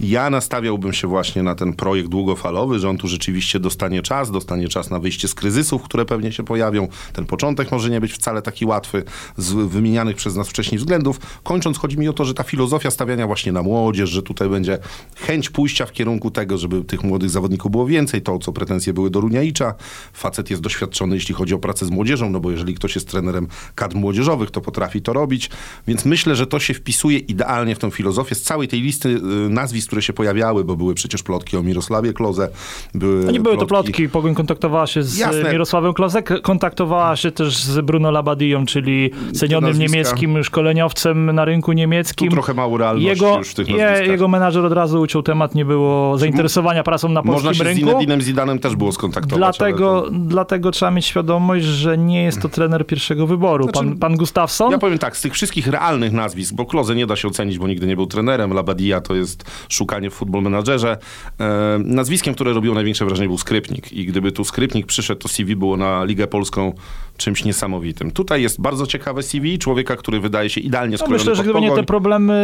Ja 0.00 0.30
nastawiałbym 0.30 0.92
się 0.92 1.08
właśnie 1.08 1.42
na 1.42 1.54
ten 1.54 1.72
projekt 1.72 2.08
długofalowy, 2.08 2.78
że 2.78 2.88
on 2.88 2.98
tu 2.98 3.08
rzeczywiście 3.08 3.60
dostanie 3.60 4.02
czas, 4.02 4.30
dostanie 4.30 4.68
czas 4.68 4.90
na 4.90 4.98
wyjście 4.98 5.28
z 5.28 5.34
kryzysów, 5.34 5.82
które 5.82 6.04
pewnie 6.04 6.32
się 6.32 6.42
pojawią. 6.42 6.88
Ten 7.12 7.26
początek 7.26 7.70
może 7.70 7.90
nie 7.90 8.00
być 8.00 8.12
wcale 8.12 8.42
taki 8.42 8.64
łatwy 8.64 9.04
z 9.36 9.52
wymienianych 9.52 10.16
przez 10.16 10.36
nas 10.36 10.48
wcześniej 10.48 10.78
względów. 10.78 11.20
Kończąc, 11.42 11.78
chodzi 11.78 11.98
mi 11.98 12.08
o 12.08 12.12
to, 12.12 12.24
że 12.24 12.34
ta 12.34 12.42
filozofia 12.42 12.90
stawiania 12.90 13.26
właśnie 13.26 13.52
na 13.52 13.62
młodzież, 13.62 14.10
że 14.10 14.22
tutaj 14.22 14.48
będzie 14.48 14.78
chęć 15.16 15.50
pójścia 15.50 15.86
w 15.86 15.92
kierunku 15.92 16.30
tego, 16.30 16.58
żeby 16.58 16.84
tych 16.84 17.02
młodych 17.02 17.30
zawodników 17.30 17.70
było 17.70 17.86
więcej, 17.86 17.99
to 18.24 18.38
co 18.38 18.52
pretensje 18.52 18.92
były 18.92 19.10
do 19.10 19.20
Runiaicza. 19.20 19.74
Facet 20.12 20.50
jest 20.50 20.62
doświadczony, 20.62 21.14
jeśli 21.14 21.34
chodzi 21.34 21.54
o 21.54 21.58
pracę 21.58 21.86
z 21.86 21.90
młodzieżą, 21.90 22.30
no 22.30 22.40
bo 22.40 22.50
jeżeli 22.50 22.74
ktoś 22.74 22.94
jest 22.94 23.08
trenerem 23.08 23.46
kadr 23.74 23.96
młodzieżowych, 23.96 24.50
to 24.50 24.60
potrafi 24.60 25.02
to 25.02 25.12
robić, 25.12 25.50
więc 25.86 26.04
myślę, 26.04 26.36
że 26.36 26.46
to 26.46 26.58
się 26.60 26.74
wpisuje 26.74 27.18
idealnie 27.18 27.74
w 27.74 27.78
tą 27.78 27.90
filozofię. 27.90 28.34
Z 28.34 28.42
całej 28.42 28.68
tej 28.68 28.80
listy 28.80 29.08
y, 29.08 29.20
nazwisk, 29.50 29.86
które 29.86 30.02
się 30.02 30.12
pojawiały, 30.12 30.64
bo 30.64 30.76
były 30.76 30.94
przecież 30.94 31.22
plotki 31.22 31.56
o 31.56 31.62
Mirosławie 31.62 32.12
Kloze, 32.12 32.48
były 32.94 33.24
To 33.24 33.30
nie 33.30 33.40
były 33.40 33.58
to 33.58 33.66
plotki. 33.66 34.08
Pogoń 34.08 34.34
kontaktowała 34.34 34.86
się 34.86 35.02
z 35.02 35.18
Jasne. 35.18 35.52
Mirosławem 35.52 35.94
Klozek, 35.94 36.42
kontaktowała 36.42 37.16
się 37.16 37.30
też 37.30 37.62
z 37.62 37.80
Bruno 37.80 38.10
Labadią, 38.10 38.66
czyli 38.66 39.10
cenionym 39.34 39.78
niemieckim 39.78 40.44
szkoleniowcem 40.44 41.32
na 41.32 41.44
rynku 41.44 41.70
Tu 41.70 41.76
niemieckim. 41.76 42.30
trochę 42.30 42.54
mało 42.54 42.78
realności 42.78 43.08
Jego, 43.08 43.38
już 43.38 43.48
w 43.48 43.54
tych 43.54 43.68
je, 43.68 43.76
nazwiskach. 43.76 44.08
jego 44.08 44.28
menadżer 44.28 44.64
od 44.64 44.72
razu 44.72 45.00
uciął 45.00 45.22
temat, 45.22 45.54
nie 45.54 45.64
było 45.64 46.18
zainteresowania 46.18 46.82
prasą 46.82 47.08
na 47.08 47.22
polskim 47.22 47.66
rynku. 47.66 47.89
Zinedinem 47.92 48.22
Zidanem 48.22 48.58
też 48.58 48.76
było 48.76 48.92
skontaktować. 48.92 49.38
Dlatego, 49.58 50.00
to- 50.02 50.10
dlatego 50.12 50.70
trzeba 50.70 50.90
mieć 50.90 51.06
świadomość, 51.06 51.64
że 51.64 51.98
nie 51.98 52.22
jest 52.22 52.42
to 52.42 52.48
trener 52.48 52.86
pierwszego 52.86 53.26
wyboru. 53.26 53.64
Znaczy, 53.64 53.78
pan, 53.78 53.98
pan 53.98 54.16
Gustafsson? 54.16 54.70
Ja 54.72 54.78
powiem 54.78 54.98
tak, 54.98 55.16
z 55.16 55.20
tych 55.22 55.32
wszystkich 55.34 55.66
realnych 55.66 56.12
nazwisk, 56.12 56.54
bo 56.54 56.66
Kloze 56.66 56.94
nie 56.94 57.06
da 57.06 57.16
się 57.16 57.28
ocenić, 57.28 57.58
bo 57.58 57.68
nigdy 57.68 57.86
nie 57.86 57.96
był 57.96 58.06
trenerem, 58.06 58.52
Labadia 58.52 59.00
to 59.00 59.14
jest 59.14 59.44
szukanie 59.68 60.10
w 60.10 60.14
futbol 60.14 60.42
menadżerze. 60.42 60.98
E, 61.40 61.78
nazwiskiem, 61.84 62.34
które 62.34 62.52
robiło 62.52 62.74
największe 62.74 63.04
wrażenie 63.04 63.28
był 63.28 63.38
Skrypnik 63.38 63.92
i 63.92 64.06
gdyby 64.06 64.32
tu 64.32 64.44
Skrypnik 64.44 64.86
przyszedł, 64.86 65.20
to 65.20 65.28
CV 65.28 65.56
było 65.56 65.76
na 65.76 66.04
Ligę 66.04 66.26
Polską 66.26 66.72
czymś 67.20 67.44
niesamowitym. 67.44 68.10
Tutaj 68.10 68.42
jest 68.42 68.60
bardzo 68.60 68.86
ciekawe 68.86 69.22
CV, 69.22 69.58
człowieka, 69.58 69.96
który 69.96 70.20
wydaje 70.20 70.50
się 70.50 70.60
idealnie 70.60 70.92
No 70.92 70.98
skrojony 70.98 71.18
myślę, 71.18 71.34
że 71.34 71.42
gdyby 71.42 71.60
nie 71.60 71.70
te 71.70 71.82
problemy 71.82 72.40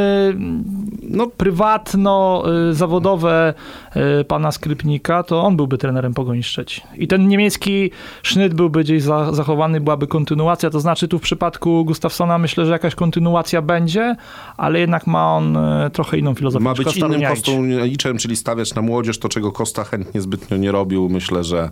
No, 1.02 1.26
prywatno-zawodowe 1.26 3.54
y, 4.20 4.24
pana 4.24 4.52
Skrypnika, 4.52 5.22
to 5.22 5.42
on 5.42 5.56
byłby 5.56 5.78
trenerem 5.78 6.14
Pogoni 6.14 6.42
Szczecin. 6.42 6.84
I 6.96 7.08
ten 7.08 7.28
niemiecki 7.28 7.90
sznyt 8.22 8.54
byłby 8.54 8.84
gdzieś 8.84 9.02
za, 9.02 9.32
zachowany, 9.32 9.80
byłaby 9.80 10.06
kontynuacja. 10.06 10.70
To 10.70 10.80
znaczy 10.80 11.08
tu 11.08 11.18
w 11.18 11.22
przypadku 11.22 11.84
Gustafsona 11.84 12.38
myślę, 12.38 12.66
że 12.66 12.72
jakaś 12.72 12.94
kontynuacja 12.94 13.62
będzie, 13.62 14.16
ale 14.56 14.80
jednak 14.80 15.06
ma 15.06 15.36
on 15.36 15.56
y, 15.56 15.90
trochę 15.90 16.18
inną 16.18 16.34
filozofię. 16.34 16.64
ma 16.64 16.74
być 16.74 16.96
innym 16.96 17.22
kostą 17.22 17.64
liczem, 17.64 18.18
czyli 18.18 18.36
stawiać 18.36 18.74
na 18.74 18.82
młodzież, 18.82 19.18
to 19.18 19.28
czego 19.28 19.52
Kosta 19.52 19.84
chętnie 19.84 20.20
zbytnio 20.20 20.56
nie 20.56 20.72
robił. 20.72 21.08
Myślę, 21.08 21.44
że... 21.44 21.70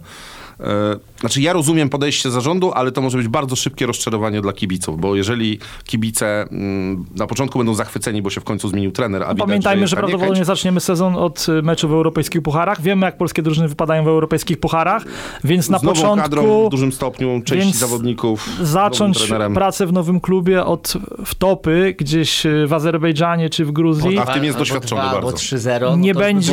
E, 0.60 0.96
znaczy 1.20 1.40
ja 1.40 1.52
rozumiem 1.52 1.88
podejście 1.88 2.30
zarządu, 2.30 2.72
ale 2.72 2.92
to 2.92 3.00
może 3.00 3.18
być 3.18 3.28
bardzo 3.28 3.56
szybkie 3.56 3.86
rozczarowanie 3.86 4.40
dla 4.40 4.52
kibiców, 4.52 5.00
bo 5.00 5.16
jeżeli 5.16 5.58
kibice 5.84 6.42
mm, 6.42 7.04
na 7.16 7.26
początku 7.26 7.58
będą 7.58 7.74
zachwyceni, 7.74 8.22
bo 8.22 8.30
się 8.30 8.40
w 8.40 8.44
końcu 8.44 8.68
zmienił 8.68 8.92
trener, 8.92 9.22
a 9.22 9.34
widać, 9.34 9.46
Pamiętajmy, 9.46 9.86
że 9.86 9.96
ta 9.96 10.00
prawdopodobnie 10.00 10.40
niechęć, 10.40 10.46
zaczniemy 10.46 10.80
sezon 10.80 11.16
od 11.16 11.46
y, 11.48 11.62
meczu 11.62 11.88
w 11.88 11.92
europejskich 11.92 12.42
pucharach. 12.42 12.80
Wiemy, 12.80 13.06
jak 13.06 13.16
polskie 13.16 13.42
drużyny 13.42 13.68
wypadają 13.68 14.04
w 14.04 14.08
europejskich 14.08 14.60
pucharach, 14.60 15.04
więc 15.44 15.70
na 15.70 15.78
z 15.78 15.82
nową 15.82 16.16
kadrą 16.16 16.42
początku 16.42 16.68
w 16.68 16.70
dużym 16.70 16.92
stopniu, 16.92 17.42
części 17.44 17.64
więc 17.64 17.76
zawodników, 17.76 18.48
zacząć 18.62 19.32
pracę 19.54 19.86
w 19.86 19.92
nowym 19.92 20.20
klubie 20.20 20.64
od 20.64 20.92
wtopy, 21.24 21.94
gdzieś 21.98 22.46
y, 22.46 22.66
w 22.66 22.72
Azerbejdżanie 22.72 23.50
czy 23.50 23.64
w 23.64 23.72
Gruzji. 23.72 24.18
A 24.18 24.24
w 24.24 24.34
tym 24.34 24.44
jest 24.44 24.58
doświadczony 24.58 25.02
dwa, 25.02 25.12
bardzo. 25.12 25.28
Albo 25.28 25.38
3-0. 25.38 25.80
no 25.80 25.96
nie 25.96 26.14
będzie, 26.14 26.52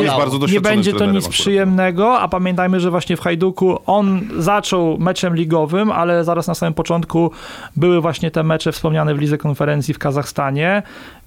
nie 0.51 0.61
będzie 0.61 0.93
to 0.93 1.05
nic 1.05 1.15
akurat. 1.15 1.31
przyjemnego, 1.31 2.19
a 2.19 2.27
pamiętajmy, 2.27 2.79
że 2.79 2.91
właśnie 2.91 3.17
w 3.17 3.19
Hajduku 3.19 3.79
on 3.95 4.21
zaczął 4.37 4.97
meczem 4.97 5.35
ligowym, 5.35 5.91
ale 5.91 6.23
zaraz 6.23 6.47
na 6.47 6.55
samym 6.55 6.73
początku 6.73 7.31
były 7.75 8.01
właśnie 8.01 8.31
te 8.31 8.43
mecze 8.43 8.71
wspomniane 8.71 9.15
w 9.15 9.19
Lidze 9.19 9.37
Konferencji 9.37 9.93
w 9.93 9.99
Kazachstanie. 9.99 10.83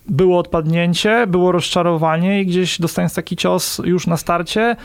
Było 0.08 0.38
odpadnięcie, 0.38 1.26
było 1.26 1.52
rozczarowanie 1.52 2.40
i 2.42 2.46
gdzieś 2.46 2.80
dostając 2.80 3.14
taki 3.14 3.36
cios 3.36 3.80
już 3.84 4.06
na 4.06 4.16
starcie, 4.16 4.76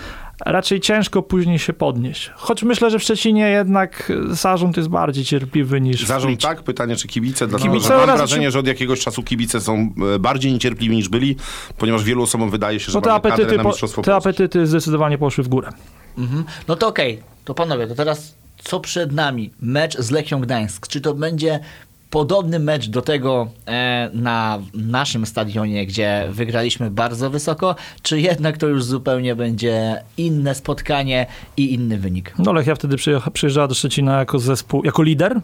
raczej 0.45 0.79
ciężko 0.79 1.21
później 1.21 1.59
się 1.59 1.73
podnieść. 1.73 2.31
Choć 2.35 2.63
myślę, 2.63 2.89
że 2.89 2.99
w 2.99 3.03
Szczecinie 3.03 3.49
jednak 3.49 4.11
zarząd 4.29 4.77
jest 4.77 4.89
bardziej 4.89 5.25
cierpliwy 5.25 5.81
niż 5.81 6.03
w 6.03 6.07
Zarząd 6.07 6.41
tak, 6.41 6.63
pytanie 6.63 6.95
czy 6.95 7.07
kibice, 7.07 7.47
dlatego 7.47 7.71
Kibice 7.73 7.87
że 7.99 8.05
mam 8.07 8.17
wrażenie, 8.17 8.45
czy- 8.47 8.51
że 8.51 8.59
od 8.59 8.67
jakiegoś 8.67 8.99
czasu 8.99 9.23
kibice 9.23 9.61
są 9.61 9.93
e, 10.15 10.19
bardziej 10.19 10.53
niecierpliwi 10.53 10.95
niż 10.95 11.09
byli, 11.09 11.35
ponieważ 11.77 12.03
wielu 12.03 12.23
osobom 12.23 12.49
wydaje 12.49 12.79
się, 12.79 12.91
że 12.91 12.97
No 12.97 13.01
te 13.01 13.13
apetyty, 13.13 13.57
na 13.57 13.63
po, 13.63 14.01
te 14.03 14.15
apetyty 14.15 14.67
zdecydowanie 14.67 15.17
poszły 15.17 15.43
w 15.43 15.47
górę. 15.47 15.69
Mhm. 16.17 16.43
No 16.67 16.75
to 16.75 16.87
okej, 16.87 17.19
to 17.49 17.53
panowie, 17.53 17.87
to 17.87 17.95
teraz 17.95 18.35
co 18.63 18.79
przed 18.79 19.11
nami? 19.11 19.51
Mecz 19.61 19.97
z 19.97 20.11
Lechią 20.11 20.41
Gdańsk. 20.41 20.87
Czy 20.87 21.01
to 21.01 21.13
będzie 21.13 21.59
podobny 22.09 22.59
mecz 22.59 22.87
do 22.89 23.01
tego 23.01 23.47
e, 23.67 24.09
na 24.13 24.59
naszym 24.73 25.25
stadionie, 25.25 25.85
gdzie 25.85 26.27
wygraliśmy 26.31 26.91
bardzo 26.91 27.29
wysoko, 27.29 27.75
czy 28.01 28.19
jednak 28.21 28.57
to 28.57 28.67
już 28.67 28.83
zupełnie 28.83 29.35
będzie 29.35 30.03
inne 30.17 30.55
spotkanie 30.55 31.25
i 31.57 31.73
inny 31.73 31.97
wynik? 31.97 32.33
No 32.39 32.53
Lechia 32.53 32.75
wtedy 32.75 32.95
przyjecha- 32.95 33.31
przyjeżdżała 33.31 33.67
do 33.67 33.75
Szczecina 33.75 34.19
jako 34.19 34.39
zespół, 34.39 34.85
jako 34.85 35.03
lider, 35.03 35.41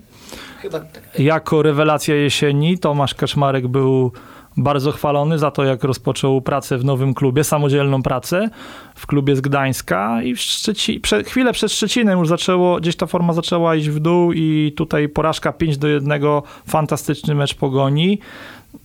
Chyba 0.62 0.80
tak. 0.80 1.20
jako 1.20 1.62
rewelacja 1.62 2.16
jesieni. 2.16 2.78
Tomasz 2.80 3.14
Kaczmarek 3.14 3.68
był 3.68 4.12
bardzo 4.58 4.92
chwalony 4.92 5.40
za 5.40 5.52
to, 5.52 5.64
jak 5.64 5.84
rozpoczął 5.84 6.42
pracę 6.42 6.78
w 6.78 6.86
nowym 6.86 7.14
klubie, 7.14 7.44
samodzielną 7.44 8.04
pracę 8.04 8.50
w 8.96 9.08
klubie 9.08 9.36
z 9.36 9.42
Gdańska 9.42 10.24
i 10.24 10.36
w 10.36 10.40
Szczeci, 10.40 11.00
prze, 11.00 11.24
chwilę 11.24 11.54
przed 11.54 11.72
Szczecinem 11.72 12.20
już 12.20 12.28
zaczęło, 12.28 12.80
gdzieś 12.80 12.96
ta 12.96 13.06
forma 13.06 13.34
zaczęła 13.34 13.76
iść 13.76 13.90
w 13.90 14.00
dół 14.00 14.34
i 14.34 14.74
tutaj 14.78 15.10
porażka 15.10 15.54
5 15.54 15.78
do 15.78 15.88
1, 15.88 16.22
fantastyczny 16.68 17.36
mecz 17.36 17.56
Pogoni. 17.56 18.20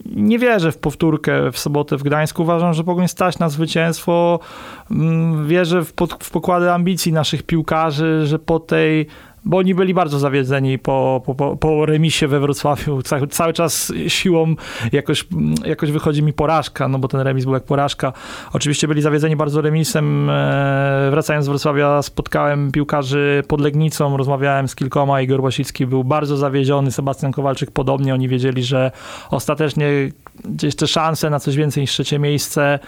Nie 0.06 0.38
wierzę 0.38 0.72
w 0.72 0.78
powtórkę 0.78 1.52
w 1.52 1.58
sobotę 1.58 1.96
w 1.96 2.02
Gdańsku. 2.02 2.42
Uważam, 2.42 2.74
że 2.74 2.84
Pogoń 2.84 3.08
stać 3.08 3.38
na 3.38 3.48
zwycięstwo. 3.48 4.40
Mm, 4.90 5.46
Wierzę 5.48 5.84
w, 5.84 5.92
pod, 5.92 6.24
w 6.24 6.30
pokłady 6.30 6.72
ambicji 6.72 7.12
naszych 7.12 7.42
piłkarzy, 7.42 8.26
że 8.26 8.38
po 8.38 8.60
tej 8.60 9.06
bo 9.44 9.56
oni 9.56 9.74
byli 9.74 9.94
bardzo 9.94 10.18
zawiedzeni 10.18 10.78
po, 10.78 11.22
po, 11.36 11.56
po, 11.56 11.86
remisie 11.86 12.28
we 12.28 12.40
Wrocławiu. 12.40 13.02
Cały, 13.02 13.26
cały 13.26 13.52
czas 13.52 13.92
siłą 14.08 14.54
jakoś, 14.92 15.26
jakoś 15.64 15.90
wychodzi 15.90 16.22
mi 16.22 16.32
porażka, 16.32 16.88
no 16.88 16.98
bo 16.98 17.08
ten 17.08 17.20
remis 17.20 17.44
był 17.44 17.54
jak 17.54 17.64
porażka. 17.64 18.12
Oczywiście 18.52 18.88
byli 18.88 19.02
zawiedzeni 19.02 19.36
bardzo 19.36 19.60
remisem. 19.60 20.30
E, 20.30 21.08
wracając 21.10 21.46
z 21.46 21.48
Wrocławia 21.48 22.02
spotkałem 22.02 22.72
piłkarzy 22.72 23.42
pod 23.48 23.60
Legnicą, 23.60 24.16
rozmawiałem 24.16 24.68
z 24.68 24.74
kilkoma. 24.74 25.20
Igor 25.20 25.40
Łasicki 25.40 25.86
był 25.86 26.04
bardzo 26.04 26.36
zawiedziony, 26.36 26.90
Sebastian 26.92 27.32
Kowalczyk 27.32 27.70
podobnie. 27.70 28.14
Oni 28.14 28.28
wiedzieli, 28.28 28.62
że 28.62 28.90
ostatecznie 29.30 29.88
gdzieś 30.44 30.76
te 30.76 30.86
szanse 30.86 31.30
na 31.30 31.40
coś 31.40 31.56
więcej 31.56 31.80
niż 31.80 31.90
trzecie 31.90 32.18
miejsce 32.18 32.78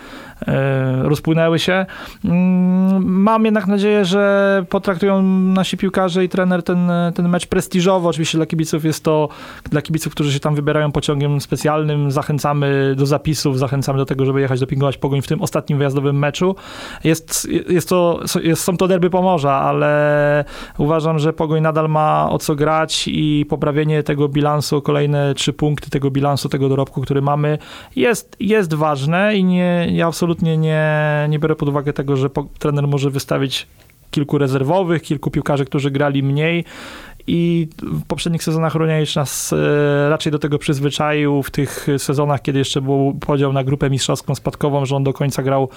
rozpłynęły 1.03 1.59
się. 1.59 1.86
Mm, 2.24 3.22
Mam 3.22 3.45
jednak 3.45 3.66
nadzieję, 3.66 4.05
że 4.05 4.64
potraktują 4.68 5.22
nasi 5.22 5.76
piłkarze 5.76 6.24
i 6.24 6.28
trener 6.28 6.62
ten, 6.62 6.90
ten 7.14 7.28
mecz 7.28 7.47
prestiżowo. 7.47 8.09
Oczywiście 8.09 8.38
dla 8.38 8.47
kibiców 8.47 8.84
jest 8.84 9.05
to, 9.05 9.28
dla 9.70 9.82
kibiców, 9.82 10.12
którzy 10.12 10.32
się 10.32 10.40
tam 10.40 10.55
wybierają 10.55 10.93
pociągiem 10.93 11.40
specjalnym, 11.40 12.11
zachęcamy 12.11 12.95
do 12.97 13.07
zapisów, 13.07 13.59
zachęcamy 13.59 13.99
do 13.99 14.07
tego, 14.07 14.24
żeby 14.24 14.40
jechać 14.40 14.61
dopingować 14.61 14.99
Pogoń 14.99 15.22
w 15.22 15.26
tym 15.26 15.43
ostatnim 15.43 15.78
wyjazdowym 15.78 16.18
meczu. 16.18 16.57
Jest, 17.05 17.49
jest 17.68 17.88
to, 17.88 18.20
jest, 18.43 18.62
są 18.64 18.76
to 18.76 18.88
derby 18.88 19.11
Pomorza, 19.11 19.53
ale 19.53 20.45
uważam, 20.78 21.18
że 21.18 21.32
Pogoń 21.32 21.62
nadal 21.62 21.88
ma 21.88 22.30
o 22.30 22.38
co 22.38 22.55
grać 22.55 23.09
i 23.09 23.47
poprawienie 23.49 24.03
tego 24.03 24.28
bilansu, 24.28 24.82
kolejne 24.82 25.34
trzy 25.34 25.53
punkty 25.53 25.90
tego 25.90 26.11
bilansu, 26.11 26.49
tego 26.49 26.68
dorobku, 26.68 27.01
który 27.01 27.22
mamy, 27.22 27.59
jest, 27.97 28.36
jest 28.40 28.74
ważne 28.74 29.36
i 29.36 29.45
nie, 29.45 29.88
ja 29.90 30.07
absolutnie 30.07 30.32
nie, 30.41 31.26
nie 31.28 31.39
biorę 31.39 31.57
pod 31.57 31.68
uwagę 31.68 31.93
tego, 31.93 32.16
że 32.16 32.30
po, 32.30 32.47
trener 32.59 32.89
może 32.89 33.11
wystawić 33.11 33.66
kilku 34.11 34.39
rezerwowych, 34.39 35.03
kilku 35.03 35.30
piłkarzy, 35.30 35.64
którzy 35.64 35.91
grali 35.91 36.22
mniej 36.22 36.64
i 37.26 37.68
w 37.82 38.06
poprzednich 38.06 38.44
sezonach 38.44 38.74
Runiewicz 38.74 39.16
nas 39.16 39.52
e, 39.52 40.10
raczej 40.10 40.32
do 40.32 40.38
tego 40.38 40.58
przyzwyczaił 40.58 41.42
w 41.42 41.50
tych 41.50 41.86
sezonach, 41.98 42.42
kiedy 42.42 42.58
jeszcze 42.58 42.80
był 42.80 43.18
podział 43.20 43.52
na 43.52 43.64
grupę 43.64 43.90
mistrzowską 43.90 44.34
spadkową, 44.34 44.86
że 44.86 44.96
on 44.96 45.04
do 45.04 45.12
końca 45.12 45.42
grał 45.42 45.68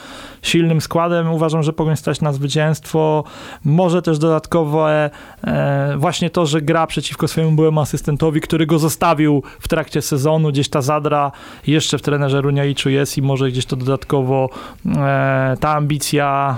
silnym 0.41 0.81
składem. 0.81 1.31
Uważam, 1.31 1.63
że 1.63 1.73
powinien 1.73 1.97
stać 1.97 2.21
na 2.21 2.33
zwycięstwo. 2.33 3.23
Może 3.65 4.01
też 4.01 4.19
dodatkowe 4.19 5.09
e, 5.43 5.95
właśnie 5.97 6.29
to, 6.29 6.45
że 6.45 6.61
gra 6.61 6.87
przeciwko 6.87 7.27
swojemu 7.27 7.55
byłemu 7.55 7.79
asystentowi, 7.79 8.41
który 8.41 8.65
go 8.65 8.79
zostawił 8.79 9.43
w 9.59 9.67
trakcie 9.67 10.01
sezonu. 10.01 10.49
Gdzieś 10.49 10.69
ta 10.69 10.81
zadra 10.81 11.31
jeszcze 11.67 11.97
w 11.97 12.01
trenerze 12.01 12.41
Runiewiczu 12.41 12.89
jest 12.89 13.17
i 13.17 13.21
może 13.21 13.51
gdzieś 13.51 13.65
to 13.65 13.75
dodatkowo 13.75 14.49
e, 14.85 15.57
ta 15.59 15.69
ambicja 15.69 16.57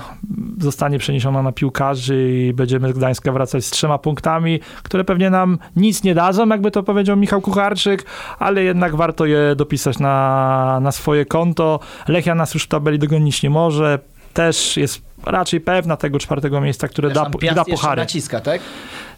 zostanie 0.58 1.00
przeniesiona 1.00 1.42
na 1.42 1.52
piłkarzy 1.52 2.32
i 2.32 2.54
będziemy 2.54 2.94
z 2.94 2.98
Gdańska 2.98 3.32
wracać 3.32 3.66
z 3.66 3.70
trzema 3.70 3.98
punktami, 3.98 4.60
które 4.84 5.04
pewnie 5.04 5.30
nam 5.30 5.58
nic 5.76 6.04
nie 6.04 6.16
dadzą, 6.16 6.48
jakby 6.48 6.72
to 6.72 6.84
powiedział 6.84 7.18
Michał 7.18 7.42
Kucharczyk, 7.42 8.06
ale 8.40 8.64
jednak 8.64 8.96
warto 8.96 9.26
je 9.26 9.56
dopisać 9.56 10.00
na, 10.00 10.80
na 10.82 10.92
swoje 10.92 11.26
konto. 11.26 11.80
Lechia 12.08 12.36
nas 12.36 12.54
już 12.54 12.64
w 12.64 12.68
tabeli 12.68 13.00
dogonić 13.00 13.44
nie 13.44 13.50
może. 13.50 14.00
Też 14.34 14.78
jest 14.78 15.02
raczej 15.26 15.62
pewna 15.62 15.98
tego 15.98 16.20
czwartego 16.20 16.62
miejsca, 16.62 16.88
które 16.88 17.10
Też 17.10 17.16
da, 17.16 17.54
da 17.56 17.66
puchary. 17.66 18.02
naciska, 18.02 18.40
tak? 18.40 18.62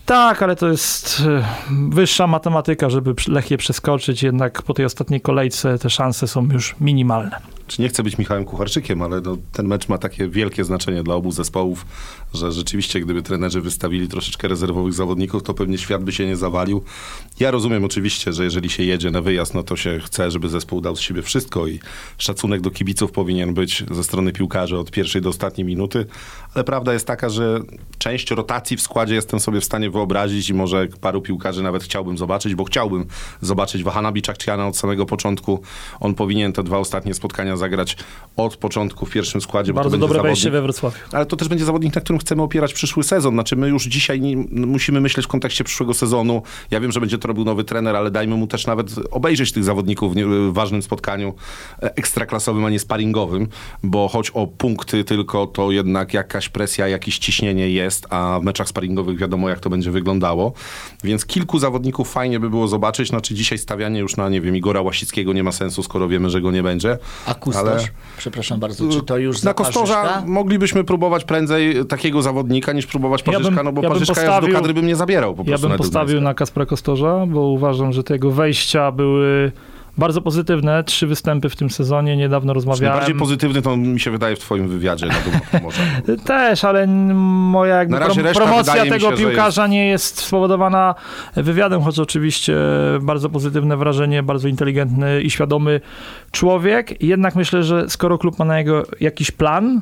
Tak, 0.05 0.43
ale 0.43 0.55
to 0.55 0.67
jest 0.67 1.23
e, 1.27 1.45
wyższa 1.89 2.27
matematyka, 2.27 2.89
żeby 2.89 3.13
Lechię 3.27 3.57
przeskoczyć, 3.57 4.23
jednak 4.23 4.61
po 4.61 4.73
tej 4.73 4.85
ostatniej 4.85 5.21
kolejce 5.21 5.79
te 5.79 5.89
szanse 5.89 6.27
są 6.27 6.47
już 6.51 6.75
minimalne. 6.81 7.39
Czy 7.69 7.81
nie 7.81 7.89
chcę 7.89 8.03
być 8.03 8.17
Michałem 8.17 8.45
Kucharczykiem, 8.45 9.01
ale 9.01 9.21
no, 9.21 9.37
ten 9.51 9.67
mecz 9.67 9.89
ma 9.89 9.97
takie 9.97 10.29
wielkie 10.29 10.63
znaczenie 10.63 11.03
dla 11.03 11.15
obu 11.15 11.31
zespołów, 11.31 11.85
że 12.33 12.51
rzeczywiście 12.51 12.99
gdyby 12.99 13.21
trenerzy 13.21 13.61
wystawili 13.61 14.07
troszeczkę 14.07 14.47
rezerwowych 14.47 14.93
zawodników, 14.93 15.43
to 15.43 15.53
pewnie 15.53 15.77
świat 15.77 16.03
by 16.03 16.11
się 16.11 16.25
nie 16.25 16.35
zawalił. 16.35 16.83
Ja 17.39 17.51
rozumiem 17.51 17.85
oczywiście, 17.85 18.33
że 18.33 18.43
jeżeli 18.43 18.69
się 18.69 18.83
jedzie 18.83 19.11
na 19.11 19.21
wyjazd, 19.21 19.53
no 19.53 19.63
to 19.63 19.75
się 19.75 19.99
chce, 19.99 20.31
żeby 20.31 20.49
zespół 20.49 20.81
dał 20.81 20.95
z 20.95 20.99
siebie 20.99 21.21
wszystko 21.21 21.67
i 21.67 21.79
szacunek 22.17 22.61
do 22.61 22.71
kibiców 22.71 23.11
powinien 23.11 23.53
być 23.53 23.83
ze 23.91 24.03
strony 24.03 24.31
piłkarzy 24.31 24.77
od 24.77 24.91
pierwszej 24.91 25.21
do 25.21 25.29
ostatniej 25.29 25.65
minuty, 25.65 26.05
ale 26.53 26.63
prawda 26.63 26.93
jest 26.93 27.07
taka, 27.07 27.29
że 27.29 27.59
część 27.97 28.31
rotacji 28.31 28.77
w 28.77 28.81
składzie 28.81 29.15
jestem 29.15 29.39
sobie 29.39 29.61
w 29.61 29.65
stanie 29.65 29.89
wyobrazić 29.89 30.49
i 30.49 30.53
może 30.53 30.87
paru 31.01 31.21
piłkarzy 31.21 31.63
nawet 31.63 31.83
chciałbym 31.83 32.17
zobaczyć, 32.17 32.55
bo 32.55 32.63
chciałbym 32.63 33.05
zobaczyć 33.41 33.83
Wahana 33.83 34.11
Biczakciana 34.11 34.67
od 34.67 34.77
samego 34.77 35.05
początku. 35.05 35.61
On 35.99 36.15
powinien 36.15 36.53
te 36.53 36.63
dwa 36.63 36.77
ostatnie 36.77 37.13
spotkania 37.13 37.58
zagrać 37.59 37.97
od 38.37 38.57
początku 38.57 39.05
w 39.05 39.09
pierwszym 39.11 39.41
składzie, 39.41 39.73
bo 39.73 39.79
to 39.79 39.83
Bardzo 39.83 39.97
będzie 39.97 40.07
dobre 40.07 40.23
wejście 40.29 40.51
we 40.51 40.61
Wrocławiu. 40.61 40.97
ale 41.11 41.25
to 41.25 41.35
też 41.35 41.47
będzie 41.47 41.65
zawodnik, 41.65 41.95
na 41.95 42.01
którym 42.01 42.19
chcemy 42.19 42.41
opierać 42.41 42.73
przyszły 42.73 43.03
sezon. 43.03 43.33
Znaczy 43.33 43.55
my 43.55 43.69
już 43.69 43.85
dzisiaj 43.85 44.21
nie, 44.21 44.35
musimy 44.51 45.01
myśleć 45.01 45.25
w 45.25 45.29
kontekście 45.29 45.63
przyszłego 45.63 45.93
sezonu. 45.93 46.41
Ja 46.71 46.79
wiem, 46.79 46.91
że 46.91 46.99
będzie 46.99 47.17
to 47.17 47.27
robił 47.27 47.43
nowy 47.45 47.63
trener, 47.63 47.95
ale 47.95 48.11
dajmy 48.11 48.35
mu 48.35 48.47
też 48.47 48.67
nawet 48.67 48.87
obejrzeć 49.11 49.51
tych 49.51 49.63
zawodników 49.63 50.13
w 50.13 50.15
nie- 50.15 50.25
w 50.25 50.53
ważnym 50.53 50.81
spotkaniu 50.81 51.33
e, 51.83 51.95
ekstraklasowym, 51.95 52.65
a 52.65 52.69
nie 52.69 52.79
sparingowym, 52.79 53.47
bo 53.83 54.07
choć 54.07 54.29
o 54.29 54.47
punkty 54.47 55.03
tylko, 55.03 55.47
to 55.47 55.71
jednak 55.71 56.13
jakaś 56.13 56.49
presja, 56.49 56.87
jakieś 56.87 57.17
ciśnienie 57.19 57.69
jest, 57.69 58.07
a 58.09 58.39
w 58.41 58.43
meczach 58.43 58.67
sparingowych 58.67 59.17
wiadomo, 59.17 59.49
jak 59.49 59.59
to 59.59 59.69
będzie 59.69 59.91
wyglądało. 59.91 60.53
Więc 61.03 61.25
kilku 61.25 61.59
zawodników 61.59 62.11
fajnie 62.11 62.39
by 62.39 62.49
było 62.49 62.67
zobaczyć. 62.67 63.07
Znaczy 63.09 63.33
dzisiaj 63.35 63.57
stawianie 63.57 63.99
już 63.99 64.17
na, 64.17 64.29
nie 64.29 64.41
wiem, 64.41 64.55
Igora 64.55 64.81
Łasickiego 64.81 65.33
nie 65.33 65.43
ma 65.43 65.51
sensu, 65.51 65.83
skoro 65.83 66.07
wiemy, 66.07 66.29
że 66.29 66.41
go 66.41 66.51
nie 66.51 66.63
będzie. 66.63 66.97
A 67.25 67.33
Kustosz? 67.51 67.67
Ale- 67.81 67.87
Przepraszam 68.17 68.59
bardzo, 68.59 68.89
czy 68.89 69.01
to 69.01 69.17
już 69.17 69.35
Na 69.35 69.39
za 69.41 69.53
Kostorza 69.53 69.93
Parzyszka? 69.95 70.23
moglibyśmy 70.27 70.83
próbować 70.83 71.23
prędzej 71.23 71.85
takiego 71.85 72.21
zawodnika 72.21 72.73
niż 72.73 72.85
próbować 72.85 73.21
Ja 73.27 73.33
bym- 73.33 73.41
Parzyszka, 73.43 73.63
no 73.63 73.71
bo 73.71 73.81
ja 73.81 73.89
Parzyszka 73.89 74.13
ja 74.13 74.21
już 74.21 74.27
postawił- 74.29 74.53
do 74.53 74.59
kadry 74.59 74.73
bym 74.73 74.87
nie 74.87 74.95
zabierał 74.95 75.35
po 75.35 75.41
Ja 75.41 75.45
prostu. 75.45 75.61
bym 75.67 75.71
na 75.71 75.77
postawił 75.77 76.21
na 76.21 76.33
Kaspra 76.33 76.65
Kostorza, 76.65 77.25
bo 77.27 77.41
uważam, 77.41 77.93
że 77.93 78.03
te 78.03 78.13
jego 78.13 78.31
wejścia 78.31 78.91
były 78.91 79.51
Bardzo 79.99 80.21
pozytywne, 80.21 80.83
trzy 80.83 81.07
występy 81.07 81.49
w 81.49 81.55
tym 81.55 81.69
sezonie, 81.69 82.17
niedawno 82.17 82.53
rozmawiałem. 82.53 82.89
Najbardziej 82.89 83.15
pozytywny 83.15 83.61
to 83.61 83.77
mi 83.77 83.99
się 83.99 84.11
wydaje 84.11 84.35
w 84.35 84.39
twoim 84.39 84.67
wywiadzie 84.67 85.05
na 85.05 85.13
Morza. 85.63 85.81
Też, 86.25 86.63
ale 86.63 86.87
moja 86.87 87.75
jakby 87.75 87.97
prom- 87.97 88.33
promocja 88.33 88.85
tego 88.85 89.11
się, 89.11 89.17
piłkarza 89.17 89.67
nie 89.67 89.87
jest 89.87 90.21
spowodowana 90.21 90.95
wywiadem, 91.35 91.81
choć 91.81 91.99
oczywiście 91.99 92.55
bardzo 93.01 93.29
pozytywne 93.29 93.77
wrażenie, 93.77 94.23
bardzo 94.23 94.47
inteligentny 94.47 95.21
i 95.21 95.29
świadomy 95.29 95.81
człowiek. 96.31 97.03
Jednak 97.03 97.35
myślę, 97.35 97.63
że 97.63 97.89
skoro 97.89 98.17
klub 98.17 98.39
ma 98.39 98.45
na 98.45 98.57
niego 98.57 98.83
jakiś 98.99 99.31
plan, 99.31 99.81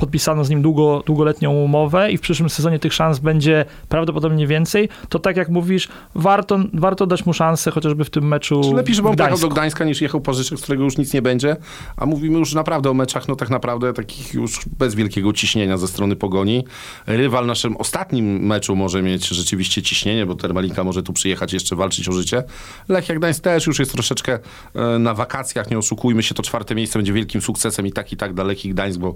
podpisano 0.00 0.44
z 0.44 0.50
nim 0.50 0.62
długo, 0.62 1.02
długoletnią 1.06 1.52
umowę 1.52 2.12
i 2.12 2.18
w 2.18 2.20
przyszłym 2.20 2.50
sezonie 2.50 2.78
tych 2.78 2.94
szans 2.94 3.18
będzie 3.18 3.64
prawdopodobnie 3.88 4.46
więcej, 4.46 4.88
to 5.08 5.18
tak 5.18 5.36
jak 5.36 5.48
mówisz, 5.48 5.88
warto, 6.14 6.58
warto 6.72 7.06
dać 7.06 7.26
mu 7.26 7.32
szansę 7.32 7.70
chociażby 7.70 8.04
w 8.04 8.10
tym 8.10 8.28
meczu 8.28 8.60
Czy 8.64 8.74
lepiej, 8.74 8.94
żeby 8.94 9.08
on 9.08 9.16
pojechał 9.16 9.38
do 9.38 9.48
Gdańska 9.48 9.84
niż 9.84 10.00
jechał 10.00 10.20
Pożyczek, 10.20 10.58
z 10.58 10.62
którego 10.62 10.84
już 10.84 10.98
nic 10.98 11.14
nie 11.14 11.22
będzie? 11.22 11.56
A 11.96 12.06
mówimy 12.06 12.38
już 12.38 12.54
naprawdę 12.54 12.90
o 12.90 12.94
meczach, 12.94 13.28
no 13.28 13.36
tak 13.36 13.50
naprawdę 13.50 13.92
takich 13.92 14.34
już 14.34 14.60
bez 14.78 14.94
wielkiego 14.94 15.32
ciśnienia 15.32 15.78
ze 15.78 15.88
strony 15.88 16.16
Pogoni. 16.16 16.64
Rywal 17.06 17.46
naszym 17.46 17.76
ostatnim 17.76 18.46
meczu 18.46 18.76
może 18.76 19.02
mieć 19.02 19.28
rzeczywiście 19.28 19.82
ciśnienie, 19.82 20.26
bo 20.26 20.34
Termalika 20.34 20.84
może 20.84 21.02
tu 21.02 21.12
przyjechać 21.12 21.52
jeszcze 21.52 21.76
walczyć 21.76 22.08
o 22.08 22.12
życie. 22.12 22.42
Lechia 22.88 23.14
Gdańsk 23.14 23.42
też 23.42 23.66
już 23.66 23.78
jest 23.78 23.92
troszeczkę 23.92 24.38
e, 24.74 24.98
na 24.98 25.14
wakacjach, 25.14 25.70
nie 25.70 25.78
oszukujmy 25.78 26.22
się, 26.22 26.34
to 26.34 26.42
czwarte 26.42 26.74
miejsce 26.74 26.98
będzie 26.98 27.12
wielkim 27.12 27.40
sukcesem 27.40 27.86
i 27.86 27.92
tak 27.92 28.12
i 28.12 28.16
tak 28.16 28.34
dla 28.34 28.44
Lechii 28.44 28.70
Gdańsk, 28.70 29.00
bo 29.00 29.14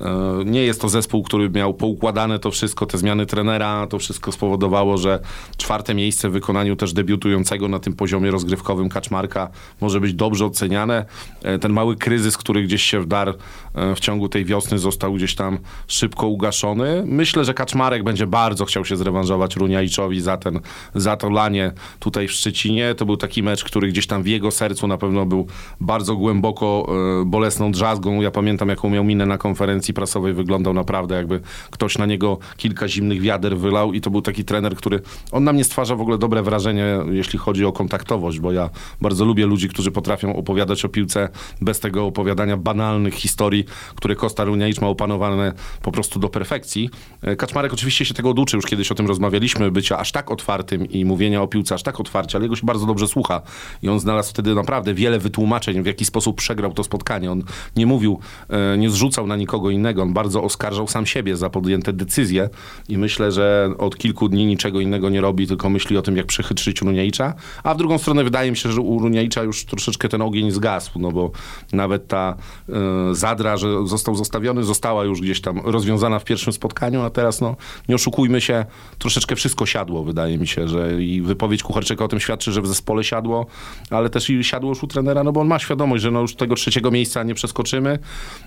e, 0.00 0.19
nie 0.44 0.62
jest 0.62 0.80
to 0.80 0.88
zespół, 0.88 1.22
który 1.22 1.50
miał 1.50 1.74
poukładane 1.74 2.38
to 2.38 2.50
wszystko, 2.50 2.86
te 2.86 2.98
zmiany 2.98 3.26
trenera, 3.26 3.86
to 3.86 3.98
wszystko 3.98 4.32
spowodowało, 4.32 4.98
że 4.98 5.20
czwarte 5.56 5.94
miejsce 5.94 6.28
w 6.28 6.32
wykonaniu 6.32 6.76
też 6.76 6.92
debiutującego 6.92 7.68
na 7.68 7.78
tym 7.78 7.92
poziomie 7.92 8.30
rozgrywkowym 8.30 8.88
Kaczmarka 8.88 9.48
może 9.80 10.00
być 10.00 10.14
dobrze 10.14 10.46
oceniane. 10.46 11.04
E, 11.42 11.58
Ten 11.58 11.72
mały 11.72 11.96
kryzys, 11.96 12.36
który 12.36 12.62
gdzieś 12.62 12.82
się 12.82 13.00
wdarł 13.00 13.32
e, 13.74 13.94
w 13.94 14.00
ciągu 14.00 14.28
tej 14.28 14.44
wiosny 14.44 14.78
został 14.78 15.14
gdzieś 15.14 15.34
tam 15.34 15.58
szybko 15.88 16.26
ugaszony. 16.26 17.02
Myślę, 17.06 17.44
że 17.44 17.54
Kaczmarek 17.54 18.04
będzie 18.04 18.26
bardzo 18.26 18.64
chciał 18.64 18.84
się 18.84 18.96
zrewanżować 18.96 19.56
Runiajczowi 19.56 20.20
za, 20.20 20.36
ten, 20.36 20.60
za 20.94 21.16
to 21.16 21.30
lanie 21.30 21.72
tutaj 21.98 22.28
w 22.28 22.32
Szczecinie. 22.32 22.94
To 22.94 23.06
był 23.06 23.16
taki 23.16 23.42
mecz, 23.42 23.64
który 23.64 23.88
gdzieś 23.88 24.06
tam 24.06 24.22
w 24.22 24.26
jego 24.26 24.50
sercu 24.50 24.86
na 24.86 24.98
pewno 24.98 25.26
był 25.26 25.46
bardzo 25.80 26.16
głęboko 26.16 26.86
e, 27.20 27.24
bolesną 27.24 27.72
drzazgą. 27.72 28.20
Ja 28.20 28.30
pamiętam, 28.30 28.68
jaką 28.68 28.90
miał 28.90 29.04
minę 29.04 29.26
na 29.26 29.38
konferencji 29.38 29.94
prasowej. 29.94 30.09
Wyglądał 30.18 30.74
naprawdę 30.74 31.14
jakby 31.14 31.40
ktoś 31.70 31.98
na 31.98 32.06
niego 32.06 32.38
kilka 32.56 32.88
zimnych 32.88 33.20
wiader 33.20 33.58
wylał 33.58 33.92
i 33.92 34.00
to 34.00 34.10
był 34.10 34.22
taki 34.22 34.44
trener, 34.44 34.76
który... 34.76 35.00
On 35.32 35.44
na 35.44 35.52
mnie 35.52 35.64
stwarza 35.64 35.96
w 35.96 36.00
ogóle 36.00 36.18
dobre 36.18 36.42
wrażenie, 36.42 36.98
jeśli 37.10 37.38
chodzi 37.38 37.64
o 37.64 37.72
kontaktowość, 37.72 38.40
bo 38.40 38.52
ja 38.52 38.70
bardzo 39.00 39.24
lubię 39.24 39.46
ludzi, 39.46 39.68
którzy 39.68 39.90
potrafią 39.90 40.36
opowiadać 40.36 40.84
o 40.84 40.88
piłce 40.88 41.28
bez 41.60 41.80
tego 41.80 42.06
opowiadania 42.06 42.56
banalnych 42.56 43.14
historii, 43.14 43.64
które 43.94 44.16
Kosta 44.16 44.44
Runiajcz 44.44 44.80
ma 44.80 44.88
opanowane 44.88 45.52
po 45.82 45.92
prostu 45.92 46.20
do 46.20 46.28
perfekcji. 46.28 46.90
E, 47.22 47.36
Kaczmarek 47.36 47.72
oczywiście 47.72 48.04
się 48.04 48.14
tego 48.14 48.30
oduczył, 48.30 48.58
już 48.58 48.66
kiedyś 48.66 48.92
o 48.92 48.94
tym 48.94 49.06
rozmawialiśmy, 49.06 49.70
bycia 49.70 49.98
aż 49.98 50.12
tak 50.12 50.30
otwartym 50.30 50.86
i 50.86 51.04
mówienia 51.04 51.42
o 51.42 51.48
piłce 51.48 51.74
aż 51.74 51.82
tak 51.82 52.00
otwarcie, 52.00 52.38
ale 52.38 52.44
jego 52.44 52.56
się 52.56 52.66
bardzo 52.66 52.86
dobrze 52.86 53.08
słucha 53.08 53.42
i 53.82 53.88
on 53.88 54.00
znalazł 54.00 54.30
wtedy 54.30 54.54
naprawdę 54.54 54.94
wiele 54.94 55.18
wytłumaczeń, 55.18 55.82
w 55.82 55.86
jaki 55.86 56.04
sposób 56.04 56.36
przegrał 56.36 56.72
to 56.72 56.84
spotkanie. 56.84 57.32
On 57.32 57.42
nie 57.76 57.86
mówił, 57.86 58.18
e, 58.48 58.78
nie 58.78 58.90
zrzucał 58.90 59.26
na 59.26 59.36
nikogo 59.36 59.70
innego, 59.70 59.99
on 60.02 60.12
bardzo 60.12 60.42
oskarżał 60.42 60.88
sam 60.88 61.06
siebie 61.06 61.36
za 61.36 61.50
podjęte 61.50 61.92
decyzje 61.92 62.48
i 62.88 62.98
myślę, 62.98 63.32
że 63.32 63.70
od 63.78 63.98
kilku 63.98 64.28
dni 64.28 64.46
niczego 64.46 64.80
innego 64.80 65.10
nie 65.10 65.20
robi, 65.20 65.46
tylko 65.46 65.68
myśli 65.68 65.96
o 65.96 66.02
tym, 66.02 66.16
jak 66.16 66.26
przechytrzyć 66.26 66.80
Runiajcza, 66.80 67.34
a 67.62 67.74
w 67.74 67.78
drugą 67.78 67.98
stronę 67.98 68.24
wydaje 68.24 68.50
mi 68.50 68.56
się, 68.56 68.72
że 68.72 68.80
u 68.80 68.98
Runiajcza 68.98 69.42
już 69.42 69.64
troszeczkę 69.64 70.08
ten 70.08 70.22
ogień 70.22 70.50
zgasł, 70.50 70.98
no 70.98 71.12
bo 71.12 71.30
nawet 71.72 72.08
ta 72.08 72.36
e, 72.68 72.72
zadra, 73.14 73.56
że 73.56 73.86
został 73.86 74.14
zostawiony, 74.14 74.64
została 74.64 75.04
już 75.04 75.20
gdzieś 75.20 75.40
tam 75.40 75.60
rozwiązana 75.64 76.18
w 76.18 76.24
pierwszym 76.24 76.52
spotkaniu, 76.52 77.02
a 77.02 77.10
teraz 77.10 77.40
no, 77.40 77.56
nie 77.88 77.94
oszukujmy 77.94 78.40
się, 78.40 78.64
troszeczkę 78.98 79.36
wszystko 79.36 79.66
siadło, 79.66 80.04
wydaje 80.04 80.38
mi 80.38 80.46
się, 80.46 80.68
że 80.68 81.02
i 81.02 81.22
wypowiedź 81.22 81.62
Kucharczyka 81.62 82.04
o 82.04 82.08
tym 82.08 82.20
świadczy, 82.20 82.52
że 82.52 82.62
w 82.62 82.66
zespole 82.66 83.04
siadło, 83.04 83.46
ale 83.90 84.10
też 84.10 84.30
i 84.30 84.44
siadło 84.44 84.70
już 84.70 84.82
u 84.82 84.86
trenera, 84.86 85.24
no 85.24 85.32
bo 85.32 85.40
on 85.40 85.46
ma 85.46 85.58
świadomość, 85.58 86.02
że 86.02 86.10
no 86.10 86.20
już 86.20 86.34
tego 86.34 86.54
trzeciego 86.54 86.90
miejsca 86.90 87.22
nie 87.22 87.34
przeskoczymy. 87.34 87.98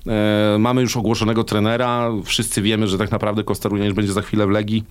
E, 0.08 0.58
mamy 0.60 0.82
już 0.82 0.98
ogłoszonego 0.98 1.43
trenera, 1.44 2.10
wszyscy 2.24 2.62
wiemy, 2.62 2.88
że 2.88 2.98
tak 2.98 3.12
naprawdę 3.12 3.44
Kostaruniec 3.44 3.94
będzie 3.94 4.14
za 4.14 4.22
chwilę 4.22 4.48
w 4.48 4.50
Legii. 4.50 4.84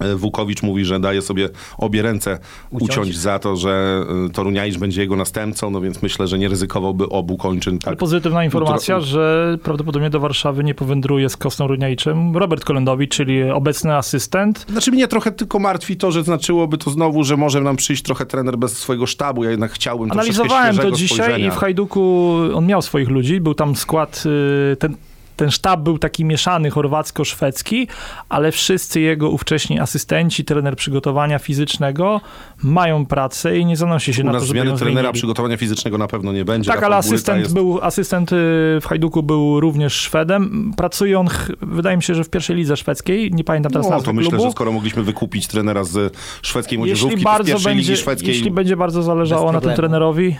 E, 0.00 0.16
Wukowicz 0.16 0.62
mówi, 0.62 0.84
że 0.84 1.00
daje 1.00 1.22
sobie 1.22 1.48
obie 1.78 2.02
ręce 2.02 2.38
uciąć, 2.70 3.18
za 3.18 3.38
to, 3.38 3.56
że 3.56 4.04
e, 4.26 4.30
Toruniajcz 4.30 4.78
będzie 4.78 5.02
jego 5.02 5.16
następcą, 5.16 5.70
no 5.70 5.80
więc 5.80 6.02
myślę, 6.02 6.26
że 6.26 6.38
nie 6.38 6.48
ryzykowałby 6.48 7.08
obu 7.08 7.36
kończyn. 7.36 7.78
Tak. 7.78 7.98
Pozytywna 7.98 8.44
informacja, 8.44 9.00
że 9.00 9.58
prawdopodobnie 9.62 10.10
do 10.10 10.20
Warszawy 10.20 10.64
nie 10.64 10.74
powędruje 10.74 11.28
z 11.28 11.36
Kostą 11.36 11.66
Runiajczym 11.66 12.36
Robert 12.36 12.64
Kolendowicz, 12.64 13.14
czyli 13.14 13.50
obecny 13.50 13.94
asystent. 13.94 14.66
Znaczy 14.68 14.90
mnie 14.90 15.08
trochę 15.08 15.32
tylko 15.32 15.58
martwi 15.58 15.96
to, 15.96 16.12
że 16.12 16.22
znaczyłoby 16.22 16.78
to 16.78 16.90
znowu, 16.90 17.24
że 17.24 17.36
może 17.36 17.60
nam 17.60 17.76
przyjść 17.76 18.02
trochę 18.02 18.26
trener 18.26 18.58
bez 18.58 18.78
swojego 18.78 19.06
sztabu. 19.06 19.44
Ja 19.44 19.50
jednak 19.50 19.72
chciałbym 19.72 20.12
Analizowałem 20.12 20.76
to 20.76 20.90
dzisiaj 20.90 21.18
spojrzenia. 21.18 21.48
i 21.48 21.50
w 21.50 21.56
Hajduku 21.56 22.34
on 22.54 22.66
miał 22.66 22.82
swoich 22.82 23.08
ludzi, 23.08 23.40
był 23.40 23.54
tam 23.54 23.76
skład, 23.76 24.24
y, 24.72 24.76
ten, 24.76 24.96
ten 25.36 25.50
sztab 25.50 25.80
był 25.80 25.98
taki 25.98 26.24
mieszany 26.24 26.70
chorwacko-szwedzki, 26.70 27.86
ale 28.28 28.52
wszyscy 28.52 29.00
jego 29.00 29.30
ówcześni 29.30 29.80
asystenci, 29.80 30.44
trener 30.44 30.76
przygotowania 30.76 31.38
fizycznego 31.38 32.20
mają 32.62 33.06
pracę 33.06 33.58
i 33.58 33.66
nie 33.66 33.76
zanosi 33.76 34.14
się 34.14 34.22
U 34.22 34.26
na 34.26 34.32
nas 34.32 34.42
to, 34.42 34.46
żeby 34.46 34.60
zmiany 34.60 34.78
trenera 34.78 35.12
przygotowania 35.12 35.56
fizycznego 35.56 35.98
na 35.98 36.06
pewno 36.06 36.32
nie 36.32 36.44
będzie. 36.44 36.66
Tak, 36.66 36.74
Rafał 36.76 36.86
ale 36.86 36.96
asystent 36.96 37.40
jest... 37.40 37.54
był, 37.54 37.78
asystent 37.82 38.32
y, 38.32 38.36
w 38.80 38.86
Hajduku 38.86 39.22
był 39.22 39.60
również 39.60 39.92
Szwedem. 39.92 40.72
Pracuje 40.76 41.18
on, 41.18 41.28
wydaje 41.62 41.96
mi 41.96 42.02
się, 42.02 42.14
że 42.14 42.24
w 42.24 42.30
pierwszej 42.30 42.56
lidze 42.56 42.76
szwedzkiej, 42.76 43.30
nie 43.32 43.44
pamiętam 43.44 43.72
teraz 43.72 43.86
No, 43.86 43.90
nazwy 43.90 44.06
to 44.06 44.12
myślę, 44.12 44.30
klubu. 44.30 44.44
że 44.44 44.50
skoro 44.50 44.72
mogliśmy 44.72 45.02
wykupić 45.02 45.46
trenera 45.46 45.84
z 45.84 46.16
szwedzkiej 46.42 46.78
młodzieżówki, 46.78 47.12
jeśli 47.12 47.24
bardzo, 47.24 47.52
pierwszej 47.52 47.74
będzie, 47.74 47.90
ligi 47.90 48.02
szwedzkiej... 48.02 48.28
jeśli 48.28 48.50
będzie 48.50 48.76
bardzo 48.76 49.02
zależało 49.02 49.52
na 49.52 49.60
tym 49.60 49.74
trenerowi, 49.74 50.36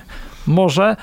może. 0.46 0.96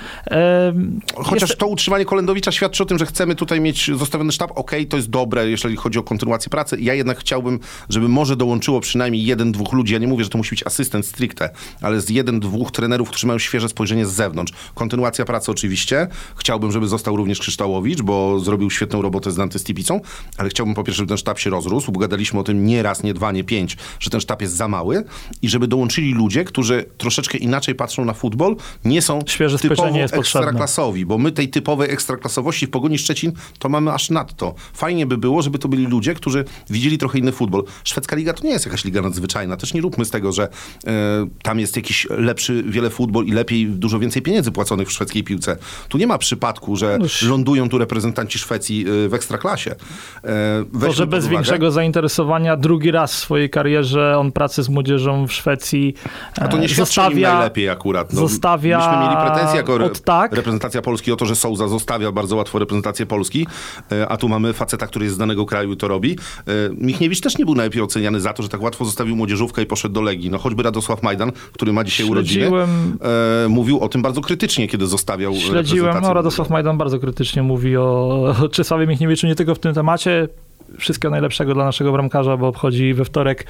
Chociaż 1.16 1.50
jest- 1.50 1.60
to 1.60 1.68
utrzymanie 1.68 2.06
Kolendowicza 2.06 2.52
świadczy 2.52 2.84
o 2.84 2.86
tym, 2.86 2.98
że 2.98 3.06
chcemy 3.06 3.36
tutaj 3.36 3.62
mieć 3.62 3.92
zostawiony 3.96 4.32
sztab. 4.32 4.52
Okej, 4.56 4.88
to 4.88 4.98
jest 4.98 5.10
dobre, 5.10 5.50
jeżeli 5.50 5.76
chodzi 5.76 6.00
o 6.00 6.04
kontynuację 6.04 6.50
pracy. 6.50 6.78
Ja 6.80 6.94
jednak 6.94 7.20
chciałbym, 7.20 7.60
żeby 7.90 8.08
może 8.08 8.36
dołączyło 8.36 8.82
przynajmniej 8.82 9.26
jeden, 9.26 9.52
dwóch 9.52 9.74
ludzi. 9.74 9.94
Ja 9.94 10.00
nie 10.00 10.08
mówię, 10.08 10.24
że 10.24 10.30
to 10.30 10.38
musi 10.38 10.50
być 10.50 10.68
asystent 10.68 11.06
stricte, 11.06 11.50
ale 11.82 12.02
z 12.02 12.10
jeden, 12.10 12.40
dwóch 12.40 12.72
trenerów, 12.72 13.10
którzy 13.10 13.28
mają 13.28 13.40
świeże 13.40 13.70
spojrzenie 13.70 14.06
z 14.06 14.12
zewnątrz. 14.12 14.54
Kontynuacja 14.76 15.26
pracy 15.26 15.52
oczywiście. 15.52 16.08
Chciałbym, 16.36 16.72
żeby 16.72 16.88
został 16.88 17.18
również 17.18 17.40
Krzyształowicz, 17.40 18.02
bo 18.02 18.40
zrobił 18.40 18.72
świetną 18.72 19.02
robotę 19.02 19.32
z 19.32 19.36
Dante 19.36 19.60
Stipicą, 19.60 20.02
ale 20.38 20.50
chciałbym 20.50 20.76
po 20.76 20.84
pierwsze, 20.84 20.98
żeby 20.98 21.08
ten 21.08 21.18
sztab 21.18 21.40
się 21.40 21.50
rozrósł, 21.50 21.92
bo 21.92 22.00
gadaliśmy 22.00 22.40
o 22.40 22.44
tym 22.44 22.66
nie 22.66 22.84
raz, 22.84 23.04
nie 23.04 23.14
dwa, 23.14 23.32
nie 23.32 23.44
pięć, 23.44 23.78
że 24.00 24.10
ten 24.10 24.22
sztab 24.22 24.42
jest 24.42 24.56
za 24.56 24.68
mały 24.68 25.04
i 25.42 25.50
żeby 25.50 25.68
dołączyli 25.68 26.14
ludzie, 26.14 26.44
którzy 26.44 26.86
troszeczkę 26.98 27.38
inaczej 27.38 27.76
patrzą 27.76 28.06
na 28.06 28.14
futbol, 28.14 28.56
nie 28.86 29.02
są 29.02 29.22
Świeże 29.34 29.58
spojrzenie 29.58 30.00
jest 30.00 30.14
potrzebne. 30.14 30.48
ekstraklasowi, 30.48 31.06
bo 31.06 31.18
my 31.18 31.32
tej 31.32 31.50
typowej 31.50 31.92
ekstraklasowości 31.92 32.68
w 32.68 32.70
Pogoni 32.70 32.98
Szczecin 32.98 33.32
to 33.60 33.70
mamy 33.70 33.94
aż 33.94 34.10
nadto. 34.10 34.56
Fajnie 34.74 35.06
by 35.06 35.18
było, 35.18 35.42
żeby 35.42 35.60
to 35.60 35.68
byli 35.68 35.86
ludzie, 35.86 36.14
którzy 36.14 36.46
widzieli 36.70 36.98
trochę 36.98 37.20
inny 37.20 37.32
futbol. 37.32 37.64
Szwedzka 37.84 38.16
liga 38.16 38.34
to 38.34 38.44
nie 38.44 38.50
jest 38.50 38.66
jakaś 38.66 38.86
liga 38.86 39.02
nadzwyczajna. 39.02 39.58
Też 39.58 39.74
nie 39.74 39.82
róbmy 39.82 40.06
z 40.06 40.10
tego, 40.10 40.32
że 40.32 40.44
e, 40.44 40.90
tam 41.44 41.60
jest 41.60 41.76
jakiś 41.76 42.08
lepszy 42.10 42.64
wiele 42.64 42.90
futbol 42.90 43.26
i 43.26 43.32
lepiej, 43.32 43.68
dużo 43.68 44.00
więcej 44.00 44.22
pieniędzy 44.22 44.52
płaconych 44.52 44.88
w 44.88 44.92
szwedzkiej 44.92 45.24
piłce. 45.24 45.58
Tu 45.90 45.98
nie 45.98 46.08
ma 46.08 46.18
przypadku, 46.18 46.76
że 46.76 47.00
lądują 47.30 47.70
tu 47.70 47.78
reprezentanci 47.78 48.40
Szwecji 48.40 48.86
e, 49.06 49.10
w 49.10 49.14
ekstraklasie. 49.14 49.76
Weźmy 50.74 50.88
Może 50.88 51.08
bez 51.08 51.28
większego 51.28 51.72
zainteresowania 51.72 52.58
drugi 52.58 52.92
raz 52.92 53.14
w 53.14 53.18
swojej 53.18 53.50
karierze 53.50 54.18
on 54.18 54.32
pracę 54.32 54.64
z 54.64 54.70
młodzieżą 54.70 55.28
w 55.28 55.34
Szwecji 55.34 55.94
A 56.42 56.48
to 56.48 56.58
nie 56.58 56.68
zostawia, 56.68 57.34
najlepiej 57.34 57.70
akurat. 57.70 58.14
No, 58.14 58.20
zostawia 58.20 58.80
Pretensje 59.32 59.58
jako 59.58 59.76
re- 59.76 59.90
tak. 59.90 60.34
reprezentacja 60.34 60.82
Polski 60.82 61.12
o 61.12 61.16
to, 61.16 61.26
że 61.26 61.36
Souza 61.36 61.68
zostawia 61.68 62.12
bardzo 62.12 62.36
łatwo 62.36 62.60
reprezentację 62.60 63.06
Polski, 63.06 63.48
e, 63.92 64.08
a 64.10 64.18
tu 64.18 64.30
mamy 64.30 64.54
faceta, 64.54 64.88
który 64.88 65.06
jest 65.06 65.16
z 65.16 65.18
danego 65.18 65.46
kraju 65.46 65.74
i 65.74 65.78
to 65.78 65.88
robi. 65.88 66.12
E, 66.12 66.52
Michniewicz 66.78 67.22
też 67.22 67.38
nie 67.38 67.46
był 67.46 67.56
najlepiej 67.56 67.82
oceniany 67.82 68.20
za 68.22 68.34
to, 68.34 68.44
że 68.44 68.50
tak 68.50 68.62
łatwo 68.62 68.86
zostawił 68.86 69.16
młodzieżówkę 69.16 69.62
i 69.62 69.66
poszedł 69.66 69.94
do 69.96 70.02
Legii. 70.02 70.30
No 70.30 70.38
choćby 70.38 70.64
Radosław 70.64 71.04
Majdan, 71.04 71.32
który 71.54 71.74
ma 71.74 71.84
dzisiaj 71.84 72.10
urodziny, 72.10 72.46
Śledziłem- 72.46 72.98
e, 73.46 73.48
mówił 73.50 73.80
o 73.80 73.90
tym 73.90 74.02
bardzo 74.02 74.22
krytycznie, 74.22 74.68
kiedy 74.68 74.88
zostawiał 74.88 75.34
Śledziłem, 75.36 75.96
no 76.02 76.14
Radosław 76.14 76.50
Majdan 76.50 76.78
bardzo 76.78 77.00
krytycznie 77.00 77.44
mówi 77.44 77.78
o 77.78 78.34
Czesławie 78.52 78.88
Michniewiczu, 78.88 79.28
nie 79.28 79.36
tylko 79.36 79.56
w 79.56 79.60
tym 79.60 79.74
temacie. 79.74 80.28
Wszystkiego 80.80 81.12
najlepszego 81.12 81.54
dla 81.54 81.66
naszego 81.66 81.92
bramkarza, 81.92 82.38
bo 82.38 82.48
obchodzi 82.48 82.94
we 82.94 83.06
wtorek 83.06 83.46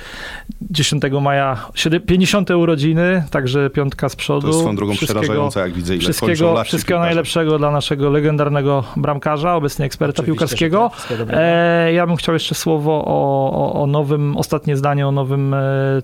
10 0.61 1.03
maja 1.21 1.65
siedem- 1.75 2.01
50 2.01 2.49
urodziny, 2.51 3.23
także 3.31 3.69
piątka 3.69 4.09
z 4.09 4.15
przodu. 4.15 4.41
To 4.41 4.47
jest 4.47 4.59
swoją 4.59 4.75
drogą 4.75 4.93
przerażające, 4.93 5.59
jak 5.59 5.73
widzę, 5.73 5.95
ile 5.95 6.03
Wszystkiego, 6.03 6.53
lat 6.53 6.67
wszystkiego 6.67 6.99
najlepszego 6.99 7.57
dla 7.57 7.71
naszego 7.71 8.09
legendarnego 8.09 8.83
bramkarza, 8.95 9.55
obecnie 9.55 9.85
eksperta 9.85 10.23
Oczywiście, 10.23 10.33
piłkarskiego. 10.33 10.91
tak. 11.09 11.27
E, 11.29 11.93
ja 11.93 12.07
bym 12.07 12.15
chciał 12.15 12.33
jeszcze 12.33 12.55
słowo 12.55 13.03
o, 13.05 13.51
o, 13.51 13.81
o 13.83 13.87
nowym, 13.87 14.37
ostatnie 14.37 14.77
zdanie 14.77 15.07
o 15.07 15.11
nowym 15.11 15.53
e, 15.53 15.57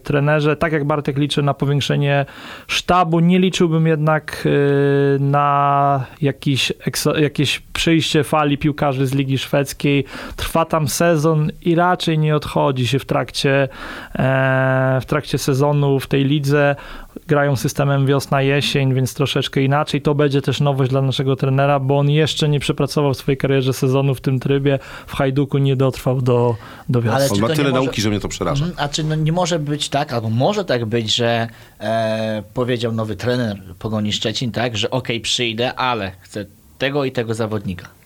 trenerze. 0.03 0.55
Tak 0.55 0.73
jak 0.73 0.85
Bartek 0.85 1.17
liczy 1.17 1.41
na 1.41 1.53
powiększenie 1.53 2.25
sztabu, 2.67 3.19
nie 3.19 3.39
liczyłbym 3.39 3.87
jednak 3.87 4.47
e, 4.47 5.19
na 5.19 6.05
jakiś, 6.21 6.73
ekso, 6.85 7.17
jakieś 7.17 7.59
przyjście 7.73 8.23
fali 8.23 8.57
piłkarzy 8.57 9.07
z 9.07 9.13
Ligi 9.13 9.37
Szwedzkiej. 9.37 10.05
Trwa 10.35 10.65
tam 10.65 10.87
sezon 11.03 11.51
i 11.61 11.75
raczej 11.75 12.19
nie 12.19 12.35
odchodzi 12.35 12.87
się 12.87 12.99
w 12.99 13.05
trakcie, 13.05 13.67
e, 14.15 14.99
w 15.01 15.05
trakcie 15.05 15.37
sezonu 15.37 15.99
w 15.99 16.07
tej 16.07 16.23
lidze. 16.25 16.75
Grają 17.27 17.55
systemem 17.55 18.05
wiosna-jesień, 18.05 18.93
więc 18.93 19.13
troszeczkę 19.13 19.61
inaczej. 19.61 20.01
To 20.01 20.15
będzie 20.15 20.41
też 20.41 20.61
nowość 20.61 20.89
dla 20.91 21.01
naszego 21.01 21.35
trenera, 21.35 21.79
bo 21.79 21.97
on 21.99 22.09
jeszcze 22.09 22.49
nie 22.49 22.59
przepracował 22.59 23.13
w 23.13 23.17
swojej 23.17 23.37
karierze 23.37 23.73
sezonu 23.73 24.15
w 24.15 24.21
tym 24.21 24.39
trybie. 24.39 24.79
W 25.07 25.13
Hajduku 25.15 25.57
nie 25.57 25.75
dotrwał 25.75 26.21
do, 26.21 26.55
do 26.89 27.01
wiosny. 27.01 27.15
Ale 27.19 27.29
On 27.29 27.39
ma 27.39 27.47
tyle 27.47 27.69
może- 27.69 27.83
nauki, 27.83 28.01
że 28.01 28.09
mnie 28.09 28.19
to 28.19 28.27
przeraża. 28.27 28.65
Mhm, 28.65 28.85
A 28.85 28.89
czy 28.93 29.03
no 29.03 29.15
nie 29.15 29.31
może 29.31 29.59
być 29.59 29.89
tak, 29.89 30.13
albo 30.13 30.29
może 30.29 30.65
tak 30.65 30.85
być, 30.85 31.15
że 31.15 31.47
e, 31.79 32.43
powiedział 32.53 32.91
nowy 32.91 33.15
trener 33.15 33.57
Pogoni 33.79 34.13
Szczecin, 34.13 34.51
tak, 34.51 34.77
że 34.77 34.89
okej, 34.89 35.21
przyjdę, 35.21 35.75
ale 35.75 36.11
chcę 36.21 36.45
tego 36.77 37.05
i 37.05 37.11
tego 37.11 37.33
zawodnika. 37.33 37.98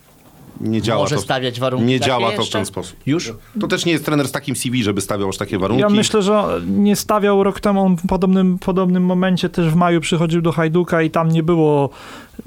Nie 0.60 0.82
działa 0.82 1.02
może 1.02 1.16
to. 1.16 1.22
stawiać 1.22 1.60
warunki 1.60 1.86
Nie 1.86 2.00
działa 2.00 2.32
to 2.32 2.44
w 2.44 2.50
ten 2.50 2.66
sposób. 2.66 2.96
Już? 3.06 3.32
To 3.60 3.66
też 3.66 3.84
nie 3.84 3.92
jest 3.92 4.04
trener 4.04 4.28
z 4.28 4.32
takim 4.32 4.56
CV, 4.56 4.82
żeby 4.82 5.00
stawiał 5.00 5.28
aż 5.28 5.36
takie 5.36 5.58
warunki. 5.58 5.82
Ja 5.82 5.88
myślę, 5.88 6.22
że 6.22 6.44
nie 6.66 6.96
stawiał 6.96 7.42
rok 7.42 7.60
temu, 7.60 7.82
on 7.82 7.96
w 7.96 8.06
podobnym, 8.06 8.58
podobnym 8.58 9.04
momencie 9.04 9.48
też 9.48 9.68
w 9.68 9.74
maju 9.74 10.00
przychodził 10.00 10.42
do 10.42 10.52
Hajduka 10.52 11.02
i 11.02 11.10
tam 11.10 11.28
nie 11.28 11.42
było 11.42 11.90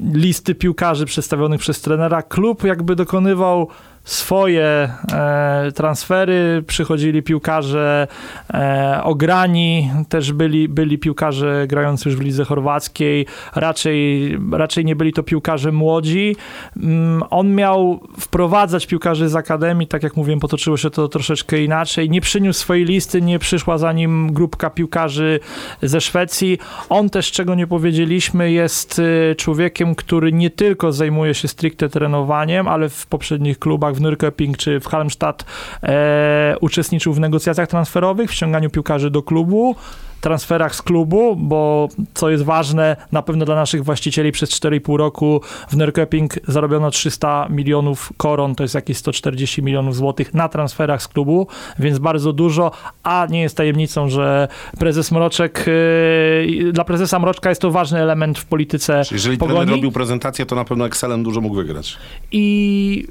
listy 0.00 0.54
piłkarzy 0.54 1.06
przedstawionych 1.06 1.60
przez 1.60 1.80
trenera. 1.80 2.22
Klub 2.22 2.64
jakby 2.64 2.96
dokonywał 2.96 3.68
swoje 4.08 4.88
e, 5.12 5.72
transfery, 5.74 6.62
przychodzili 6.66 7.22
piłkarze 7.22 8.08
e, 8.54 9.00
ograni, 9.02 9.90
też 10.08 10.32
byli, 10.32 10.68
byli 10.68 10.98
piłkarze 10.98 11.66
grający 11.66 12.08
już 12.08 12.18
w 12.18 12.20
lidze 12.20 12.44
chorwackiej, 12.44 13.26
raczej, 13.54 14.38
raczej 14.52 14.84
nie 14.84 14.96
byli 14.96 15.12
to 15.12 15.22
piłkarze 15.22 15.72
młodzi. 15.72 16.36
Mm, 16.76 17.22
On 17.30 17.54
miał 17.54 18.00
wprowadzać 18.20 18.86
piłkarzy 18.86 19.28
z 19.28 19.36
akademii, 19.36 19.86
tak 19.86 20.02
jak 20.02 20.16
mówiłem, 20.16 20.40
potoczyło 20.40 20.76
się 20.76 20.90
to 20.90 21.08
troszeczkę 21.08 21.62
inaczej. 21.62 22.10
Nie 22.10 22.20
przyniósł 22.20 22.60
swojej 22.60 22.84
listy, 22.84 23.22
nie 23.22 23.38
przyszła 23.38 23.78
za 23.78 23.92
nim 23.92 24.32
grupka 24.32 24.70
piłkarzy 24.70 25.40
ze 25.82 26.00
Szwecji. 26.00 26.58
On 26.88 27.10
też, 27.10 27.32
czego 27.32 27.54
nie 27.54 27.66
powiedzieliśmy, 27.66 28.52
jest 28.52 28.98
y, 28.98 29.34
człowiekiem, 29.38 29.94
który 29.94 30.32
nie 30.32 30.50
tylko 30.50 30.92
zajmuje 30.92 31.34
się 31.34 31.48
stricte 31.48 31.88
trenowaniem, 31.88 32.68
ale 32.68 32.88
w 32.88 33.06
poprzednich 33.06 33.58
klubach 33.58 33.97
w 33.98 34.00
Nürnberg 34.00 34.56
czy 34.56 34.80
w 34.80 34.86
Halmstad 34.86 35.44
e, 35.82 36.56
uczestniczył 36.60 37.12
w 37.12 37.20
negocjacjach 37.20 37.68
transferowych, 37.68 38.30
w 38.30 38.34
ściąganiu 38.34 38.70
piłkarzy 38.70 39.10
do 39.10 39.22
klubu 39.22 39.76
transferach 40.20 40.74
z 40.74 40.82
klubu, 40.82 41.36
bo 41.36 41.88
co 42.14 42.30
jest 42.30 42.44
ważne, 42.44 42.96
na 43.12 43.22
pewno 43.22 43.44
dla 43.44 43.54
naszych 43.54 43.84
właścicieli 43.84 44.32
przez 44.32 44.50
4,5 44.50 44.96
roku 44.96 45.40
w 45.70 45.76
Nürköping 45.76 46.38
zarobiono 46.48 46.90
300 46.90 47.46
milionów 47.50 48.12
koron, 48.16 48.54
to 48.54 48.64
jest 48.64 48.74
jakieś 48.74 48.96
140 48.96 49.62
milionów 49.62 49.96
złotych 49.96 50.34
na 50.34 50.48
transferach 50.48 51.02
z 51.02 51.08
klubu, 51.08 51.46
więc 51.78 51.98
bardzo 51.98 52.32
dużo, 52.32 52.70
a 53.02 53.26
nie 53.30 53.40
jest 53.40 53.56
tajemnicą, 53.56 54.08
że 54.08 54.48
prezes 54.78 55.12
Mroczek, 55.12 55.64
yy, 55.66 56.72
dla 56.72 56.84
prezesa 56.84 57.18
Mroczka 57.18 57.48
jest 57.48 57.60
to 57.60 57.70
ważny 57.70 57.98
element 58.00 58.38
w 58.38 58.44
polityce 58.44 59.02
Jeżeli 59.10 59.38
Pogoni. 59.38 59.70
robił 59.70 59.92
prezentację, 59.92 60.46
to 60.46 60.56
na 60.56 60.64
pewno 60.64 60.86
Excelem 60.86 61.22
dużo 61.22 61.40
mógł 61.40 61.54
wygrać. 61.54 61.96
I 62.32 63.06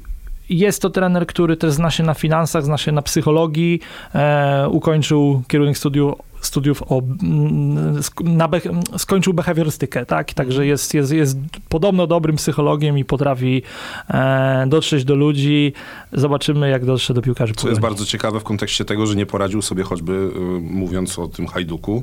jest 0.50 0.82
to 0.82 0.90
trener, 0.90 1.26
który 1.26 1.56
też 1.56 1.72
zna 1.72 1.90
się 1.90 2.02
na 2.02 2.14
finansach, 2.14 2.64
zna 2.64 2.78
się 2.78 2.92
na 2.92 3.02
psychologii. 3.02 3.80
E, 4.14 4.68
ukończył 4.68 5.42
kierunek 5.48 5.78
studiów, 5.78 6.14
studiów 6.40 6.82
o, 6.82 7.02
mm, 7.22 8.00
na 8.24 8.48
be, 8.48 8.60
skończył 8.96 9.34
behawiorystykę, 9.34 10.06
tak? 10.06 10.32
Także 10.32 10.66
jest, 10.66 10.94
jest, 10.94 11.12
jest 11.12 11.38
podobno 11.68 12.06
dobrym 12.06 12.36
psychologiem 12.36 12.98
i 12.98 13.04
potrafi 13.04 13.62
e, 14.10 14.64
dotrzeć 14.68 15.04
do 15.04 15.14
ludzi. 15.14 15.72
Zobaczymy, 16.12 16.70
jak 16.70 16.84
dotrze 16.84 17.14
do 17.14 17.22
piłkarzy. 17.22 17.54
Co 17.54 17.68
jest 17.68 17.80
bardzo 17.80 18.04
ciekawe 18.06 18.40
w 18.40 18.44
kontekście 18.44 18.84
tego, 18.84 19.06
że 19.06 19.16
nie 19.16 19.26
poradził 19.26 19.62
sobie 19.62 19.82
choćby, 19.82 20.12
y, 20.12 20.30
mówiąc 20.60 21.18
o 21.18 21.28
tym 21.28 21.46
Hajduku, 21.46 22.02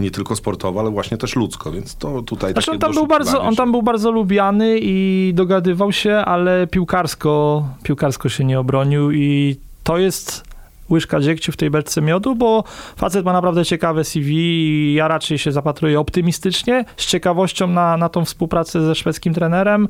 nie 0.00 0.10
tylko 0.10 0.36
sportowo, 0.36 0.80
ale 0.80 0.90
właśnie 0.90 1.16
też 1.16 1.36
ludzko, 1.36 1.72
więc 1.72 1.96
to 1.96 2.22
tutaj 2.22 2.52
Znaczy 2.52 2.70
on 2.70 2.78
tam, 2.78 2.92
był 2.92 3.06
bardzo, 3.06 3.42
on 3.42 3.56
tam 3.56 3.72
był 3.72 3.82
bardzo 3.82 4.10
lubiany 4.10 4.78
i 4.82 5.32
dogadywał 5.34 5.92
się, 5.92 6.14
ale 6.14 6.66
piłkarsko, 6.66 7.64
piłkarsko 7.82 8.28
się 8.28 8.44
nie 8.44 8.60
obronił 8.60 9.12
i 9.12 9.56
to 9.82 9.98
jest 9.98 10.48
łyżka 10.90 11.20
dziegciu 11.20 11.52
w 11.52 11.56
tej 11.56 11.70
beczce 11.70 12.02
miodu, 12.02 12.34
bo 12.34 12.64
facet 12.96 13.24
ma 13.24 13.32
naprawdę 13.32 13.64
ciekawe 13.64 14.04
CV 14.04 14.36
i 14.36 14.94
ja 14.94 15.08
raczej 15.08 15.38
się 15.38 15.52
zapatruję 15.52 16.00
optymistycznie, 16.00 16.84
z 16.96 17.06
ciekawością 17.06 17.66
na, 17.66 17.96
na 17.96 18.08
tą 18.08 18.24
współpracę 18.24 18.82
ze 18.82 18.94
szwedzkim 18.94 19.34
trenerem, 19.34 19.88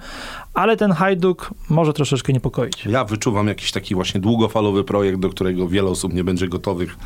ale 0.59 0.77
ten 0.77 0.93
Hajduk 0.93 1.51
może 1.71 1.93
troszeczkę 1.93 2.33
niepokoić. 2.33 2.87
Ja 2.87 3.05
wyczuwam 3.05 3.49
jakiś 3.49 3.73
taki 3.73 3.95
właśnie 3.95 4.21
długofalowy 4.21 4.85
projekt, 4.85 5.19
do 5.19 5.29
którego 5.29 5.69
wiele 5.69 5.91
osób 5.91 6.15
nie 6.15 6.25
będzie 6.25 6.49
gotowych 6.49 6.97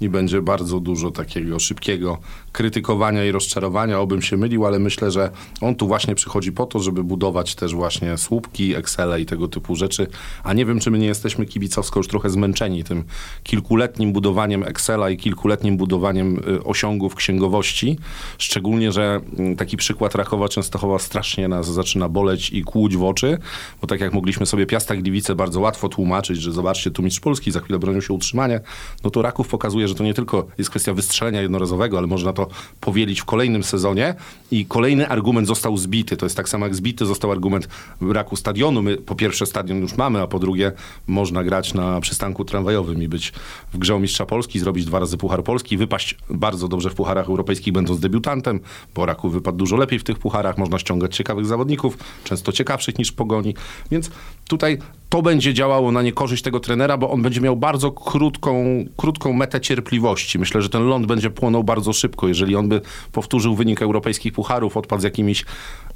i 0.00 0.08
będzie 0.08 0.42
bardzo 0.42 0.80
dużo 0.80 1.10
takiego 1.10 1.58
szybkiego 1.58 2.18
krytykowania 2.52 3.24
i 3.24 3.32
rozczarowania. 3.32 4.00
Obym 4.00 4.22
się 4.22 4.36
mylił, 4.36 4.66
ale 4.66 4.78
myślę, 4.78 5.10
że 5.10 5.30
on 5.60 5.74
tu 5.74 5.86
właśnie 5.86 6.14
przychodzi 6.14 6.52
po 6.52 6.66
to, 6.66 6.80
żeby 6.80 7.04
budować 7.04 7.54
też 7.54 7.74
właśnie 7.74 8.18
słupki, 8.18 8.74
Excele 8.74 9.20
i 9.20 9.26
tego 9.26 9.48
typu 9.48 9.76
rzeczy. 9.76 10.06
A 10.44 10.52
nie 10.52 10.66
wiem, 10.66 10.80
czy 10.80 10.90
my 10.90 10.98
nie 10.98 11.06
jesteśmy 11.06 11.46
kibicowsko 11.46 12.00
już 12.00 12.08
trochę 12.08 12.30
zmęczeni 12.30 12.84
tym 12.84 13.04
kilkuletnim 13.42 14.12
budowaniem 14.12 14.62
Excela 14.62 15.10
i 15.10 15.16
kilkuletnim 15.16 15.76
budowaniem 15.76 16.38
y, 16.38 16.64
osiągów 16.64 17.14
księgowości. 17.14 17.98
Szczególnie, 18.38 18.92
że 18.92 19.20
mm, 19.38 19.56
taki 19.56 19.76
przykład 19.76 20.14
Rakowa 20.14 20.48
Częstochowa 20.48 20.98
strasznie 20.98 21.48
nas 21.48 21.72
zaczyna 21.72 22.08
boleć 22.08 22.50
i 22.50 22.62
kłuć 22.62 23.01
w 23.02 23.04
oczy, 23.04 23.38
bo 23.80 23.86
tak 23.86 24.00
jak 24.00 24.12
mogliśmy 24.12 24.46
sobie 24.46 24.66
Piasta 24.66 24.96
Gliwice 24.96 25.34
bardzo 25.34 25.60
łatwo 25.60 25.88
tłumaczyć, 25.88 26.42
że 26.42 26.52
zobaczcie, 26.52 26.90
tu 26.90 27.02
mistrz 27.02 27.20
Polski, 27.20 27.50
za 27.50 27.60
chwilę 27.60 27.78
bronią 27.78 28.00
się 28.00 28.14
utrzymania, 28.14 28.60
no 29.04 29.10
to 29.10 29.22
Raków 29.22 29.48
pokazuje, 29.48 29.88
że 29.88 29.94
to 29.94 30.04
nie 30.04 30.14
tylko 30.14 30.46
jest 30.58 30.70
kwestia 30.70 30.94
wystrzelenia 30.94 31.42
jednorazowego, 31.42 31.98
ale 31.98 32.06
można 32.06 32.32
to 32.32 32.46
powielić 32.80 33.20
w 33.20 33.24
kolejnym 33.24 33.62
sezonie 33.64 34.14
i 34.50 34.66
kolejny 34.66 35.08
argument 35.08 35.46
został 35.46 35.76
zbity. 35.76 36.16
To 36.16 36.26
jest 36.26 36.36
tak 36.36 36.48
samo 36.48 36.66
jak 36.66 36.74
zbity 36.74 37.06
został 37.06 37.32
argument 37.32 37.68
braku 38.00 38.36
stadionu. 38.36 38.82
My 38.82 38.96
po 38.96 39.14
pierwsze 39.14 39.46
stadion 39.46 39.80
już 39.80 39.96
mamy, 39.96 40.20
a 40.20 40.26
po 40.26 40.38
drugie 40.38 40.72
można 41.06 41.44
grać 41.44 41.74
na 41.74 42.00
przystanku 42.00 42.44
tramwajowym 42.44 43.02
i 43.02 43.08
być 43.08 43.32
w 43.72 43.78
grze 43.78 43.94
o 43.94 43.98
mistrza 43.98 44.26
Polski, 44.26 44.58
zrobić 44.58 44.84
dwa 44.84 44.98
razy 44.98 45.18
Puchar 45.18 45.44
Polski, 45.44 45.76
wypaść 45.76 46.16
bardzo 46.30 46.68
dobrze 46.68 46.90
w 46.90 46.94
pucharach 46.94 47.28
europejskich, 47.28 47.72
będąc 47.72 48.00
debiutantem, 48.00 48.60
bo 48.94 49.06
Raków 49.06 49.32
wypadł 49.32 49.58
dużo 49.58 49.76
lepiej 49.76 49.98
w 49.98 50.04
tych 50.04 50.18
pucharach, 50.18 50.58
można 50.58 50.78
ściągać 50.78 51.16
ciekawych 51.16 51.46
zawodników, 51.46 51.98
często 52.24 52.52
ciekawszych 52.52 52.81
niż 52.98 53.12
Pogoni, 53.12 53.54
więc 53.90 54.10
tutaj 54.48 54.78
to 55.12 55.22
będzie 55.22 55.54
działało 55.54 55.92
na 55.92 56.02
niekorzyść 56.02 56.42
tego 56.42 56.60
trenera, 56.60 56.96
bo 56.96 57.10
on 57.10 57.22
będzie 57.22 57.40
miał 57.40 57.56
bardzo 57.56 57.90
krótką, 57.90 58.64
krótką 58.96 59.32
metę 59.32 59.60
cierpliwości. 59.60 60.38
Myślę, 60.38 60.62
że 60.62 60.68
ten 60.68 60.82
ląd 60.82 61.06
będzie 61.06 61.30
płonął 61.30 61.64
bardzo 61.64 61.92
szybko. 61.92 62.28
Jeżeli 62.28 62.56
on 62.56 62.68
by 62.68 62.80
powtórzył 63.12 63.54
wynik 63.54 63.82
europejskich 63.82 64.32
pucharów, 64.32 64.76
odpadł 64.76 65.00
z 65.00 65.04
jakimiś 65.04 65.44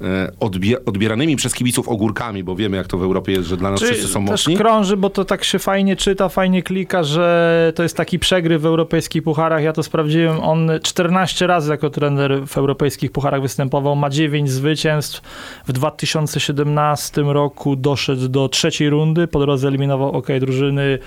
e, 0.01 0.31
odbie, 0.39 0.85
odbieranymi 0.85 1.35
przez 1.35 1.53
kibiców 1.53 1.89
ogórkami, 1.89 2.43
bo 2.43 2.55
wiemy, 2.55 2.77
jak 2.77 2.87
to 2.87 2.97
w 2.97 3.03
Europie 3.03 3.31
jest, 3.31 3.47
że 3.47 3.57
dla 3.57 3.71
nas 3.71 3.81
wszyscy 3.81 4.07
są 4.07 4.25
też 4.25 4.31
mocni. 4.31 4.57
krąży, 4.57 4.97
bo 4.97 5.09
to 5.09 5.25
tak 5.25 5.43
się 5.43 5.59
fajnie 5.59 5.95
czyta, 5.95 6.29
fajnie 6.29 6.63
klika, 6.63 7.03
że 7.03 7.73
to 7.75 7.83
jest 7.83 7.97
taki 7.97 8.19
przegryw 8.19 8.61
w 8.61 8.65
europejskich 8.65 9.23
pucharach. 9.23 9.63
Ja 9.63 9.73
to 9.73 9.83
sprawdziłem. 9.83 10.39
On 10.39 10.71
14 10.83 11.47
razy 11.47 11.71
jako 11.71 11.89
trener 11.89 12.47
w 12.47 12.57
europejskich 12.57 13.11
pucharach 13.11 13.41
występował, 13.41 13.95
ma 13.95 14.09
9 14.09 14.51
zwycięstw. 14.51 15.21
W 15.67 15.71
2017 15.71 16.76
roku 17.17 17.75
doszedł 17.75 18.27
do 18.27 18.49
trzeciej 18.49 18.89
rundy, 18.89 19.27
po 19.27 19.39
drodze 19.39 19.67
eliminował 19.67 20.11
OK 20.11 20.27
drużyny 20.39 20.83
y, 20.83 20.99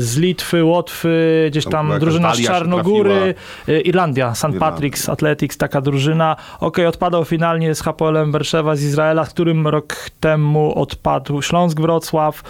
z 0.00 0.16
Litwy, 0.16 0.64
Łotwy, 0.64 1.46
gdzieś 1.50 1.64
Tam 1.64 1.92
drużyna 2.00 2.34
z 2.34 2.40
Czarnogóry, 2.40 3.34
y, 3.68 3.80
Irlandia, 3.80 4.34
St. 4.34 4.44
Patrick's 4.44 5.12
Athletics, 5.12 5.56
taka 5.56 5.80
drużyna. 5.80 6.36
OK, 6.60 6.78
odpadał 6.88 7.24
finalnie 7.24 7.74
z 7.74 7.82
HPL-em 7.82 8.32
Berszewa 8.32 8.76
z 8.76 8.82
Izraela, 8.82 9.24
z 9.24 9.30
którym 9.30 9.66
rok 9.66 9.94
temu 10.20 10.78
odpadł 10.78 11.42
Śląsk 11.42 11.80
Wrocław. 11.80 12.42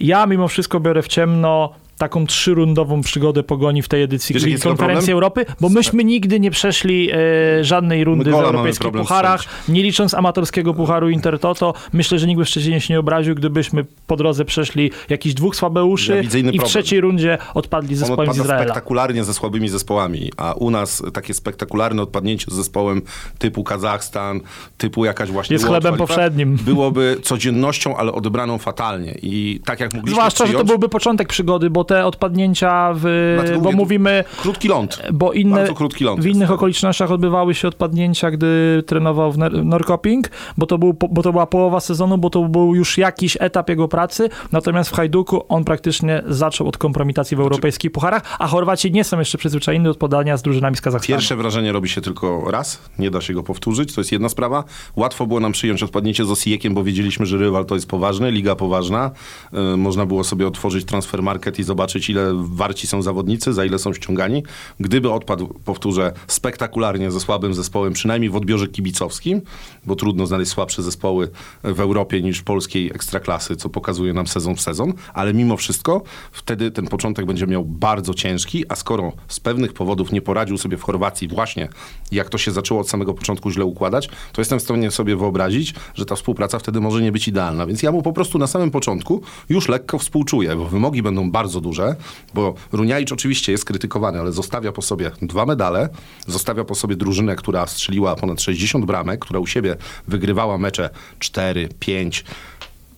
Ja 0.00 0.26
mimo 0.26 0.48
wszystko 0.48 0.80
biorę 0.80 1.02
w 1.02 1.08
ciemno. 1.08 1.72
Taką 1.98 2.26
trzyrundową 2.26 3.00
przygodę 3.00 3.42
Pogoni 3.42 3.82
w 3.82 3.88
tej 3.88 4.02
edycji 4.02 4.34
Wiesz, 4.34 4.62
Konferencji? 4.62 5.12
Europy, 5.12 5.46
bo 5.60 5.68
myśmy 5.68 6.04
nigdy 6.04 6.40
nie 6.40 6.50
przeszli 6.50 7.10
e, 7.12 7.64
żadnej 7.64 8.04
rundy 8.04 8.30
w 8.30 8.34
europejskich 8.34 8.92
pucharach, 8.92 9.44
nie 9.68 9.82
licząc 9.82 10.14
amatorskiego 10.14 10.74
pucharu 10.74 11.10
Intertoto. 11.10 11.74
Myślę, 11.92 12.18
że 12.18 12.26
nikt 12.26 12.38
by 12.38 12.44
w 12.44 12.48
Szczecinie 12.48 12.80
się 12.80 12.94
nie 12.94 13.00
obraził, 13.00 13.34
gdybyśmy 13.34 13.84
po 14.06 14.16
drodze 14.16 14.44
przeszli 14.44 14.90
jakichś 15.08 15.34
dwóch 15.34 15.56
słabeuszy 15.56 16.14
Ja 16.14 16.20
i 16.20 16.26
w 16.26 16.30
problem. 16.30 16.60
trzeciej 16.60 17.00
rundzie 17.00 17.38
odpadli 17.54 17.96
zespołem 17.96 18.32
z 18.32 18.36
Izraela. 18.36 18.64
spektakularnie 18.64 19.24
ze 19.24 19.34
słabymi 19.34 19.68
zespołami, 19.68 20.30
a 20.36 20.52
u 20.52 20.70
nas 20.70 21.02
takie 21.12 21.34
spektakularne 21.34 22.02
odpadnięcie 22.02 22.46
z 22.50 22.54
zespołem 22.54 23.02
typu 23.38 23.64
Kazachstan, 23.64 24.40
typu 24.78 25.04
jakaś 25.04 25.30
właśnie 25.30 25.54
Jest 25.54 25.64
Łotwa, 25.64 25.80
chlebem 25.80 25.98
powszednim. 25.98 26.56
Byłoby 26.66 27.16
codziennością, 27.22 27.96
ale 27.96 28.12
odebraną 28.12 28.58
fatalnie. 28.58 29.14
I 29.22 29.60
tak 29.64 29.80
jak 29.80 29.94
mogliśmy 29.94 30.14
Zwłaszcza, 30.14 30.46
że 30.46 30.52
to 30.52 30.58
przyjąć, 30.58 30.68
byłby 30.68 30.88
początek 30.88 31.28
przygody, 31.28 31.70
bo 31.70 31.85
te 31.86 32.06
odpadnięcia, 32.06 32.92
w, 32.94 33.34
Dlatego 33.36 33.58
bo 33.60 33.64
mówię, 33.64 33.76
mówimy, 33.76 34.24
krótki 34.42 34.68
ląd. 34.68 35.02
bo 35.12 35.32
inne, 35.32 35.68
krótki 35.74 36.04
ląd 36.04 36.20
w 36.20 36.26
innych 36.26 36.50
okolicznościach 36.50 37.10
odbywały 37.12 37.54
się 37.54 37.68
odpadnięcia, 37.68 38.30
gdy 38.30 38.82
trenował 38.86 39.32
w 39.32 39.38
Nor- 39.38 39.64
Norrköping, 39.64 40.28
bo 40.58 40.66
to, 40.66 40.78
był, 40.78 40.94
bo 41.10 41.22
to 41.22 41.32
była 41.32 41.46
połowa 41.46 41.80
sezonu, 41.80 42.18
bo 42.18 42.30
to 42.30 42.42
był 42.42 42.74
już 42.74 42.98
jakiś 42.98 43.36
etap 43.40 43.68
jego 43.68 43.88
pracy, 43.88 44.28
natomiast 44.52 44.90
w 44.90 44.94
Hajduku 44.94 45.44
on 45.48 45.64
praktycznie 45.64 46.22
zaczął 46.28 46.68
od 46.68 46.78
kompromitacji 46.78 47.34
w 47.36 47.38
Znaczy- 47.38 47.44
europejskich 47.50 47.92
pucharach, 47.92 48.22
a 48.38 48.46
Chorwaci 48.46 48.92
nie 48.92 49.04
są 49.04 49.18
jeszcze 49.18 49.38
przyzwyczajeni 49.38 49.84
do 49.84 49.90
odpadania 49.90 50.36
z 50.36 50.42
drużynami 50.42 50.76
z 50.76 50.80
Kazachstanu. 50.80 51.16
Pierwsze 51.18 51.36
wrażenie 51.36 51.72
robi 51.72 51.88
się 51.88 52.00
tylko 52.00 52.50
raz, 52.50 52.78
nie 52.98 53.10
da 53.10 53.20
się 53.20 53.34
go 53.34 53.42
powtórzyć, 53.42 53.94
to 53.94 54.00
jest 54.00 54.12
jedna 54.12 54.28
sprawa. 54.28 54.64
Łatwo 54.96 55.26
było 55.26 55.40
nam 55.40 55.52
przyjąć 55.52 55.82
odpadnięcie 55.82 56.24
z 56.24 56.30
Osijekiem, 56.30 56.74
bo 56.74 56.84
wiedzieliśmy, 56.84 57.26
że 57.26 57.36
rywal 57.36 57.64
to 57.66 57.74
jest 57.74 57.88
poważny, 57.88 58.30
liga 58.30 58.56
poważna. 58.56 59.10
Yy, 59.52 59.76
można 59.76 60.06
było 60.06 60.24
sobie 60.24 60.46
otworzyć 60.46 60.84
transfer 60.84 61.22
market 61.22 61.58
i 61.58 61.62
zobaczyć, 61.62 61.75
ile 62.08 62.32
warci 62.34 62.86
są 62.86 63.02
zawodnicy, 63.02 63.52
za 63.52 63.64
ile 63.64 63.78
są 63.78 63.92
ściągani. 63.92 64.42
Gdyby 64.80 65.12
odpadł, 65.12 65.46
powtórzę, 65.64 66.12
spektakularnie 66.26 67.10
ze 67.10 67.20
słabym 67.20 67.54
zespołem, 67.54 67.92
przynajmniej 67.92 68.30
w 68.30 68.36
odbiorze 68.36 68.68
kibicowskim, 68.68 69.42
bo 69.86 69.96
trudno 69.96 70.26
znaleźć 70.26 70.50
słabsze 70.50 70.82
zespoły 70.82 71.30
w 71.64 71.80
Europie 71.80 72.22
niż 72.22 72.42
polskiej 72.42 72.90
ekstraklasy, 72.94 73.56
co 73.56 73.68
pokazuje 73.68 74.12
nam 74.12 74.26
sezon 74.26 74.56
w 74.56 74.60
sezon, 74.60 74.92
ale 75.14 75.34
mimo 75.34 75.56
wszystko 75.56 76.02
wtedy 76.32 76.70
ten 76.70 76.86
początek 76.86 77.26
będzie 77.26 77.46
miał 77.46 77.64
bardzo 77.64 78.14
ciężki, 78.14 78.64
a 78.68 78.76
skoro 78.76 79.12
z 79.28 79.40
pewnych 79.40 79.72
powodów 79.72 80.12
nie 80.12 80.22
poradził 80.22 80.58
sobie 80.58 80.76
w 80.76 80.82
Chorwacji 80.82 81.28
właśnie, 81.28 81.68
jak 82.12 82.28
to 82.28 82.38
się 82.38 82.50
zaczęło 82.50 82.80
od 82.80 82.88
samego 82.88 83.14
początku 83.14 83.50
źle 83.50 83.64
układać, 83.64 84.08
to 84.32 84.40
jestem 84.40 84.58
w 84.58 84.62
stanie 84.62 84.90
sobie 84.90 85.16
wyobrazić, 85.16 85.74
że 85.94 86.06
ta 86.06 86.16
współpraca 86.16 86.58
wtedy 86.58 86.80
może 86.80 87.02
nie 87.02 87.12
być 87.12 87.28
idealna. 87.28 87.66
Więc 87.66 87.82
ja 87.82 87.92
mu 87.92 88.02
po 88.02 88.12
prostu 88.12 88.38
na 88.38 88.46
samym 88.46 88.70
początku 88.70 89.22
już 89.48 89.68
lekko 89.68 89.98
współczuję, 89.98 90.56
bo 90.56 90.64
wymogi 90.64 91.02
będą 91.02 91.30
bardzo 91.30 91.60
duże, 91.66 91.96
bo 92.34 92.54
Runiajcz 92.72 93.12
oczywiście 93.12 93.52
jest 93.52 93.64
krytykowany, 93.64 94.20
ale 94.20 94.32
zostawia 94.32 94.72
po 94.72 94.82
sobie 94.82 95.10
dwa 95.22 95.46
medale, 95.46 95.88
zostawia 96.26 96.64
po 96.64 96.74
sobie 96.74 96.96
drużynę, 96.96 97.36
która 97.36 97.66
strzeliła 97.66 98.16
ponad 98.16 98.40
60 98.42 98.84
bramek, 98.84 99.20
która 99.20 99.40
u 99.40 99.46
siebie 99.46 99.76
wygrywała 100.08 100.58
mecze 100.58 100.90
4, 101.18 101.68
5, 101.78 102.24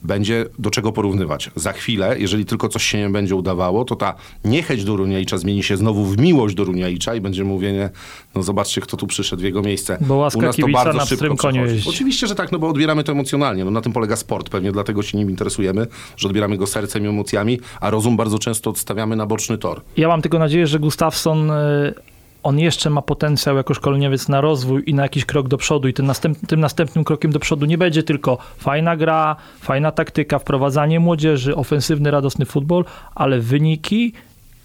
będzie 0.02 0.46
do 0.58 0.70
czego 0.70 0.92
porównywać. 0.92 1.50
Za 1.56 1.72
chwilę, 1.72 2.16
jeżeli 2.18 2.44
tylko 2.44 2.68
coś 2.68 2.82
się 2.82 2.98
nie 2.98 3.10
będzie 3.10 3.34
udawało, 3.34 3.84
to 3.84 3.96
ta 3.96 4.14
niechęć 4.44 4.84
do 4.84 4.96
Runiajcza 4.96 5.38
zmieni 5.38 5.62
się 5.62 5.76
znowu 5.76 6.04
w 6.04 6.18
miłość 6.18 6.54
do 6.54 6.64
Runiajcza 6.64 7.14
i 7.14 7.20
będzie 7.20 7.44
mówienie, 7.44 7.90
no 8.34 8.42
zobaczcie, 8.42 8.80
kto 8.80 8.96
tu 8.96 9.06
przyszedł 9.06 9.42
w 9.42 9.44
jego 9.44 9.62
miejsce. 9.62 9.98
Bo 10.00 10.14
łaska 10.14 10.38
U 10.38 10.42
nas 10.42 10.56
to 10.56 10.68
bardzo 10.68 10.98
na 10.98 11.06
szybko 11.06 11.36
koniu. 11.36 11.62
Oczywiście, 11.88 12.26
że 12.26 12.34
tak, 12.34 12.52
no 12.52 12.58
bo 12.58 12.68
odbieramy 12.68 13.04
to 13.04 13.12
emocjonalnie. 13.12 13.64
No 13.64 13.70
na 13.70 13.80
tym 13.80 13.92
polega 13.92 14.16
sport, 14.16 14.48
pewnie 14.48 14.72
dlatego 14.72 15.02
się 15.02 15.18
nim 15.18 15.30
interesujemy, 15.30 15.86
że 16.16 16.28
odbieramy 16.28 16.56
go 16.56 16.66
sercem 16.66 17.04
i 17.04 17.08
emocjami, 17.08 17.60
a 17.80 17.90
rozum 17.90 18.16
bardzo 18.16 18.38
często 18.38 18.70
odstawiamy 18.70 19.16
na 19.16 19.26
boczny 19.26 19.58
tor. 19.58 19.82
Ja 19.96 20.08
mam 20.08 20.22
tylko 20.22 20.38
nadzieję, 20.38 20.66
że 20.66 20.78
Gustafsson 20.78 21.50
y, 21.50 21.94
on 22.42 22.58
jeszcze 22.58 22.90
ma 22.90 23.02
potencjał 23.02 23.56
jako 23.56 23.74
szkoleniowiec 23.74 24.28
na 24.28 24.40
rozwój 24.40 24.82
i 24.86 24.94
na 24.94 25.02
jakiś 25.02 25.24
krok 25.24 25.48
do 25.48 25.56
przodu 25.56 25.88
i 25.88 25.94
tym, 25.94 26.06
następ, 26.06 26.38
tym 26.46 26.60
następnym 26.60 27.04
krokiem 27.04 27.32
do 27.32 27.38
przodu 27.38 27.66
nie 27.66 27.78
będzie 27.78 28.02
tylko 28.02 28.38
fajna 28.58 28.96
gra, 28.96 29.36
fajna 29.60 29.92
taktyka, 29.92 30.38
wprowadzanie 30.38 31.00
młodzieży, 31.00 31.56
ofensywny, 31.56 32.10
radosny 32.10 32.44
futbol, 32.44 32.84
ale 33.14 33.40
wyniki 33.40 34.12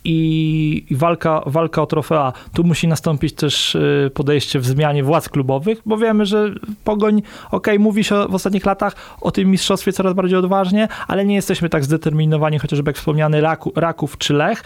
i, 0.06 0.86
walka, 0.92 1.42
walka 1.46 1.82
o 1.82 1.86
trofea. 1.86 2.34
Tu 2.54 2.64
musi 2.64 2.88
nastąpić 2.88 3.34
też 3.34 3.76
y, 3.76 4.12
podejście 4.14 4.60
w 4.60 4.66
zmianie 4.66 5.04
władz 5.04 5.30
klubowych, 5.30 5.82
bo 5.86 5.98
wiemy, 5.98 6.26
że 6.26 6.54
Pogoń, 6.84 7.22
okej, 7.52 7.80
mówi 7.80 8.04
się 8.04 8.16
w 8.30 8.36
ostatnich 8.36 8.66
latach 8.66 9.18
o 9.22 9.32
tym 9.32 9.52
mistrzostwie 9.52 9.94
coraz 9.94 10.14
bardziej 10.14 10.38
odważnie, 10.38 10.88
ale 11.08 11.26
nie 11.26 11.36
jesteśmy 11.36 11.70
tak 11.70 11.84
zdeterminowani, 11.84 12.60
chociażby 12.60 12.90
jak 12.90 12.98
wspomniany 12.98 13.42
Raku, 13.42 13.74
Raków 13.76 14.18
czy 14.18 14.34
Lech, 14.34 14.64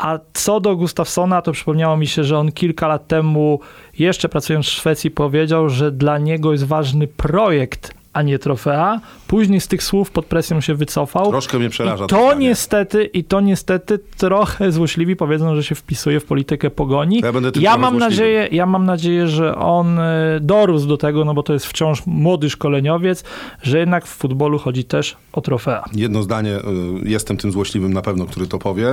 a 0.00 0.18
co 0.32 0.60
do 0.60 0.76
Gustafsona, 0.76 1.42
to 1.42 1.52
przypomniało 1.52 1.96
mi 1.96 2.06
się, 2.06 2.24
że 2.24 2.38
on 2.38 2.52
kilka 2.52 2.88
lat 2.88 3.06
temu, 3.06 3.60
jeszcze 3.98 4.28
pracując 4.28 4.66
w 4.66 4.70
Szwecji, 4.70 5.10
powiedział, 5.10 5.68
że 5.68 5.92
dla 5.92 6.18
niego 6.18 6.52
jest 6.52 6.64
ważny 6.64 7.06
projekt, 7.06 7.94
a 8.12 8.22
nie 8.22 8.38
trofea. 8.38 9.00
Później 9.26 9.60
z 9.60 9.68
tych 9.68 9.82
słów 9.82 10.10
pod 10.10 10.26
presją 10.26 10.60
się 10.60 10.74
wycofał. 10.74 11.30
Troszkę 11.30 11.58
mnie 11.58 11.70
przeraża 11.70 12.04
I 12.04 12.08
to 12.08 12.16
zdanie. 12.16 12.48
niestety, 12.48 13.04
i 13.04 13.24
to 13.24 13.40
niestety 13.40 13.98
trochę 14.16 14.72
złośliwi 14.72 15.16
powiedzą, 15.16 15.54
że 15.54 15.62
się 15.64 15.74
wpisuje 15.74 16.20
w 16.20 16.24
politykę 16.24 16.70
pogoni. 16.70 17.20
Ja 17.24 17.32
będę 17.32 17.52
tym 17.52 17.62
ja 17.62 17.76
mam 17.78 17.80
złośliwy. 17.80 18.10
nadzieję, 18.10 18.48
ja 18.52 18.66
mam 18.66 18.86
nadzieję, 18.86 19.28
że 19.28 19.54
on 19.56 19.98
e, 19.98 20.38
dorósł 20.40 20.86
do 20.88 20.96
tego, 20.96 21.24
no 21.24 21.34
bo 21.34 21.42
to 21.42 21.52
jest 21.52 21.66
wciąż 21.66 22.02
młody 22.06 22.50
szkoleniowiec, 22.50 23.24
że 23.62 23.78
jednak 23.78 24.06
w 24.06 24.10
futbolu 24.16 24.58
chodzi 24.58 24.84
też 24.84 25.16
o 25.32 25.40
trofea. 25.40 25.84
Jedno 25.92 26.22
zdanie, 26.22 26.56
y, 26.56 26.60
jestem 27.04 27.36
tym 27.36 27.52
złośliwym 27.52 27.92
na 27.92 28.02
pewno, 28.02 28.26
który 28.26 28.46
to 28.46 28.58
powie. 28.58 28.88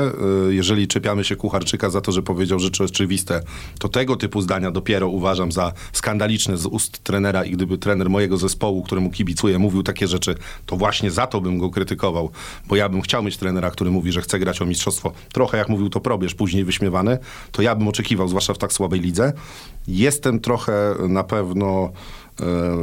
Y, 0.49 0.53
Jeżeli 0.53 0.87
czepiamy 0.87 1.23
się 1.23 1.35
Kucharczyka 1.35 1.89
za 1.89 2.01
to, 2.01 2.11
że 2.11 2.21
powiedział 2.21 2.59
rzeczy 2.59 2.83
oczywiste, 2.83 3.41
to 3.79 3.89
tego 3.89 4.15
typu 4.15 4.41
zdania 4.41 4.71
dopiero 4.71 5.07
uważam 5.07 5.51
za 5.51 5.73
skandaliczne 5.93 6.57
z 6.57 6.65
ust 6.65 7.03
trenera 7.03 7.43
i 7.43 7.51
gdyby 7.51 7.77
trener 7.77 8.09
mojego 8.09 8.37
zespołu, 8.37 8.83
któremu 8.83 9.06
kibicuję, 9.11 9.59
mówił 9.59 9.83
takie 9.83 10.07
rzeczy, 10.07 10.35
to 10.65 10.77
właśnie 10.77 11.11
za 11.11 11.27
to 11.27 11.41
bym 11.41 11.57
go 11.57 11.69
krytykował, 11.69 12.29
bo 12.67 12.75
ja 12.75 12.89
bym 12.89 13.01
chciał 13.01 13.23
mieć 13.23 13.37
trenera, 13.37 13.71
który 13.71 13.91
mówi, 13.91 14.11
że 14.11 14.21
chce 14.21 14.39
grać 14.39 14.61
o 14.61 14.65
mistrzostwo. 14.65 15.11
Trochę 15.33 15.57
jak 15.57 15.69
mówił 15.69 15.89
to 15.89 15.99
probierz, 15.99 16.35
później 16.35 16.63
wyśmiewany, 16.63 17.17
to 17.51 17.61
ja 17.61 17.75
bym 17.75 17.87
oczekiwał, 17.87 18.27
zwłaszcza 18.27 18.53
w 18.53 18.57
tak 18.57 18.73
słabej 18.73 18.99
lidze. 18.99 19.33
Jestem 19.87 20.39
trochę 20.39 20.95
na 21.09 21.23
pewno 21.23 21.91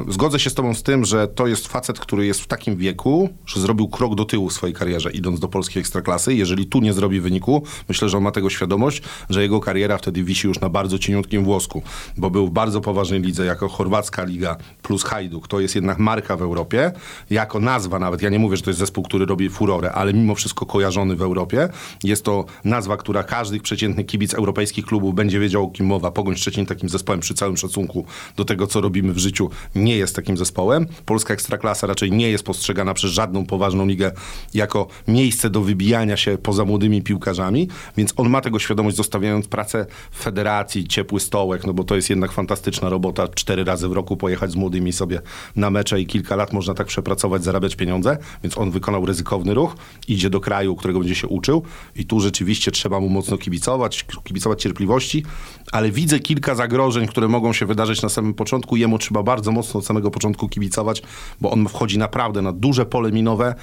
Zgodzę 0.08 0.38
się 0.38 0.50
z 0.50 0.54
tobą 0.54 0.74
z 0.74 0.82
tym, 0.82 1.04
że 1.04 1.28
to 1.28 1.46
jest 1.46 1.68
facet, 1.68 2.00
który 2.00 2.26
jest 2.26 2.40
w 2.40 2.46
takim 2.46 2.76
wieku, 2.76 3.28
że 3.46 3.60
zrobił 3.60 3.88
krok 3.88 4.14
do 4.14 4.24
tyłu 4.24 4.48
w 4.48 4.52
swojej 4.52 4.74
karierze, 4.74 5.10
idąc 5.10 5.40
do 5.40 5.48
polskiej 5.48 5.80
ekstraklasy. 5.80 6.34
Jeżeli 6.34 6.66
tu 6.66 6.80
nie 6.80 6.92
zrobi 6.92 7.20
wyniku, 7.20 7.62
myślę, 7.88 8.08
że 8.08 8.16
on 8.16 8.22
ma 8.22 8.30
tego 8.30 8.50
świadomość, 8.50 9.02
że 9.30 9.42
jego 9.42 9.60
kariera 9.60 9.98
wtedy 9.98 10.22
wisi 10.22 10.48
już 10.48 10.60
na 10.60 10.68
bardzo 10.68 10.98
cieniutkim 10.98 11.44
włosku, 11.44 11.82
bo 12.16 12.30
był 12.30 12.46
w 12.46 12.50
bardzo 12.50 12.80
poważnej 12.80 13.20
lidze, 13.20 13.44
jako 13.44 13.68
chorwacka 13.68 14.24
liga 14.24 14.56
plus 14.82 15.04
Hajduk. 15.04 15.48
To 15.48 15.60
jest 15.60 15.74
jednak 15.74 15.98
marka 15.98 16.36
w 16.36 16.42
Europie, 16.42 16.92
jako 17.30 17.60
nazwa 17.60 17.98
nawet. 17.98 18.22
Ja 18.22 18.30
nie 18.30 18.38
mówię, 18.38 18.56
że 18.56 18.62
to 18.62 18.70
jest 18.70 18.80
zespół, 18.80 19.04
który 19.04 19.26
robi 19.26 19.48
furorę, 19.48 19.92
ale 19.92 20.12
mimo 20.12 20.34
wszystko 20.34 20.66
kojarzony 20.66 21.16
w 21.16 21.22
Europie. 21.22 21.68
Jest 22.04 22.24
to 22.24 22.44
nazwa, 22.64 22.96
która 22.96 23.22
każdy 23.22 23.60
przeciętny 23.60 24.04
kibic 24.04 24.34
europejskich 24.34 24.86
klubów 24.86 25.14
będzie 25.14 25.40
wiedział, 25.40 25.64
o 25.64 25.70
kim 25.70 25.86
mowa. 25.86 26.10
Pogoń 26.10 26.36
Szczecin 26.36 26.66
takim 26.66 26.88
zespołem 26.88 27.20
przy 27.20 27.34
całym 27.34 27.56
szacunku 27.56 28.04
do 28.36 28.44
tego, 28.44 28.66
co 28.66 28.80
robimy 28.80 29.12
w 29.12 29.18
życiu, 29.18 29.43
nie 29.74 29.96
jest 29.96 30.16
takim 30.16 30.36
zespołem. 30.36 30.86
Polska 31.06 31.34
Ekstraklasa 31.34 31.86
raczej 31.86 32.12
nie 32.12 32.30
jest 32.30 32.44
postrzegana 32.44 32.94
przez 32.94 33.10
żadną 33.10 33.46
poważną 33.46 33.86
ligę 33.86 34.12
jako 34.54 34.86
miejsce 35.08 35.50
do 35.50 35.60
wybijania 35.60 36.16
się 36.16 36.38
poza 36.38 36.64
młodymi 36.64 37.02
piłkarzami, 37.02 37.68
więc 37.96 38.12
on 38.16 38.30
ma 38.30 38.40
tego 38.40 38.58
świadomość, 38.58 38.96
zostawiając 38.96 39.48
pracę 39.48 39.86
w 40.10 40.22
federacji, 40.22 40.88
ciepły 40.88 41.20
stołek, 41.20 41.66
no 41.66 41.74
bo 41.74 41.84
to 41.84 41.96
jest 41.96 42.10
jednak 42.10 42.32
fantastyczna 42.32 42.88
robota, 42.88 43.28
cztery 43.28 43.64
razy 43.64 43.88
w 43.88 43.92
roku 43.92 44.16
pojechać 44.16 44.50
z 44.50 44.56
młodymi 44.56 44.92
sobie 44.92 45.20
na 45.56 45.70
mecze 45.70 46.00
i 46.00 46.06
kilka 46.06 46.36
lat 46.36 46.52
można 46.52 46.74
tak 46.74 46.86
przepracować, 46.86 47.44
zarabiać 47.44 47.76
pieniądze, 47.76 48.18
więc 48.42 48.58
on 48.58 48.70
wykonał 48.70 49.06
ryzykowny 49.06 49.54
ruch, 49.54 49.76
idzie 50.08 50.30
do 50.30 50.40
kraju, 50.40 50.76
którego 50.76 50.98
będzie 50.98 51.14
się 51.14 51.28
uczył 51.28 51.62
i 51.96 52.04
tu 52.04 52.20
rzeczywiście 52.20 52.70
trzeba 52.70 53.00
mu 53.00 53.08
mocno 53.08 53.38
kibicować, 53.38 54.04
kibicować 54.24 54.62
cierpliwości, 54.62 55.24
ale 55.72 55.90
widzę 55.90 56.18
kilka 56.18 56.54
zagrożeń, 56.54 57.06
które 57.06 57.28
mogą 57.28 57.52
się 57.52 57.66
wydarzyć 57.66 58.02
na 58.02 58.08
samym 58.08 58.34
początku. 58.34 58.76
Jemu 58.76 58.98
trzeba 58.98 59.22
bardzo 59.22 59.33
mocno 59.52 59.78
od 59.78 59.86
samego 59.86 60.10
początku 60.10 60.48
kibicować, 60.48 61.02
bo 61.40 61.50
on 61.50 61.68
wchodzi 61.68 61.98
naprawdę 61.98 62.42
na 62.42 62.52
duże 62.52 62.86
pole 62.86 63.12
minowe, 63.12 63.54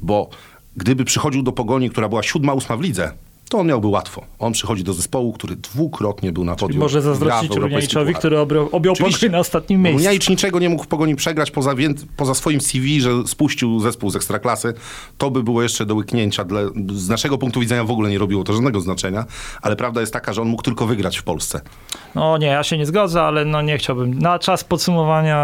bo 0.00 0.28
gdyby 0.76 1.04
przychodził 1.04 1.42
do 1.42 1.52
Pogoni, 1.52 1.90
która 1.90 2.08
była 2.08 2.22
siódma, 2.22 2.52
ósma 2.52 2.76
w 2.76 2.80
lidze, 2.80 3.12
to 3.48 3.58
on 3.58 3.66
miałby 3.66 3.86
łatwo. 3.86 4.24
On 4.38 4.52
przychodzi 4.52 4.84
do 4.84 4.92
zespołu, 4.92 5.32
który 5.32 5.56
dwukrotnie 5.56 6.32
był 6.32 6.44
na 6.44 6.56
podium. 6.56 6.76
I 6.76 6.80
może 6.80 7.02
zazdrościć 7.02 7.56
Runiajczowi, 7.56 8.14
który 8.14 8.38
objął, 8.38 8.68
objął 8.72 8.92
Oczywiście. 8.92 9.18
pokój 9.26 9.30
na 9.32 9.38
ostatnim 9.38 9.82
miejscu. 9.82 9.98
Runiajcz 9.98 10.28
niczego 10.28 10.58
nie 10.58 10.68
mógł 10.68 10.84
w 10.84 10.86
Pogoni 10.86 11.16
przegrać 11.16 11.50
poza, 11.50 11.74
poza 12.16 12.34
swoim 12.34 12.60
CV, 12.60 13.00
że 13.00 13.10
spuścił 13.26 13.80
zespół 13.80 14.10
z 14.10 14.16
Ekstraklasy. 14.16 14.74
To 15.18 15.30
by 15.30 15.42
było 15.42 15.62
jeszcze 15.62 15.86
do 15.86 15.94
łyknięcia. 15.94 16.44
Dla, 16.44 16.60
z 16.92 17.08
naszego 17.08 17.38
punktu 17.38 17.60
widzenia 17.60 17.84
w 17.84 17.90
ogóle 17.90 18.10
nie 18.10 18.18
robiło 18.18 18.44
to 18.44 18.52
żadnego 18.52 18.80
znaczenia, 18.80 19.24
ale 19.62 19.76
prawda 19.76 20.00
jest 20.00 20.12
taka, 20.12 20.32
że 20.32 20.42
on 20.42 20.48
mógł 20.48 20.62
tylko 20.62 20.86
wygrać 20.86 21.18
w 21.18 21.22
Polsce. 21.22 21.60
No 22.14 22.38
nie, 22.38 22.46
ja 22.46 22.62
się 22.62 22.78
nie 22.78 22.86
zgodzę, 22.86 23.22
ale 23.22 23.44
no 23.44 23.62
nie 23.62 23.78
chciałbym. 23.78 24.18
Na 24.18 24.38
czas 24.38 24.64
podsumowania 24.64 25.38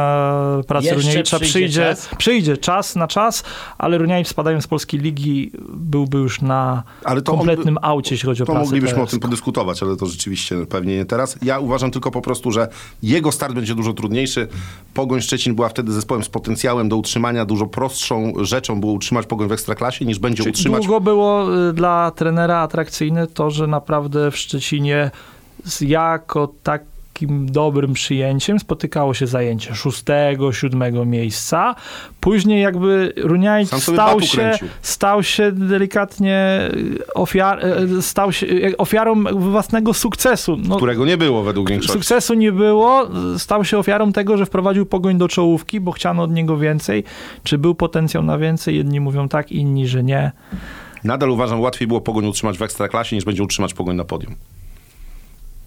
pracy 0.66 0.86
Jeszcze 0.86 1.00
Runiajcza 1.00 1.36
przyjdzie 1.38 1.52
przyjdzie, 1.59 1.80
czas? 1.84 2.09
przyjdzie 2.18 2.57
czas 2.57 2.96
na 2.96 3.07
czas, 3.09 3.44
ale 3.78 3.98
Runiajcz 3.98 4.28
spadając 4.28 4.64
z 4.64 4.66
polskiej 4.66 5.00
ligi 5.00 5.50
byłby 5.68 6.18
już 6.18 6.40
na 6.40 6.82
Ale 7.05 7.22
to 7.22 7.32
on 7.32 7.38
kompletnym 7.38 7.74
by- 7.74 7.80
aucie, 7.95 8.14
jeśli 8.14 8.26
chodzi 8.26 8.42
o 8.42 8.47
To 8.47 8.53
pracę 8.53 8.64
moglibyśmy 8.64 9.03
o 9.03 9.07
tym 9.07 9.20
podyskutować, 9.20 9.82
ale 9.82 9.97
to 9.97 10.07
rzeczywiście 10.07 10.66
pewnie 10.66 10.97
nie 10.97 11.05
teraz. 11.05 11.36
Ja 11.42 11.59
uważam 11.59 11.90
tylko 11.90 12.11
po 12.11 12.20
prostu, 12.20 12.51
że 12.51 12.68
jego 13.03 13.32
start 13.32 13.55
będzie 13.55 13.74
dużo 13.74 13.92
trudniejszy. 13.92 14.49
Pogoń 14.95 15.20
Szczecin 15.20 15.55
była 15.55 15.68
wtedy 15.68 15.92
zespołem 15.92 16.24
z 16.24 16.28
potencjałem 16.28 16.88
do 16.88 16.97
utrzymania. 16.97 17.45
Dużo 17.45 17.66
prostszą 17.66 18.32
rzeczą 18.40 18.80
było 18.80 18.92
utrzymać 18.92 19.26
Pogoń 19.26 19.49
w 19.49 19.53
Ekstraklasie, 19.53 20.05
niż 20.05 20.18
będzie 20.18 20.51
utrzymać 20.51 20.86
Długo 20.86 21.01
było 21.01 21.57
y, 21.68 21.72
dla 21.72 22.11
trenera 22.11 22.59
atrakcyjne 22.59 23.26
to, 23.26 23.51
że 23.51 23.66
naprawdę 23.66 24.30
w 24.30 24.36
Szczecinie 24.36 25.11
jako 25.80 26.49
takim 27.14 27.46
dobrym 27.46 27.92
przyjęciem 27.92 28.58
spotykało 28.58 29.14
się 29.14 29.26
zajęcie 29.26 29.74
szóstego, 29.74 30.52
siódmego 30.52 31.04
miejsca. 31.04 31.74
Później 32.20 32.62
jakby 32.62 33.12
Runiajc 33.16 33.74
stał 33.74 34.20
się, 34.20 34.38
kręcił. 34.38 34.68
stał 34.82 35.22
się 35.22 35.52
delikatnie 35.52 36.60
y, 36.74 37.14
ofiar, 37.14 37.66
y, 37.98 38.02
stał 38.02 38.32
się 38.32 38.46
y, 38.46 38.76
ofiarą 38.76 39.24
własnego 39.32 39.94
sukcesu. 39.94 40.56
No, 40.68 40.76
którego 40.76 41.06
nie 41.06 41.16
było 41.16 41.42
według 41.42 41.70
większości. 41.70 41.92
Sukcesu 41.92 42.34
nie 42.34 42.52
było, 42.52 43.08
stał 43.38 43.64
się 43.64 43.78
ofiarą 43.78 44.12
tego, 44.12 44.36
że 44.36 44.46
wprowadził 44.46 44.86
pogoń 44.86 45.18
do 45.18 45.28
czołówki, 45.28 45.80
bo 45.80 45.92
chciano 45.92 46.22
od 46.22 46.32
niego 46.32 46.58
więcej. 46.58 47.04
Czy 47.42 47.58
był 47.58 47.74
potencjał 47.74 48.22
na 48.22 48.38
więcej? 48.38 48.76
Jedni 48.76 49.00
mówią 49.00 49.28
tak, 49.28 49.52
inni, 49.52 49.88
że 49.88 50.02
nie. 50.02 50.32
Nadal 51.04 51.30
uważam, 51.30 51.60
łatwiej 51.60 51.88
było 51.88 52.00
Pogoń 52.00 52.26
utrzymać 52.26 52.58
w 52.58 52.62
Ekstraklasie, 52.62 53.16
niż 53.16 53.24
będzie 53.24 53.42
utrzymać 53.42 53.74
Pogoń 53.74 53.96
na 53.96 54.04
podium. 54.04 54.34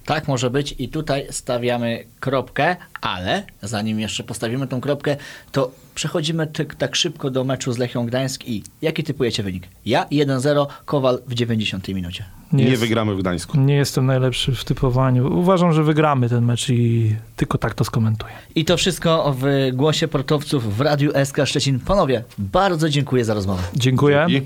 Tak 0.07 0.27
może 0.27 0.49
być 0.49 0.75
i 0.79 0.89
tutaj 0.89 1.27
stawiamy 1.29 2.03
kropkę, 2.19 2.75
ale 3.01 3.43
zanim 3.61 3.99
jeszcze 3.99 4.23
postawimy 4.23 4.67
tą 4.67 4.81
kropkę, 4.81 5.17
to 5.51 5.71
przechodzimy 5.95 6.47
tyk, 6.47 6.75
tak 6.75 6.95
szybko 6.95 7.29
do 7.29 7.43
meczu 7.43 7.71
z 7.71 7.77
Lechią 7.77 8.05
Gdańsk 8.05 8.47
i 8.47 8.63
jaki 8.81 9.03
typujecie 9.03 9.43
wynik? 9.43 9.67
Ja 9.85 10.05
1-0, 10.05 10.65
Kowal 10.85 11.19
w 11.27 11.33
90 11.33 11.87
minucie. 11.87 12.25
Nie, 12.53 12.63
jest- 12.63 12.81
wygramy 12.81 13.15
w 13.15 13.19
Gdańsku. 13.19 13.57
Nie 13.59 13.75
jestem 13.75 14.05
najlepszy 14.05 14.51
w 14.55 14.65
typowaniu. 14.65 15.39
Uważam, 15.39 15.73
że 15.73 15.83
wygramy 15.83 16.29
ten 16.29 16.45
mecz 16.45 16.69
i 16.69 17.15
tylko 17.35 17.57
tak 17.57 17.73
to 17.73 17.83
skomentuję. 17.83 18.33
I 18.55 18.65
to 18.65 18.77
wszystko 18.77 19.35
w 19.39 19.69
głosie 19.73 20.07
portowców 20.07 20.77
w 20.77 20.81
Radiu 20.81 21.11
SK 21.25 21.37
Szczecin. 21.45 21.79
Panowie, 21.79 22.23
bardzo 22.37 22.89
dziękuję 22.89 23.25
za 23.25 23.33
rozmowę. 23.33 23.63
Dziękuję. 23.75 24.25
Dzięki. 24.29 24.45